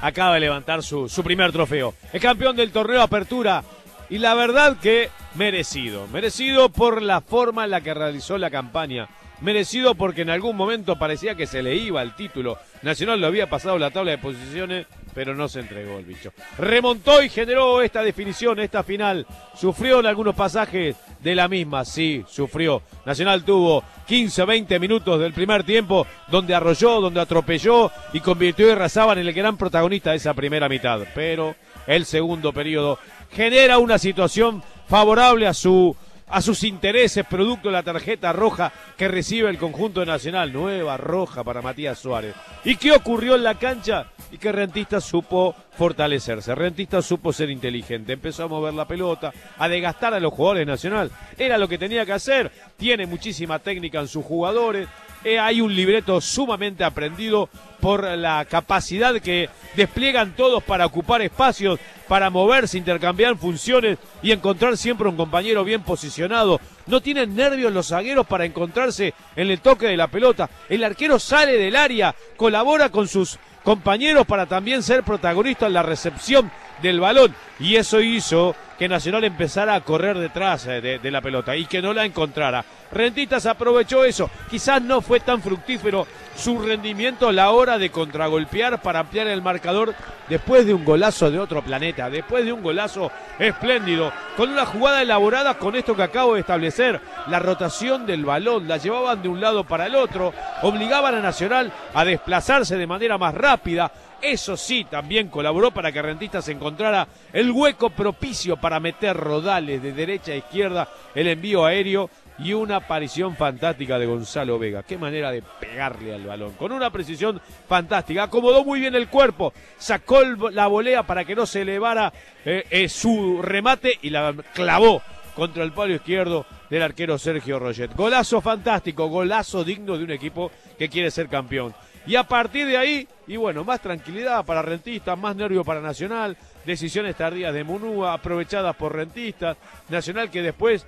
Acaba 0.00 0.34
de 0.34 0.40
levantar 0.40 0.82
su, 0.82 1.08
su 1.08 1.24
primer 1.24 1.50
trofeo. 1.50 1.94
Es 2.12 2.22
campeón 2.22 2.54
del 2.54 2.70
torneo 2.70 3.00
Apertura. 3.00 3.64
Y 4.10 4.18
la 4.18 4.34
verdad 4.34 4.76
que 4.80 5.08
merecido. 5.34 6.06
Merecido 6.08 6.68
por 6.68 7.02
la 7.02 7.20
forma 7.20 7.64
en 7.64 7.70
la 7.70 7.80
que 7.80 7.94
realizó 7.94 8.38
la 8.38 8.50
campaña. 8.50 9.08
Merecido 9.42 9.96
porque 9.96 10.22
en 10.22 10.30
algún 10.30 10.56
momento 10.56 10.96
parecía 10.96 11.34
que 11.34 11.48
se 11.48 11.64
le 11.64 11.74
iba 11.74 12.00
el 12.00 12.14
título. 12.14 12.58
Nacional 12.82 13.20
lo 13.20 13.26
había 13.26 13.50
pasado 13.50 13.76
la 13.76 13.90
tabla 13.90 14.12
de 14.12 14.18
posiciones, 14.18 14.86
pero 15.14 15.34
no 15.34 15.48
se 15.48 15.58
entregó 15.58 15.98
el 15.98 16.04
bicho. 16.04 16.32
Remontó 16.58 17.20
y 17.24 17.28
generó 17.28 17.82
esta 17.82 18.04
definición, 18.04 18.60
esta 18.60 18.84
final. 18.84 19.26
Sufrió 19.56 19.98
en 19.98 20.06
algunos 20.06 20.36
pasajes 20.36 20.94
de 21.18 21.34
la 21.34 21.48
misma, 21.48 21.84
sí, 21.84 22.24
sufrió. 22.28 22.82
Nacional 23.04 23.44
tuvo 23.44 23.82
15, 24.06 24.44
20 24.44 24.78
minutos 24.78 25.18
del 25.18 25.32
primer 25.32 25.64
tiempo 25.64 26.06
donde 26.28 26.54
arrolló, 26.54 27.00
donde 27.00 27.20
atropelló 27.20 27.90
y 28.12 28.20
convirtió 28.20 28.70
a 28.70 28.76
Razaban 28.76 29.18
en 29.18 29.26
el 29.26 29.34
gran 29.34 29.56
protagonista 29.56 30.12
de 30.12 30.18
esa 30.18 30.34
primera 30.34 30.68
mitad. 30.68 31.00
Pero 31.16 31.56
el 31.88 32.06
segundo 32.06 32.52
periodo 32.52 32.96
genera 33.32 33.78
una 33.78 33.98
situación 33.98 34.62
favorable 34.86 35.48
a 35.48 35.54
su 35.54 35.96
a 36.32 36.40
sus 36.40 36.64
intereses 36.64 37.26
producto 37.26 37.68
de 37.68 37.72
la 37.72 37.82
tarjeta 37.82 38.32
roja 38.32 38.72
que 38.96 39.06
recibe 39.06 39.50
el 39.50 39.58
conjunto 39.58 40.04
nacional. 40.06 40.50
Nueva 40.50 40.96
roja 40.96 41.44
para 41.44 41.60
Matías 41.60 41.98
Suárez. 41.98 42.34
¿Y 42.64 42.76
qué 42.76 42.92
ocurrió 42.92 43.34
en 43.34 43.42
la 43.42 43.58
cancha? 43.58 44.06
Y 44.30 44.38
que 44.38 44.50
Rentista 44.50 44.98
supo 45.02 45.54
fortalecerse. 45.76 46.54
Rentista 46.54 47.02
supo 47.02 47.34
ser 47.34 47.50
inteligente. 47.50 48.14
Empezó 48.14 48.44
a 48.44 48.48
mover 48.48 48.72
la 48.72 48.88
pelota, 48.88 49.30
a 49.58 49.68
desgastar 49.68 50.14
a 50.14 50.20
los 50.20 50.32
jugadores 50.32 50.66
nacional. 50.66 51.10
Era 51.36 51.58
lo 51.58 51.68
que 51.68 51.76
tenía 51.76 52.06
que 52.06 52.12
hacer. 52.12 52.50
Tiene 52.78 53.04
muchísima 53.04 53.58
técnica 53.58 54.00
en 54.00 54.08
sus 54.08 54.24
jugadores. 54.24 54.88
Eh, 55.24 55.38
hay 55.38 55.60
un 55.60 55.74
libreto 55.74 56.20
sumamente 56.20 56.82
aprendido 56.82 57.48
por 57.80 58.02
la 58.04 58.44
capacidad 58.44 59.14
que 59.20 59.48
despliegan 59.76 60.34
todos 60.34 60.62
para 60.62 60.86
ocupar 60.86 61.22
espacios, 61.22 61.78
para 62.08 62.28
moverse, 62.28 62.78
intercambiar 62.78 63.36
funciones 63.36 63.98
y 64.22 64.32
encontrar 64.32 64.76
siempre 64.76 65.08
un 65.08 65.16
compañero 65.16 65.64
bien 65.64 65.82
posicionado. 65.82 66.60
No 66.86 67.00
tienen 67.00 67.36
nervios 67.36 67.72
los 67.72 67.88
zagueros 67.88 68.26
para 68.26 68.44
encontrarse 68.44 69.14
en 69.36 69.50
el 69.50 69.60
toque 69.60 69.86
de 69.86 69.96
la 69.96 70.08
pelota. 70.08 70.50
El 70.68 70.82
arquero 70.82 71.20
sale 71.20 71.56
del 71.56 71.76
área, 71.76 72.14
colabora 72.36 72.88
con 72.88 73.06
sus 73.06 73.38
compañeros 73.62 74.26
para 74.26 74.46
también 74.46 74.82
ser 74.82 75.04
protagonista 75.04 75.66
en 75.66 75.74
la 75.74 75.82
recepción 75.82 76.50
del 76.82 77.00
balón. 77.00 77.34
Y 77.58 77.76
eso 77.76 78.00
hizo 78.00 78.54
que 78.78 78.88
Nacional 78.88 79.22
empezara 79.22 79.74
a 79.74 79.80
correr 79.82 80.18
detrás 80.18 80.66
eh, 80.66 80.80
de, 80.80 81.10
la 81.10 81.20
pelota 81.20 81.54
y 81.54 81.66
que 81.66 81.80
no 81.80 81.92
la 81.92 82.04
encontrara. 82.04 82.64
Rentistas 82.90 83.46
aprovechó 83.46 84.04
eso. 84.04 84.28
Quizás 84.50 84.82
no 84.82 85.00
fue 85.00 85.20
tan 85.20 85.40
fructífero 85.40 86.06
su 86.34 86.58
rendimiento 86.58 87.28
a 87.28 87.32
la 87.32 87.52
hora 87.52 87.78
de 87.78 87.90
contragolpear 87.90 88.82
para 88.82 88.98
ampliar 88.98 89.28
el 89.28 89.40
marcador 89.40 89.94
después 90.28 90.66
de 90.66 90.74
un 90.74 90.84
golazo 90.84 91.30
de 91.30 91.38
otro 91.38 91.62
planeta, 91.62 92.10
después 92.10 92.44
de 92.44 92.52
un 92.52 92.62
golazo 92.62 93.12
espléndido, 93.38 94.12
con 94.36 94.50
una 94.50 94.66
jugada 94.66 95.02
elaborada 95.02 95.58
con 95.58 95.76
esto 95.76 95.94
que 95.94 96.02
acabo 96.02 96.34
de 96.34 96.40
establecer, 96.40 97.00
la 97.28 97.38
rotación 97.38 98.04
del 98.06 98.24
balón, 98.24 98.66
la 98.66 98.78
llevaban 98.78 99.22
de 99.22 99.28
un 99.28 99.40
lado 99.40 99.64
para 99.64 99.86
el 99.86 99.94
otro, 99.94 100.32
obligaban 100.62 101.14
a 101.14 101.20
Nacional 101.20 101.70
a 101.94 102.04
desplazarse 102.04 102.76
de 102.76 102.86
manera 102.86 103.18
más 103.18 103.34
rápida, 103.34 103.92
eso 104.22 104.56
sí, 104.56 104.86
también 104.88 105.28
colaboró 105.28 105.72
para 105.72 105.90
que 105.90 106.00
Rentistas 106.00 106.48
encontrara 106.48 107.08
el 107.32 107.50
hueco 107.50 107.90
propicio 107.90 108.56
para 108.56 108.80
meter 108.80 109.16
rodales 109.16 109.82
de 109.82 109.92
derecha 109.92 110.32
a 110.32 110.36
izquierda, 110.36 110.88
el 111.14 111.26
envío 111.26 111.64
aéreo 111.64 112.08
y 112.38 112.52
una 112.52 112.76
aparición 112.76 113.36
fantástica 113.36 113.98
de 113.98 114.06
Gonzalo 114.06 114.58
Vega. 114.58 114.82
Qué 114.82 114.96
manera 114.96 115.30
de 115.30 115.42
pegarle 115.42 116.14
al 116.14 116.24
balón. 116.24 116.52
Con 116.52 116.72
una 116.72 116.90
precisión 116.90 117.40
fantástica. 117.68 118.24
Acomodó 118.24 118.64
muy 118.64 118.80
bien 118.80 118.94
el 118.94 119.08
cuerpo. 119.08 119.52
Sacó 119.76 120.22
la 120.22 120.66
volea 120.66 121.02
para 121.02 121.24
que 121.24 121.34
no 121.34 121.44
se 121.44 121.62
elevara 121.62 122.12
eh, 122.44 122.64
eh, 122.70 122.88
su 122.88 123.40
remate 123.42 123.98
y 124.02 124.10
la 124.10 124.34
clavó 124.54 125.02
contra 125.34 125.62
el 125.62 125.72
palo 125.72 125.94
izquierdo 125.94 126.46
del 126.70 126.82
arquero 126.82 127.18
Sergio 127.18 127.58
Roget. 127.58 127.94
Golazo 127.94 128.40
fantástico, 128.40 129.08
golazo 129.08 129.64
digno 129.64 129.96
de 129.96 130.04
un 130.04 130.10
equipo 130.10 130.50
que 130.78 130.88
quiere 130.88 131.10
ser 131.10 131.28
campeón. 131.28 131.74
Y 132.06 132.16
a 132.16 132.24
partir 132.24 132.66
de 132.66 132.76
ahí, 132.76 133.06
y 133.26 133.36
bueno, 133.36 133.64
más 133.64 133.80
tranquilidad 133.80 134.44
para 134.44 134.62
Rentistas, 134.62 135.16
más 135.16 135.36
nervio 135.36 135.64
para 135.64 135.80
Nacional, 135.80 136.36
decisiones 136.66 137.16
tardías 137.16 137.54
de 137.54 137.62
Munúa, 137.62 138.14
aprovechadas 138.14 138.74
por 138.74 138.94
Rentistas, 138.94 139.56
Nacional 139.88 140.30
que 140.30 140.42
después 140.42 140.84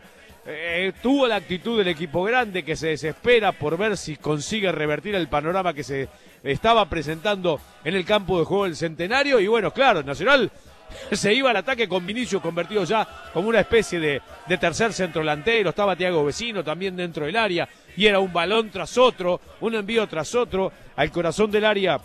eh, 0.47 0.93
tuvo 1.01 1.27
la 1.27 1.37
actitud 1.37 1.79
del 1.79 1.89
equipo 1.89 2.23
grande 2.25 2.65
que 2.65 2.77
se 2.77 2.89
desespera 2.89 3.53
por 3.53 3.79
ver 3.79 3.97
si 3.97 4.17
consigue 4.17 4.71
revertir 4.73 5.15
el 5.15 5.29
panorama 5.29 5.73
que 5.73 5.85
se 5.85 6.09
estaba 6.43 6.89
presentando 6.89 7.61
en 7.85 7.95
el 7.95 8.05
campo 8.05 8.39
de 8.39 8.45
juego 8.45 8.65
del 8.65 8.77
Centenario. 8.77 9.41
Y 9.41 9.47
bueno, 9.47 9.71
claro, 9.71 10.03
Nacional 10.03 10.51
se 11.13 11.33
iba 11.33 11.51
al 11.51 11.57
ataque 11.57 11.89
con 11.89 12.07
Vinicius 12.07 12.43
convertido 12.43 12.85
ya 12.85 13.07
como 13.33 13.49
una 13.49 13.61
especie 13.61 14.01
de, 14.01 14.23
de 14.47 14.59
tercer 14.59 14.93
centro 14.93 15.21
delantero. 15.21 15.71
Estaba 15.71 15.97
Tiago 15.97 16.25
Vecino 16.25 16.63
también 16.63 16.97
dentro 16.97 17.27
del 17.27 17.37
área 17.37 17.69
y 17.97 18.07
era 18.07 18.19
un 18.19 18.33
balón 18.33 18.71
tras 18.71 18.97
otro, 18.99 19.41
un 19.61 19.75
envío 19.75 20.07
tras 20.07 20.35
otro 20.35 20.73
al 20.97 21.11
corazón 21.11 21.51
del 21.51 21.65
área 21.65 22.01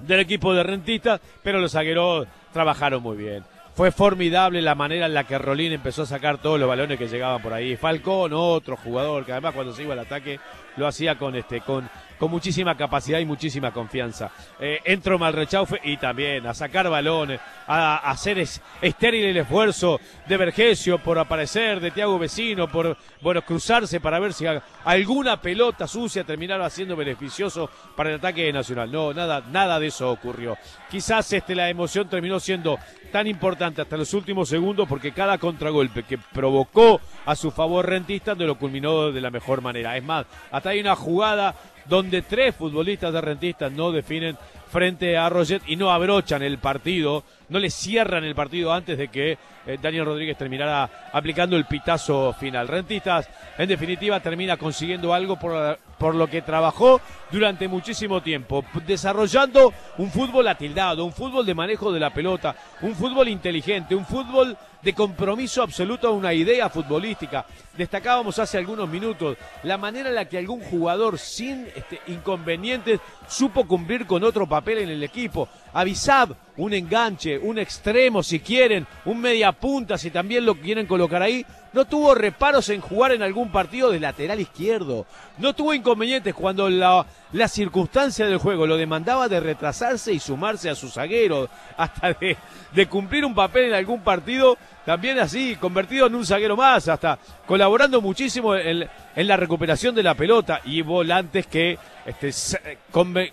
del 0.00 0.20
equipo 0.20 0.52
de 0.52 0.62
rentistas, 0.62 1.20
pero 1.42 1.58
los 1.58 1.72
zagueros 1.72 2.26
trabajaron 2.52 3.02
muy 3.02 3.16
bien. 3.16 3.44
Fue 3.74 3.90
formidable 3.92 4.62
la 4.62 4.74
manera 4.74 5.04
en 5.04 5.12
la 5.12 5.24
que 5.24 5.36
Rolín 5.36 5.72
empezó 5.72 6.02
a 6.02 6.06
sacar 6.06 6.38
todos 6.38 6.58
los 6.58 6.66
balones 6.66 6.98
que 6.98 7.08
llegaban 7.08 7.42
por 7.42 7.52
ahí. 7.52 7.76
Falcón, 7.76 8.32
otro 8.32 8.76
jugador 8.76 9.26
que 9.26 9.32
además 9.32 9.54
cuando 9.54 9.74
se 9.74 9.82
iba 9.82 9.92
al 9.92 9.98
ataque 9.98 10.40
lo 10.78 10.86
hacía 10.86 11.16
con 11.16 11.36
este 11.36 11.60
con 11.60 11.88
con 12.18 12.30
muchísima 12.30 12.76
capacidad 12.76 13.18
y 13.18 13.24
muchísima 13.26 13.72
confianza. 13.72 14.30
Eh, 14.58 14.80
entró 14.84 15.18
Malrechaufe 15.18 15.80
y 15.84 15.96
también 15.96 16.46
a 16.46 16.54
sacar 16.54 16.88
balones, 16.88 17.40
a, 17.66 18.10
hacer 18.10 18.38
es- 18.38 18.60
estéril 18.80 19.26
el 19.26 19.36
esfuerzo 19.36 20.00
de 20.26 20.36
Vergesio 20.36 20.98
por 20.98 21.18
aparecer, 21.18 21.80
de 21.80 21.90
Tiago 21.90 22.18
Vecino, 22.18 22.68
por 22.68 22.96
bueno 23.20 23.42
cruzarse 23.42 24.00
para 24.00 24.18
ver 24.18 24.32
si 24.32 24.46
alguna 24.84 25.40
pelota 25.40 25.86
sucia 25.86 26.24
terminaba 26.24 26.68
siendo 26.70 26.96
beneficioso 26.96 27.68
para 27.94 28.10
el 28.10 28.16
ataque 28.16 28.52
Nacional. 28.52 28.90
No, 28.90 29.12
nada, 29.12 29.42
nada 29.50 29.78
de 29.78 29.88
eso 29.88 30.10
ocurrió. 30.10 30.56
Quizás 30.90 31.32
este, 31.32 31.54
la 31.54 31.68
emoción 31.68 32.08
terminó 32.08 32.38
siendo 32.40 32.78
tan 33.12 33.26
importante 33.26 33.82
hasta 33.82 33.96
los 33.96 34.14
últimos 34.14 34.48
segundos 34.48 34.88
porque 34.88 35.12
cada 35.12 35.38
contragolpe 35.38 36.04
que 36.04 36.16
provocó 36.18 37.00
a 37.24 37.34
su 37.34 37.50
favor 37.50 37.86
Rentista 37.88 38.34
no 38.34 38.44
lo 38.46 38.56
culminó 38.56 39.10
de 39.12 39.20
la 39.20 39.30
mejor 39.30 39.60
manera. 39.62 39.96
Es 39.96 40.04
más, 40.04 40.26
hasta 40.50 40.70
hay 40.70 40.80
una 40.80 40.94
jugada 40.96 41.54
donde 41.88 42.22
tres 42.22 42.54
futbolistas 42.54 43.12
de 43.12 43.20
Rentistas 43.20 43.72
no 43.72 43.92
definen 43.92 44.36
frente 44.70 45.16
a 45.16 45.28
Roget 45.28 45.62
y 45.66 45.76
no 45.76 45.90
abrochan 45.90 46.42
el 46.42 46.58
partido, 46.58 47.24
no 47.48 47.58
le 47.58 47.70
cierran 47.70 48.24
el 48.24 48.34
partido 48.34 48.72
antes 48.72 48.98
de 48.98 49.08
que 49.08 49.38
eh, 49.66 49.78
Daniel 49.80 50.06
Rodríguez 50.06 50.36
terminara 50.36 51.08
aplicando 51.12 51.56
el 51.56 51.66
pitazo 51.66 52.32
final. 52.34 52.68
Rentistas, 52.68 53.28
en 53.58 53.68
definitiva, 53.68 54.20
termina 54.20 54.56
consiguiendo 54.56 55.12
algo 55.14 55.38
por, 55.38 55.78
por 55.98 56.14
lo 56.14 56.28
que 56.28 56.42
trabajó 56.42 57.00
durante 57.30 57.68
muchísimo 57.68 58.22
tiempo, 58.22 58.64
desarrollando 58.86 59.72
un 59.98 60.10
fútbol 60.10 60.48
atildado, 60.48 61.04
un 61.04 61.12
fútbol 61.12 61.44
de 61.44 61.54
manejo 61.54 61.92
de 61.92 62.00
la 62.00 62.12
pelota, 62.12 62.54
un 62.82 62.94
fútbol 62.94 63.28
inteligente, 63.28 63.94
un 63.94 64.06
fútbol 64.06 64.56
de 64.82 64.94
compromiso 64.94 65.62
absoluto 65.62 66.06
a 66.06 66.12
una 66.12 66.32
idea 66.32 66.68
futbolística. 66.68 67.44
Destacábamos 67.76 68.38
hace 68.38 68.56
algunos 68.56 68.88
minutos 68.88 69.36
la 69.64 69.78
manera 69.78 70.10
en 70.10 70.14
la 70.14 70.26
que 70.26 70.38
algún 70.38 70.60
jugador 70.60 71.18
sin 71.18 71.66
este, 71.74 72.00
inconvenientes 72.06 73.00
supo 73.26 73.66
cumplir 73.66 74.06
con 74.06 74.22
otro 74.22 74.46
papel 74.56 74.78
en 74.78 74.88
el 74.88 75.02
equipo. 75.02 75.48
Avisab, 75.74 76.34
un 76.56 76.72
enganche, 76.72 77.36
un 77.36 77.58
extremo 77.58 78.22
si 78.22 78.40
quieren, 78.40 78.86
un 79.04 79.20
media 79.20 79.52
punta 79.52 79.98
si 79.98 80.10
también 80.10 80.46
lo 80.46 80.54
quieren 80.54 80.86
colocar 80.86 81.20
ahí. 81.20 81.44
No 81.74 81.84
tuvo 81.84 82.14
reparos 82.14 82.70
en 82.70 82.80
jugar 82.80 83.12
en 83.12 83.22
algún 83.22 83.52
partido 83.52 83.90
de 83.90 84.00
lateral 84.00 84.40
izquierdo. 84.40 85.04
No 85.36 85.52
tuvo 85.52 85.74
inconvenientes 85.74 86.32
cuando 86.32 86.70
la, 86.70 87.04
la 87.34 87.48
circunstancia 87.48 88.24
del 88.24 88.38
juego 88.38 88.66
lo 88.66 88.78
demandaba 88.78 89.28
de 89.28 89.40
retrasarse 89.40 90.10
y 90.14 90.18
sumarse 90.18 90.70
a 90.70 90.74
su 90.74 90.88
zaguero. 90.88 91.50
Hasta 91.76 92.14
de, 92.14 92.86
cumplir 92.86 93.26
un 93.26 93.34
papel 93.34 93.66
en 93.66 93.74
algún 93.74 94.00
partido, 94.00 94.56
también 94.86 95.18
así, 95.18 95.56
convertido 95.56 96.06
en 96.06 96.14
un 96.14 96.24
zaguero 96.24 96.56
más, 96.56 96.88
hasta 96.88 97.18
colaborando 97.46 98.00
muchísimo 98.00 98.54
en, 98.54 98.88
en 99.14 99.26
la 99.26 99.36
recuperación 99.36 99.94
de 99.94 100.02
la 100.02 100.14
pelota 100.14 100.60
y 100.64 100.80
volantes 100.82 101.46
que 101.46 101.78
este, 102.06 102.78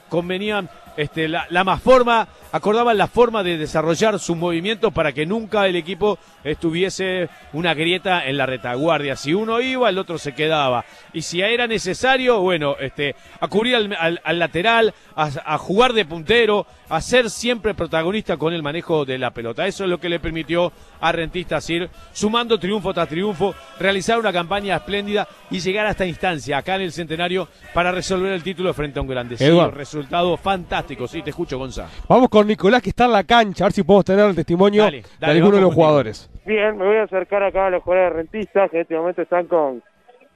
convenían 0.09 0.69
este, 0.98 1.28
la, 1.28 1.48
más 1.64 1.82
forma, 1.82 2.28
acordaban 2.52 2.98
la 2.98 3.08
forma 3.08 3.44
de 3.44 3.58
desarrollar 3.58 4.20
sus 4.20 4.38
movimientos 4.38 4.94
para 4.94 5.12
que 5.12 5.26
nunca 5.26 5.68
el 5.68 5.76
equipo 5.76 6.20
estuviese 6.44 7.30
una 7.54 7.74
grieta 7.74 8.26
en 8.26 8.38
la 8.38 8.46
retaguardia. 8.46 9.16
Si 9.16 9.34
uno 9.34 9.60
iba, 9.62 9.89
el 9.89 9.98
otro 9.98 10.18
se 10.18 10.34
quedaba. 10.34 10.86
Y 11.14 11.22
si 11.24 11.41
era 11.41 11.68
necesario, 11.68 12.39
bueno, 12.41 12.76
este, 12.80 13.16
a 13.39 13.48
cubrir 13.48 13.76
al, 13.76 13.96
al- 14.00 14.22
al 14.24 14.39
lateral, 14.39 14.94
a 15.16 15.58
jugar 15.58 15.94
de 15.94 16.06
puntero, 16.06 16.66
a 16.98 17.02
ser 17.02 17.30
siempre 17.30 17.74
protagonista 17.74 18.38
con 18.38 18.54
el 18.54 18.64
manejo 18.64 19.06
de 19.06 19.18
la 19.18 19.32
pelota. 19.32 19.66
Eso 19.66 19.84
es 19.84 19.89
lo 19.89 20.00
que 20.00 20.10
le 20.10 20.20
permitió 20.20 20.72
a 21.00 21.12
Rentistas 21.12 21.70
ir 21.70 21.89
sumando 22.12 22.60
triunfo 22.60 22.94
tras 22.94 23.08
triunfo, 23.08 23.54
realizar 23.80 24.20
una 24.20 24.32
campaña 24.32 24.76
espléndida 24.76 25.28
y 25.50 25.60
llegar 25.60 25.86
a 25.88 25.91
esta 25.91 26.06
instancia, 26.06 26.58
acá 26.58 26.76
en 26.76 26.82
el 26.82 26.91
centenario, 26.91 27.48
para 27.74 27.91
resolver 27.91 28.32
el 28.32 28.44
título 28.44 28.74
frente 28.74 29.00
a 29.00 29.02
un 29.02 29.08
grande. 29.08 29.38
Sí, 29.38 29.50
resultado 29.72 30.36
fantástico. 30.38 31.08
Sí, 31.08 31.22
te 31.22 31.30
escucho, 31.32 31.58
Gonzalo. 31.58 31.89
Vamos 32.08 32.30
con 32.30 32.48
Nicolás 32.48 32.82
que 32.82 32.89
está 32.89 33.06
en 33.06 33.12
la 33.12 33.24
cancha, 33.24 33.64
a 33.64 33.68
ver 33.68 33.74
si 33.74 33.84
podemos 33.84 34.06
tener 34.06 34.26
el 34.26 34.36
testimonio 34.36 34.84
Dale, 34.84 35.04
de 35.20 35.26
alguno 35.26 35.56
de 35.56 35.62
los 35.62 35.70
contigo. 35.70 35.72
jugadores. 35.72 36.30
Bien, 36.46 36.78
me 36.78 36.86
voy 36.86 36.98
a 36.98 37.04
acercar 37.04 37.44
acá 37.44 37.68
a 37.68 37.70
los 37.70 37.84
jugadores 37.84 38.14
rentistas 38.14 38.70
que 38.70 38.78
en 38.78 38.82
este 38.82 38.96
momento 38.96 39.22
están 39.22 39.48
con, 39.48 39.82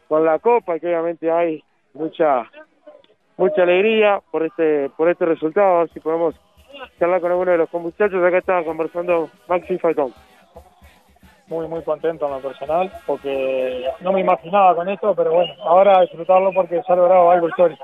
con 0.08 0.26
la 0.26 0.39
copa 0.39 0.78
y 0.78 0.80
que 0.80 0.88
obviamente 0.88 1.30
hay 1.30 1.64
mucha 1.93 2.49
mucha 3.38 3.62
alegría 3.64 4.20
por 4.32 4.43
este 4.43 4.89
por 4.97 5.10
este 5.10 5.26
resultado. 5.26 5.76
A 5.76 5.80
ver 5.82 5.93
si 5.93 5.99
podemos 5.99 6.36
charlar 6.99 7.21
con 7.21 7.31
alguno 7.31 7.51
de 7.51 7.57
los 7.57 7.73
muchachos. 7.73 8.23
Acá 8.23 8.39
estaba 8.39 8.63
conversando 8.63 9.29
Maxi 9.47 9.77
Falcón. 9.77 10.13
muy 11.47 11.67
muy 11.67 11.81
contento 11.83 12.25
en 12.25 12.31
lo 12.33 12.39
personal 12.41 12.91
porque 13.05 13.85
no 14.01 14.11
me 14.11 14.21
imaginaba 14.21 14.75
con 14.75 14.89
esto, 14.89 15.15
pero 15.15 15.33
bueno, 15.33 15.53
ahora 15.63 16.01
disfrutarlo 16.01 16.51
porque 16.53 16.81
se 16.81 16.93
ha 16.93 16.95
logrado 16.95 17.31
algo 17.31 17.49
histórico. 17.49 17.83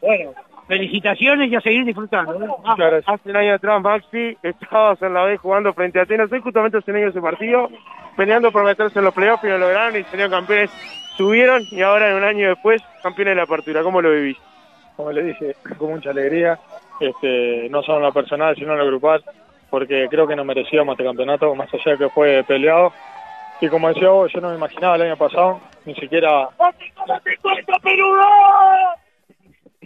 Bueno, 0.00 0.32
Felicitaciones 0.68 1.50
y 1.50 1.56
a 1.56 1.62
seguir 1.62 1.86
disfrutando. 1.86 2.34
¿eh? 2.34 2.46
Muchas 2.46 2.76
gracias. 2.76 3.04
Hace 3.08 3.30
un 3.30 3.36
año 3.36 3.54
atrás, 3.54 3.80
Maxi, 3.80 4.36
estabas 4.42 5.00
en 5.00 5.14
la 5.14 5.24
B 5.24 5.38
jugando 5.38 5.72
frente 5.72 5.98
a 5.98 6.02
Atenas. 6.02 6.30
Hoy 6.30 6.42
justamente 6.42 6.76
hace 6.76 6.90
un 6.90 6.98
año 6.98 7.08
ese 7.08 7.22
partido, 7.22 7.70
peleando 8.18 8.52
por 8.52 8.64
meterse 8.64 8.98
en 8.98 9.06
los 9.06 9.14
playoffs 9.14 9.42
y 9.44 9.48
lo 9.48 9.56
lograron 9.56 9.96
y 9.96 10.04
salieron 10.04 10.30
campeones. 10.30 10.70
Subieron 11.16 11.62
y 11.70 11.80
ahora, 11.80 12.10
en 12.10 12.16
un 12.16 12.24
año 12.24 12.48
después, 12.50 12.82
campeones 13.02 13.32
de 13.32 13.36
la 13.36 13.42
apertura. 13.44 13.82
¿Cómo 13.82 14.02
lo 14.02 14.10
vivís? 14.10 14.36
Como 14.94 15.10
le 15.10 15.22
dije, 15.22 15.56
con 15.78 15.90
mucha 15.90 16.10
alegría, 16.10 16.58
este, 17.00 17.68
no 17.70 17.82
solo 17.82 17.98
en 17.98 18.04
lo 18.04 18.12
personal, 18.12 18.54
sino 18.56 18.72
en 18.72 18.78
lo 18.78 18.86
grupal, 18.86 19.24
porque 19.70 20.06
creo 20.10 20.26
que 20.26 20.36
nos 20.36 20.46
merecíamos 20.46 20.94
este 20.94 21.04
campeonato, 21.04 21.54
más 21.54 21.72
allá 21.72 21.92
de 21.92 21.98
que 21.98 22.08
fue 22.10 22.44
peleado. 22.46 22.92
Y 23.60 23.68
como 23.68 23.88
decía 23.88 24.08
vos, 24.10 24.32
yo 24.32 24.40
no 24.40 24.50
me 24.50 24.56
imaginaba 24.56 24.96
el 24.96 25.02
año 25.02 25.16
pasado, 25.16 25.60
ni 25.84 25.94
siquiera 25.94 26.48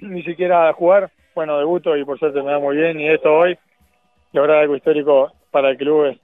ni 0.03 0.23
siquiera 0.23 0.73
jugar. 0.73 1.11
Bueno, 1.35 1.59
debuto 1.59 1.97
y 1.97 2.05
por 2.05 2.19
suerte 2.19 2.43
me 2.43 2.53
da 2.53 2.59
muy 2.59 2.77
bien 2.77 3.01
y 3.01 3.09
esto 3.09 3.33
hoy, 3.33 3.57
lograr 4.33 4.59
algo 4.59 4.77
histórico 4.77 5.33
para 5.51 5.71
el 5.71 5.77
club 5.79 6.07
es 6.07 6.19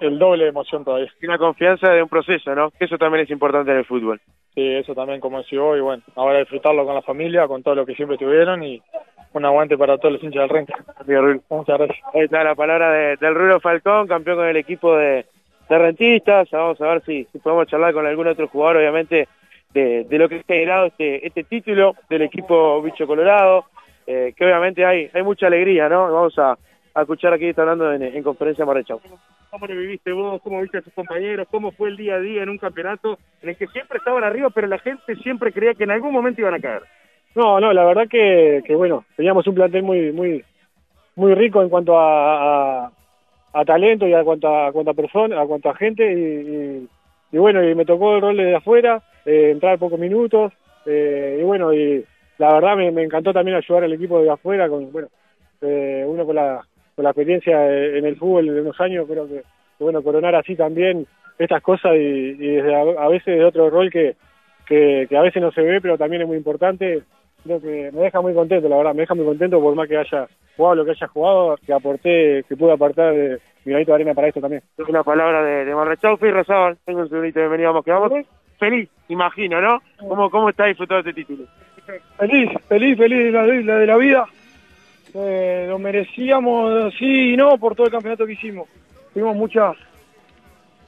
el 0.00 0.18
doble 0.18 0.44
de 0.44 0.50
emoción 0.50 0.84
todavía. 0.84 1.12
Y 1.20 1.26
una 1.26 1.38
confianza 1.38 1.90
de 1.90 2.02
un 2.02 2.08
proceso, 2.08 2.54
¿no? 2.54 2.70
Que 2.70 2.86
eso 2.86 2.98
también 2.98 3.24
es 3.24 3.30
importante 3.30 3.70
en 3.70 3.78
el 3.78 3.84
fútbol. 3.84 4.20
Sí, 4.54 4.74
eso 4.74 4.94
también 4.94 5.20
como 5.20 5.38
decía 5.38 5.62
hoy, 5.62 5.80
bueno, 5.80 6.02
ahora 6.16 6.40
disfrutarlo 6.40 6.84
con 6.84 6.94
la 6.94 7.02
familia, 7.02 7.46
con 7.46 7.62
todo 7.62 7.76
lo 7.76 7.86
que 7.86 7.94
siempre 7.94 8.18
tuvieron 8.18 8.62
y 8.64 8.82
un 9.32 9.44
aguante 9.44 9.76
para 9.76 9.98
todos 9.98 10.14
los 10.14 10.22
hinchas 10.22 10.42
del 10.42 10.48
Renca. 10.50 10.74
Muchas 11.50 11.78
gracias. 11.78 11.98
Ahí 12.14 12.22
está 12.22 12.42
la 12.44 12.54
palabra 12.54 12.90
de- 12.92 13.16
del 13.16 13.34
Rulo 13.34 13.60
Falcón, 13.60 14.06
campeón 14.06 14.36
con 14.38 14.46
el 14.46 14.56
equipo 14.56 14.96
de, 14.96 15.26
de 15.68 15.78
rentistas. 15.78 16.50
Vamos 16.50 16.80
a 16.80 16.86
ver 16.88 17.02
si, 17.04 17.24
si 17.32 17.38
podemos 17.38 17.66
charlar 17.66 17.92
con 17.92 18.06
algún 18.06 18.26
otro 18.26 18.48
jugador, 18.48 18.78
obviamente, 18.78 19.28
de, 19.74 20.04
de 20.04 20.18
lo 20.18 20.28
que 20.28 20.36
ha 20.36 20.42
generado 20.42 20.86
este, 20.86 21.26
este 21.26 21.44
título 21.44 21.94
del 22.08 22.22
equipo 22.22 22.80
Bicho 22.82 23.06
Colorado, 23.06 23.66
eh, 24.06 24.32
que 24.36 24.44
obviamente 24.44 24.84
hay, 24.84 25.10
hay 25.12 25.22
mucha 25.22 25.46
alegría, 25.46 25.88
¿no? 25.88 26.10
Vamos 26.12 26.38
a, 26.38 26.56
a 26.94 27.00
escuchar 27.02 27.34
aquí, 27.34 27.46
está 27.46 27.62
hablando 27.62 27.92
en, 27.92 28.02
en 28.02 28.22
conferencia 28.22 28.64
Marrechau. 28.64 29.00
¿Cómo 29.50 29.66
lo 29.66 29.74
viviste 29.76 30.12
vos? 30.12 30.40
¿Cómo 30.42 30.60
viste 30.62 30.78
a 30.78 30.82
tus 30.82 30.92
compañeros? 30.92 31.46
¿Cómo 31.50 31.70
fue 31.72 31.88
el 31.90 31.96
día 31.96 32.14
a 32.16 32.20
día 32.20 32.42
en 32.42 32.48
un 32.50 32.58
campeonato 32.58 33.18
en 33.42 33.50
el 33.50 33.56
que 33.56 33.66
siempre 33.68 33.98
estaban 33.98 34.24
arriba, 34.24 34.50
pero 34.50 34.66
la 34.66 34.78
gente 34.78 35.14
siempre 35.16 35.52
creía 35.52 35.74
que 35.74 35.84
en 35.84 35.90
algún 35.90 36.12
momento 36.12 36.40
iban 36.40 36.54
a 36.54 36.60
caer? 36.60 36.82
No, 37.34 37.60
no, 37.60 37.72
la 37.72 37.84
verdad 37.84 38.08
que, 38.08 38.62
que 38.66 38.74
bueno, 38.74 39.04
teníamos 39.16 39.46
un 39.46 39.54
plantel 39.54 39.82
muy 39.82 40.12
muy 40.12 40.44
muy 41.18 41.34
rico 41.34 41.60
en 41.62 41.68
cuanto 41.68 41.98
a, 41.98 42.86
a, 43.52 43.64
talento 43.64 44.06
y 44.06 44.14
a 44.14 44.22
cuanto 44.22 44.48
a, 44.48 44.94
persona, 44.94 45.40
a 45.40 45.46
cuanto 45.46 45.68
a 45.68 45.74
gente 45.74 46.04
y, 46.12 46.88
y, 47.32 47.38
bueno, 47.38 47.62
y 47.62 47.74
me 47.74 47.84
tocó 47.84 48.14
el 48.14 48.22
rol 48.22 48.36
de 48.36 48.54
afuera, 48.54 49.02
eh, 49.26 49.50
entrar 49.50 49.78
pocos 49.78 49.98
minutos 49.98 50.52
eh, 50.86 51.38
y 51.40 51.42
bueno, 51.42 51.72
y 51.72 52.04
la 52.38 52.54
verdad 52.54 52.76
me, 52.76 53.02
encantó 53.02 53.32
también 53.32 53.56
ayudar 53.56 53.82
al 53.82 53.92
equipo 53.92 54.22
de 54.22 54.30
afuera 54.30 54.68
con 54.68 54.92
bueno, 54.92 55.08
eh, 55.60 56.04
uno 56.06 56.24
con 56.24 56.36
la 56.36 56.64
con 56.94 57.02
la 57.02 57.10
experiencia 57.10 57.66
en 57.66 58.04
el 58.04 58.16
fútbol 58.16 58.46
de 58.46 58.60
unos 58.60 58.80
años, 58.80 59.06
creo 59.08 59.26
que, 59.28 59.42
que, 59.76 59.84
bueno, 59.84 60.02
coronar 60.02 60.34
así 60.34 60.56
también 60.56 61.06
estas 61.38 61.62
cosas 61.62 61.94
y, 61.94 61.98
y 61.98 62.56
desde 62.56 62.74
a, 62.74 62.80
a 62.80 63.08
veces 63.08 63.38
de 63.38 63.44
otro 63.44 63.70
rol 63.70 63.90
que, 63.90 64.16
que, 64.66 65.06
que 65.08 65.16
a 65.16 65.22
veces 65.22 65.42
no 65.42 65.50
se 65.52 65.62
ve, 65.62 65.80
pero 65.80 65.98
también 65.98 66.22
es 66.22 66.28
muy 66.28 66.36
importante 66.36 67.02
creo 67.48 67.60
que 67.60 67.90
me 67.92 68.02
deja 68.02 68.20
muy 68.20 68.34
contento, 68.34 68.68
la 68.68 68.76
verdad, 68.76 68.94
me 68.94 69.00
deja 69.00 69.14
muy 69.14 69.24
contento 69.24 69.60
por 69.60 69.74
más 69.74 69.88
que 69.88 69.96
haya 69.96 70.28
jugado 70.56 70.74
lo 70.76 70.84
que 70.84 70.90
haya 70.90 71.08
jugado, 71.08 71.56
que 71.64 71.72
aporté, 71.72 72.44
que 72.48 72.56
pude 72.56 72.72
aportar 72.72 73.14
de 73.14 73.38
mi 73.64 73.72
granito 73.72 73.92
de 73.92 73.94
arena 73.96 74.14
para 74.14 74.28
esto 74.28 74.40
también. 74.40 74.62
Una 74.88 75.02
palabra 75.02 75.42
de, 75.42 75.64
de 75.64 75.74
Marrechau, 75.74 76.16
Fui 76.16 76.30
Razabal, 76.30 76.76
tengo 76.84 77.00
un 77.00 77.08
segundito, 77.08 77.40
bienvenido, 77.40 77.70
vamos 77.70 77.84
que 77.84 77.90
vamos. 77.92 78.12
Feliz, 78.58 78.88
imagino, 79.08 79.60
¿no? 79.60 79.80
¿Cómo, 79.98 80.30
cómo 80.30 80.50
está 80.50 80.66
disfrutando 80.66 81.08
este 81.08 81.22
título? 81.22 81.44
Feliz, 82.18 82.50
feliz, 82.68 82.98
feliz 82.98 83.24
de 83.24 83.30
la, 83.30 83.46
de 83.46 83.62
la, 83.62 83.78
de 83.78 83.86
la 83.86 83.96
vida. 83.96 84.26
Eh, 85.14 85.66
lo 85.68 85.78
merecíamos, 85.78 86.92
sí 86.98 87.32
y 87.32 87.36
no, 87.36 87.56
por 87.56 87.74
todo 87.74 87.86
el 87.86 87.92
campeonato 87.92 88.26
que 88.26 88.32
hicimos. 88.32 88.68
Tuvimos 89.14 89.36
muchas, 89.36 89.76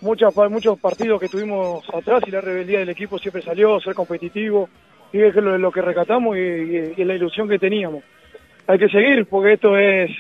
muchas, 0.01 0.35
muchos 0.51 0.79
partidos 0.79 1.21
que 1.21 1.29
tuvimos 1.29 1.89
atrás 1.95 2.23
y 2.27 2.31
la 2.31 2.41
rebeldía 2.41 2.81
del 2.81 2.91
equipo 2.91 3.19
siempre 3.19 3.41
salió, 3.41 3.81
ser 3.81 3.95
competitivo, 3.95 4.69
y 5.13 5.21
es 5.21 5.35
lo, 5.35 5.59
lo 5.59 5.73
que 5.73 5.83
rescatamos 5.83 6.37
y, 6.37 6.41
y, 6.41 6.95
y 6.97 7.05
la 7.05 7.15
ilusión 7.15 7.49
que 7.49 7.59
teníamos. 7.59 8.05
Hay 8.67 8.79
que 8.79 8.89
seguir 8.89 9.27
porque 9.27 9.55
esto 9.55 9.77
es, 9.77 10.11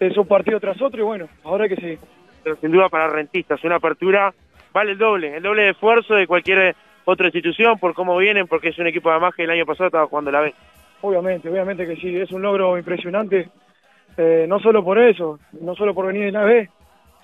es 0.00 0.16
un 0.16 0.26
partido 0.26 0.60
tras 0.60 0.80
otro 0.82 1.00
y 1.00 1.04
bueno, 1.04 1.28
ahora 1.44 1.64
hay 1.64 1.70
que 1.70 1.80
seguir. 1.80 1.98
Pero 2.42 2.56
sin 2.56 2.70
duda 2.70 2.88
para 2.88 3.08
rentistas, 3.08 3.62
una 3.64 3.76
apertura 3.76 4.32
vale 4.72 4.92
el 4.92 4.98
doble, 4.98 5.36
el 5.36 5.42
doble 5.42 5.62
de 5.62 5.70
esfuerzo 5.70 6.14
de 6.14 6.26
cualquier 6.26 6.76
otra 7.06 7.26
institución 7.26 7.78
por 7.78 7.94
cómo 7.94 8.16
vienen, 8.18 8.46
porque 8.46 8.68
es 8.68 8.78
un 8.78 8.86
equipo 8.86 9.10
además 9.10 9.34
que 9.34 9.44
el 9.44 9.50
año 9.50 9.64
pasado 9.64 9.86
estaba 9.86 10.06
jugando 10.06 10.30
la 10.30 10.40
B. 10.40 10.54
Obviamente, 11.00 11.48
obviamente 11.48 11.86
que 11.86 11.96
sí, 11.96 12.16
es 12.16 12.30
un 12.32 12.42
logro 12.42 12.76
impresionante, 12.76 13.48
eh, 14.16 14.44
no 14.48 14.58
solo 14.60 14.84
por 14.84 14.98
eso, 14.98 15.38
no 15.60 15.74
solo 15.74 15.94
por 15.94 16.06
venir 16.06 16.24
de 16.24 16.32
la 16.32 16.44
B, 16.44 16.68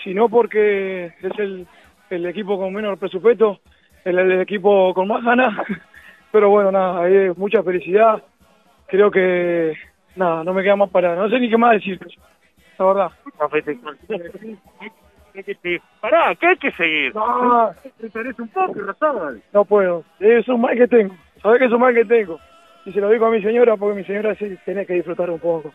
sino 0.02 0.28
porque 0.28 1.06
es 1.06 1.38
el, 1.38 1.66
el 2.10 2.26
equipo 2.26 2.58
con 2.58 2.72
menos 2.72 2.98
presupuesto, 2.98 3.60
el, 4.04 4.18
el 4.18 4.40
equipo 4.40 4.94
con 4.94 5.08
más 5.08 5.24
ganas, 5.24 5.54
pero 6.32 6.48
bueno, 6.48 6.72
nada, 6.72 7.04
hay 7.04 7.30
mucha 7.36 7.62
felicidad, 7.62 8.22
creo 8.86 9.10
que, 9.10 9.74
nada, 10.16 10.42
no 10.42 10.54
me 10.54 10.62
queda 10.62 10.76
más 10.76 10.90
para, 10.90 11.14
no 11.14 11.28
sé 11.28 11.38
ni 11.38 11.50
qué 11.50 11.58
más 11.58 11.74
decir, 11.74 12.00
la 12.78 12.86
verdad. 12.86 13.10
Pará, 16.00 16.34
que 16.34 16.46
hay 16.46 16.56
que 16.56 16.70
seguir. 16.72 17.14
No, 17.14 17.70
un 18.38 18.48
poco, 18.48 18.80
Razabal. 18.80 19.42
No 19.52 19.64
puedo, 19.64 20.04
es 20.20 20.48
un 20.48 20.60
mal 20.60 20.76
que 20.76 20.88
tengo, 20.88 21.14
sabes 21.42 21.58
que 21.58 21.66
es 21.66 21.72
un 21.72 21.80
mal 21.80 21.94
que 21.94 22.04
tengo. 22.04 22.38
Y 22.84 22.92
se 22.92 23.00
lo 23.00 23.10
digo 23.10 23.26
a 23.26 23.30
mi 23.30 23.40
señora 23.40 23.76
porque 23.76 23.98
mi 23.98 24.04
señora 24.04 24.34
sí 24.34 24.56
tiene 24.64 24.84
que 24.84 24.94
disfrutar 24.94 25.30
un 25.30 25.38
poco. 25.38 25.72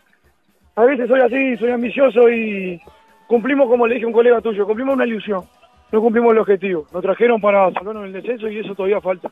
a 0.75 0.83
veces 0.83 1.07
soy 1.07 1.21
así, 1.21 1.57
soy 1.57 1.71
ambicioso 1.71 2.29
y 2.29 2.81
cumplimos, 3.27 3.69
como 3.69 3.87
le 3.87 3.95
dije 3.95 4.05
a 4.05 4.07
un 4.07 4.13
colega 4.13 4.41
tuyo, 4.41 4.65
cumplimos 4.65 4.95
una 4.95 5.05
ilusión, 5.05 5.43
no 5.91 6.01
cumplimos 6.01 6.33
el 6.33 6.39
objetivo. 6.39 6.85
Nos 6.91 7.01
trajeron 7.01 7.39
para 7.39 7.71
salvarnos 7.71 8.05
el 8.05 8.13
descenso 8.13 8.49
y 8.49 8.59
eso 8.59 8.75
todavía 8.75 8.99
falta. 8.99 9.31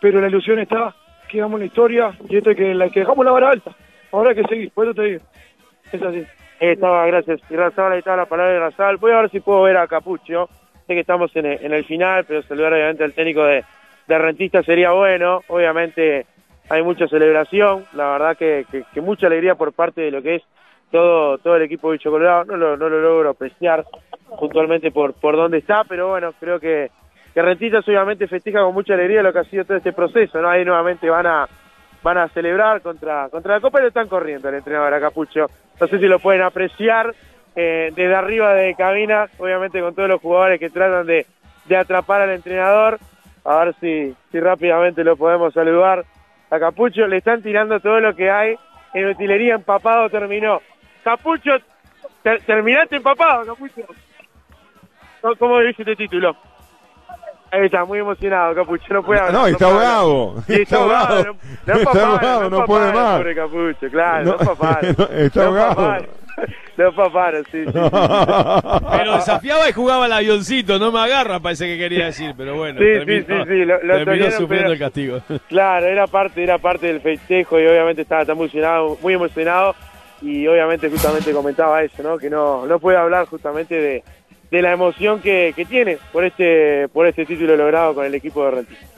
Pero 0.00 0.20
la 0.20 0.28
ilusión 0.28 0.58
está, 0.58 0.94
quedamos 1.28 1.54
en 1.54 1.60
la 1.60 1.66
historia 1.66 2.12
y 2.28 2.36
esto 2.36 2.50
es 2.50 2.56
que, 2.56 2.74
la, 2.74 2.88
que 2.90 3.00
dejamos 3.00 3.24
la 3.24 3.32
vara 3.32 3.50
alta. 3.50 3.72
Ahora 4.12 4.30
hay 4.30 4.36
que 4.36 4.48
seguir, 4.48 4.70
por 4.72 4.86
eso 4.86 4.94
te 4.94 5.02
digo. 5.02 5.24
Es 5.92 6.02
así. 6.02 6.26
Ahí 6.60 6.68
estaba, 6.68 7.06
gracias. 7.06 7.40
Y 7.50 7.56
Razal, 7.56 7.92
ahí 7.92 7.98
estaba 7.98 8.16
la 8.16 8.26
palabra 8.26 8.52
de 8.52 8.60
Razal. 8.60 8.96
Voy 8.96 9.12
a 9.12 9.20
ver 9.20 9.30
si 9.30 9.40
puedo 9.40 9.62
ver 9.62 9.76
a 9.76 9.86
Capucho. 9.86 10.48
Sé 10.86 10.94
que 10.94 11.00
estamos 11.00 11.34
en 11.36 11.46
el, 11.46 11.64
en 11.64 11.72
el 11.72 11.84
final, 11.84 12.24
pero 12.24 12.42
saludar 12.42 12.72
obviamente 12.72 13.04
al 13.04 13.12
técnico 13.12 13.44
de, 13.44 13.64
de 14.06 14.18
Rentista 14.18 14.62
sería 14.62 14.92
bueno. 14.92 15.42
Obviamente 15.48 16.26
hay 16.68 16.82
mucha 16.82 17.08
celebración. 17.08 17.84
La 17.92 18.10
verdad 18.10 18.36
que, 18.36 18.64
que, 18.70 18.84
que 18.92 19.00
mucha 19.00 19.26
alegría 19.26 19.54
por 19.54 19.72
parte 19.72 20.00
de 20.00 20.10
lo 20.10 20.22
que 20.22 20.36
es 20.36 20.42
todo 20.90 21.38
todo 21.38 21.56
el 21.56 21.62
equipo 21.62 21.90
de 21.90 21.98
Bicho. 21.98 22.10
No 22.10 22.44
lo, 22.44 22.76
no 22.76 22.88
lo 22.88 23.00
logro 23.00 23.30
apreciar 23.30 23.84
puntualmente 24.38 24.90
por, 24.90 25.14
por 25.14 25.36
dónde 25.36 25.58
está, 25.58 25.84
pero 25.84 26.08
bueno, 26.08 26.32
creo 26.38 26.58
que, 26.60 26.90
que 27.36 27.42
Rentistas 27.42 27.86
obviamente 27.86 28.26
festeja 28.28 28.62
con 28.62 28.72
mucha 28.72 28.94
alegría 28.94 29.22
lo 29.22 29.30
que 29.30 29.40
ha 29.40 29.44
sido 29.44 29.66
todo 29.66 29.76
este 29.76 29.92
proceso. 29.92 30.40
¿no? 30.40 30.48
Ahí 30.48 30.64
nuevamente 30.64 31.10
van 31.10 31.26
a 31.26 31.46
van 32.02 32.16
a 32.16 32.28
celebrar 32.28 32.80
contra, 32.80 33.28
contra 33.28 33.56
la 33.56 33.60
Copa 33.60 33.78
y 33.78 33.82
lo 33.82 33.88
están 33.88 34.08
corriendo 34.08 34.48
el 34.48 34.54
entrenador 34.54 34.94
a 34.94 35.00
Capucho. 35.00 35.44
No 35.78 35.86
sé 35.86 35.98
si 35.98 36.06
lo 36.06 36.18
pueden 36.18 36.40
apreciar 36.40 37.12
eh, 37.54 37.90
desde 37.94 38.14
arriba 38.14 38.54
de 38.54 38.74
cabina, 38.74 39.26
obviamente 39.38 39.80
con 39.82 39.94
todos 39.94 40.08
los 40.08 40.20
jugadores 40.22 40.58
que 40.58 40.70
tratan 40.70 41.04
de, 41.06 41.26
de 41.66 41.76
atrapar 41.76 42.22
al 42.22 42.30
entrenador. 42.30 42.98
A 43.44 43.64
ver 43.64 43.74
si, 43.80 44.14
si 44.32 44.40
rápidamente 44.40 45.04
lo 45.04 45.16
podemos 45.18 45.52
saludar 45.52 46.04
a 46.50 46.58
Capucho. 46.58 47.06
Le 47.06 47.18
están 47.18 47.42
tirando 47.42 47.80
todo 47.80 48.00
lo 48.00 48.14
que 48.16 48.30
hay 48.30 48.56
en 48.94 49.08
utilería 49.10 49.56
empapado 49.56 50.08
terminó. 50.08 50.62
Capucho, 51.04 51.50
ter- 52.22 52.40
terminaste 52.46 52.96
empapado, 52.96 53.44
Capucho. 53.44 53.82
¿Cómo- 55.20 55.36
¿Cómo 55.36 55.60
dice 55.60 55.82
este 55.82 55.96
título? 55.96 56.34
Está, 57.64 57.84
muy 57.84 57.98
emocionado, 57.98 58.54
Capucho, 58.54 58.84
no 58.94 59.02
puede 59.02 59.20
hablar. 59.20 59.34
No, 59.34 59.46
está 59.46 59.66
puede 59.66 59.78
hablar. 59.78 59.92
ahogado. 59.94 60.42
Sí, 60.46 60.52
está 60.62 60.76
ahogado. 60.76 61.24
No, 61.24 61.32
no 61.32 61.74
Está 61.74 61.84
papá, 61.84 62.06
ahogado, 62.06 62.50
no 62.50 62.64
puede 62.64 62.92
más. 62.92 63.16
Pobre 63.18 63.34
Capucho, 63.34 63.90
claro, 63.90 64.24
no, 64.24 64.30
No, 64.32 64.38
papá. 64.38 64.80
no, 64.98 65.04
está 65.16 65.40
No 65.40 65.46
ahogado. 65.46 65.74
papá. 65.74 65.98
No 66.76 66.92
papá, 66.92 67.32
sí, 67.50 67.64
sí. 67.64 67.72
Pero 67.72 69.14
desafiaba 69.16 69.68
y 69.68 69.72
jugaba 69.72 70.04
el 70.06 70.12
avioncito, 70.12 70.78
no 70.78 70.92
me 70.92 71.00
agarra, 71.00 71.40
parece 71.40 71.66
que 71.66 71.78
quería 71.78 72.06
decir, 72.06 72.34
pero 72.36 72.56
bueno, 72.56 72.78
Sí, 72.78 72.84
sí, 72.84 72.92
terminó, 73.06 73.44
sí, 73.44 73.50
sí, 73.50 73.64
lo- 73.64 73.82
lo 73.82 73.94
terminó 74.04 74.30
sufriendo 74.32 74.48
pero- 74.48 74.72
el 74.72 74.78
castigo. 74.78 75.20
Claro, 75.48 75.86
era 75.86 76.06
parte, 76.06 76.42
era 76.42 76.58
parte 76.58 76.88
del 76.88 77.00
festejo 77.00 77.58
y 77.58 77.66
obviamente 77.66 78.02
estaba 78.02 78.26
tan 78.26 78.36
emocionado, 78.36 78.98
muy 79.02 79.14
emocionado 79.14 79.74
y 80.20 80.46
obviamente 80.46 80.90
justamente 80.90 81.32
comentaba 81.32 81.82
eso, 81.82 82.02
¿no? 82.02 82.18
Que 82.18 82.28
no, 82.28 82.66
no 82.66 82.78
puede 82.78 82.98
hablar 82.98 83.24
justamente 83.26 83.74
de, 83.74 84.04
de 84.50 84.62
la 84.62 84.72
emoción 84.72 85.20
que, 85.20 85.52
que 85.56 85.64
tiene 85.64 85.98
por 86.12 86.24
este, 86.24 86.88
por 86.88 87.06
este 87.06 87.26
título 87.26 87.56
logrado 87.56 87.94
con 87.94 88.06
el 88.06 88.14
equipo 88.14 88.44
de 88.44 88.50
Rentistas. 88.50 88.90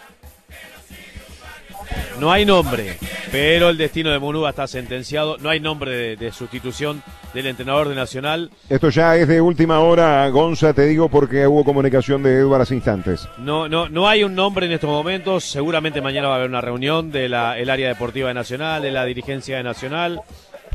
No 2.20 2.32
hay 2.32 2.44
nombre, 2.44 2.96
pero 3.30 3.68
el 3.68 3.78
destino 3.78 4.10
de 4.10 4.18
Munuba 4.18 4.50
está 4.50 4.66
sentenciado. 4.66 5.38
No 5.38 5.50
hay 5.50 5.60
nombre 5.60 5.92
de, 5.92 6.16
de 6.16 6.32
sustitución 6.32 7.02
del 7.32 7.46
entrenador 7.46 7.88
de 7.88 7.94
Nacional. 7.94 8.50
Esto 8.68 8.90
ya 8.90 9.16
es 9.16 9.28
de 9.28 9.40
última 9.40 9.80
hora, 9.80 10.28
Gonza, 10.28 10.74
te 10.74 10.86
digo 10.86 11.08
porque 11.08 11.46
hubo 11.46 11.64
comunicación 11.64 12.24
de 12.24 12.38
Eduardo 12.38 12.64
hace 12.64 12.74
instantes. 12.74 13.28
No, 13.38 13.68
no, 13.68 13.88
no 13.88 14.08
hay 14.08 14.24
un 14.24 14.34
nombre 14.34 14.66
en 14.66 14.72
estos 14.72 14.90
momentos. 14.90 15.44
Seguramente 15.44 16.00
mañana 16.00 16.26
va 16.26 16.34
a 16.34 16.36
haber 16.38 16.48
una 16.48 16.60
reunión 16.60 17.12
del 17.12 17.34
área 17.34 17.88
deportiva 17.88 18.28
de 18.28 18.34
Nacional, 18.34 18.82
de 18.82 18.90
la 18.90 19.04
dirigencia 19.04 19.56
de 19.56 19.62
Nacional. 19.62 20.20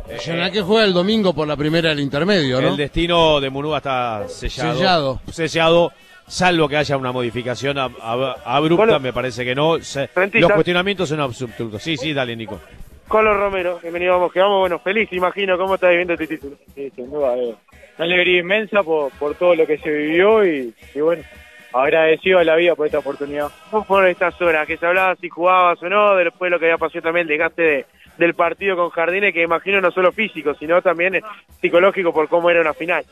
Nacional 0.09 0.51
que 0.51 0.61
juega 0.61 0.85
el 0.85 0.93
domingo 0.93 1.33
por 1.33 1.47
la 1.47 1.55
primera 1.55 1.89
del 1.89 1.99
intermedio, 1.99 2.61
¿no? 2.61 2.69
El 2.69 2.77
destino 2.77 3.39
de 3.39 3.49
Munuba 3.49 3.77
está 3.77 4.27
sellado. 4.27 4.73
Sellado. 4.75 5.21
Sellado, 5.31 5.91
salvo 6.27 6.67
que 6.67 6.77
haya 6.77 6.97
una 6.97 7.11
modificación 7.11 7.77
ab- 7.77 7.95
ab- 8.01 8.35
abrupta, 8.45 8.85
Bueno. 8.85 8.99
me 8.99 9.13
parece 9.13 9.45
que 9.45 9.55
no. 9.55 9.79
Se- 9.81 10.09
los 10.33 10.51
cuestionamientos 10.51 11.09
son 11.09 11.19
absolutos. 11.21 11.81
Sí, 11.81 11.95
sí, 11.97 12.13
dale, 12.13 12.35
Nico. 12.35 12.59
Colo 13.07 13.33
Romero, 13.37 13.79
bienvenido, 13.81 14.13
vamos, 14.13 14.31
quedamos, 14.31 14.59
bueno, 14.61 14.79
feliz, 14.79 15.11
imagino, 15.11 15.57
¿cómo 15.57 15.75
estás 15.75 15.89
viviendo 15.91 16.13
este 16.13 16.27
título? 16.27 16.55
Sí, 16.73 16.91
sin 16.95 17.11
duda, 17.11 17.35
eh, 17.37 17.53
una 17.97 18.05
alegría 18.05 18.39
inmensa 18.39 18.81
por, 18.81 19.11
por 19.13 19.35
todo 19.35 19.55
lo 19.55 19.67
que 19.67 19.77
se 19.77 19.89
vivió 19.89 20.43
y, 20.45 20.73
y 20.95 20.99
bueno, 21.01 21.21
agradecido 21.73 22.39
a 22.39 22.43
la 22.43 22.55
vida 22.55 22.75
por 22.75 22.85
esta 22.87 22.99
oportunidad. 22.99 23.49
¿Cómo 23.71 23.83
fueron 23.83 24.09
estas 24.09 24.39
horas? 24.41 24.65
Que 24.65 24.77
se 24.77 24.85
hablaba 24.85 25.15
si 25.17 25.29
jugabas 25.29 25.81
o 25.83 25.89
no, 25.89 26.15
después 26.15 26.49
lo 26.49 26.59
que 26.59 26.65
había 26.65 26.77
pasado 26.77 27.01
también 27.01 27.23
el 27.23 27.29
desgaste 27.29 27.61
de- 27.61 27.85
del 28.17 28.33
partido 28.33 28.75
con 28.75 28.89
Jardines, 28.89 29.33
que 29.33 29.41
imagino 29.41 29.81
no 29.81 29.91
solo 29.91 30.11
físico, 30.11 30.53
sino 30.55 30.81
también 30.81 31.15
eh, 31.15 31.21
psicológico 31.61 32.13
por 32.13 32.27
cómo 32.27 32.49
era 32.49 32.61
una 32.61 32.73
final. 32.73 33.03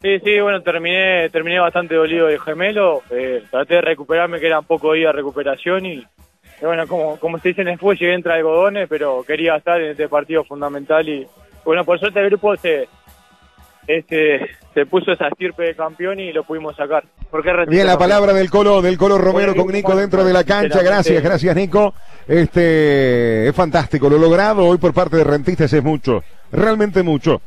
Sí, 0.00 0.20
sí, 0.20 0.40
bueno, 0.40 0.62
terminé 0.62 1.28
terminé 1.30 1.58
bastante 1.58 1.96
dolido 1.96 2.28
del 2.28 2.40
gemelo, 2.40 3.02
eh, 3.10 3.42
traté 3.50 3.74
de 3.74 3.80
recuperarme, 3.80 4.38
que 4.38 4.46
era 4.46 4.60
un 4.60 4.64
poco 4.64 4.92
día 4.92 5.08
de 5.08 5.14
recuperación 5.14 5.86
y, 5.86 6.04
bueno, 6.62 6.86
como, 6.86 7.18
como 7.18 7.38
se 7.38 7.48
dice 7.48 7.62
en 7.62 7.68
el 7.68 7.78
fútbol, 7.78 7.98
llegué 7.98 8.14
entre 8.14 8.32
algodones, 8.32 8.88
pero 8.88 9.24
quería 9.26 9.56
estar 9.56 9.80
en 9.80 9.90
este 9.90 10.08
partido 10.08 10.44
fundamental 10.44 11.08
y 11.08 11.26
bueno, 11.64 11.84
por 11.84 11.98
suerte 11.98 12.20
el 12.20 12.30
grupo 12.30 12.56
se, 12.56 12.88
este, 13.88 14.40
se 14.74 14.84
puso 14.86 15.10
esa 15.10 15.28
estirpe 15.28 15.64
de 15.64 15.74
campeón 15.74 16.20
y 16.20 16.30
lo 16.32 16.44
pudimos 16.44 16.76
sacar. 16.76 17.04
¿Por 17.30 17.42
qué 17.42 17.50
Bien, 17.66 17.86
la 17.86 17.98
palabra 17.98 18.34
del 18.34 18.50
Colo, 18.50 18.82
del 18.82 18.98
Colo 18.98 19.18
Romero 19.18 19.56
con 19.56 19.72
Nico 19.72 19.96
dentro 19.96 20.24
de 20.24 20.32
la 20.32 20.44
cancha. 20.44 20.82
Gracias, 20.82 21.22
gracias, 21.22 21.56
Nico. 21.56 21.94
Este 22.26 23.48
es 23.48 23.54
fantástico. 23.56 24.08
Lo 24.10 24.18
logrado 24.18 24.66
hoy 24.66 24.76
por 24.78 24.92
parte 24.92 25.16
de 25.16 25.24
Rentistas 25.24 25.72
es 25.72 25.82
mucho, 25.82 26.22
realmente 26.52 27.02
mucho. 27.02 27.40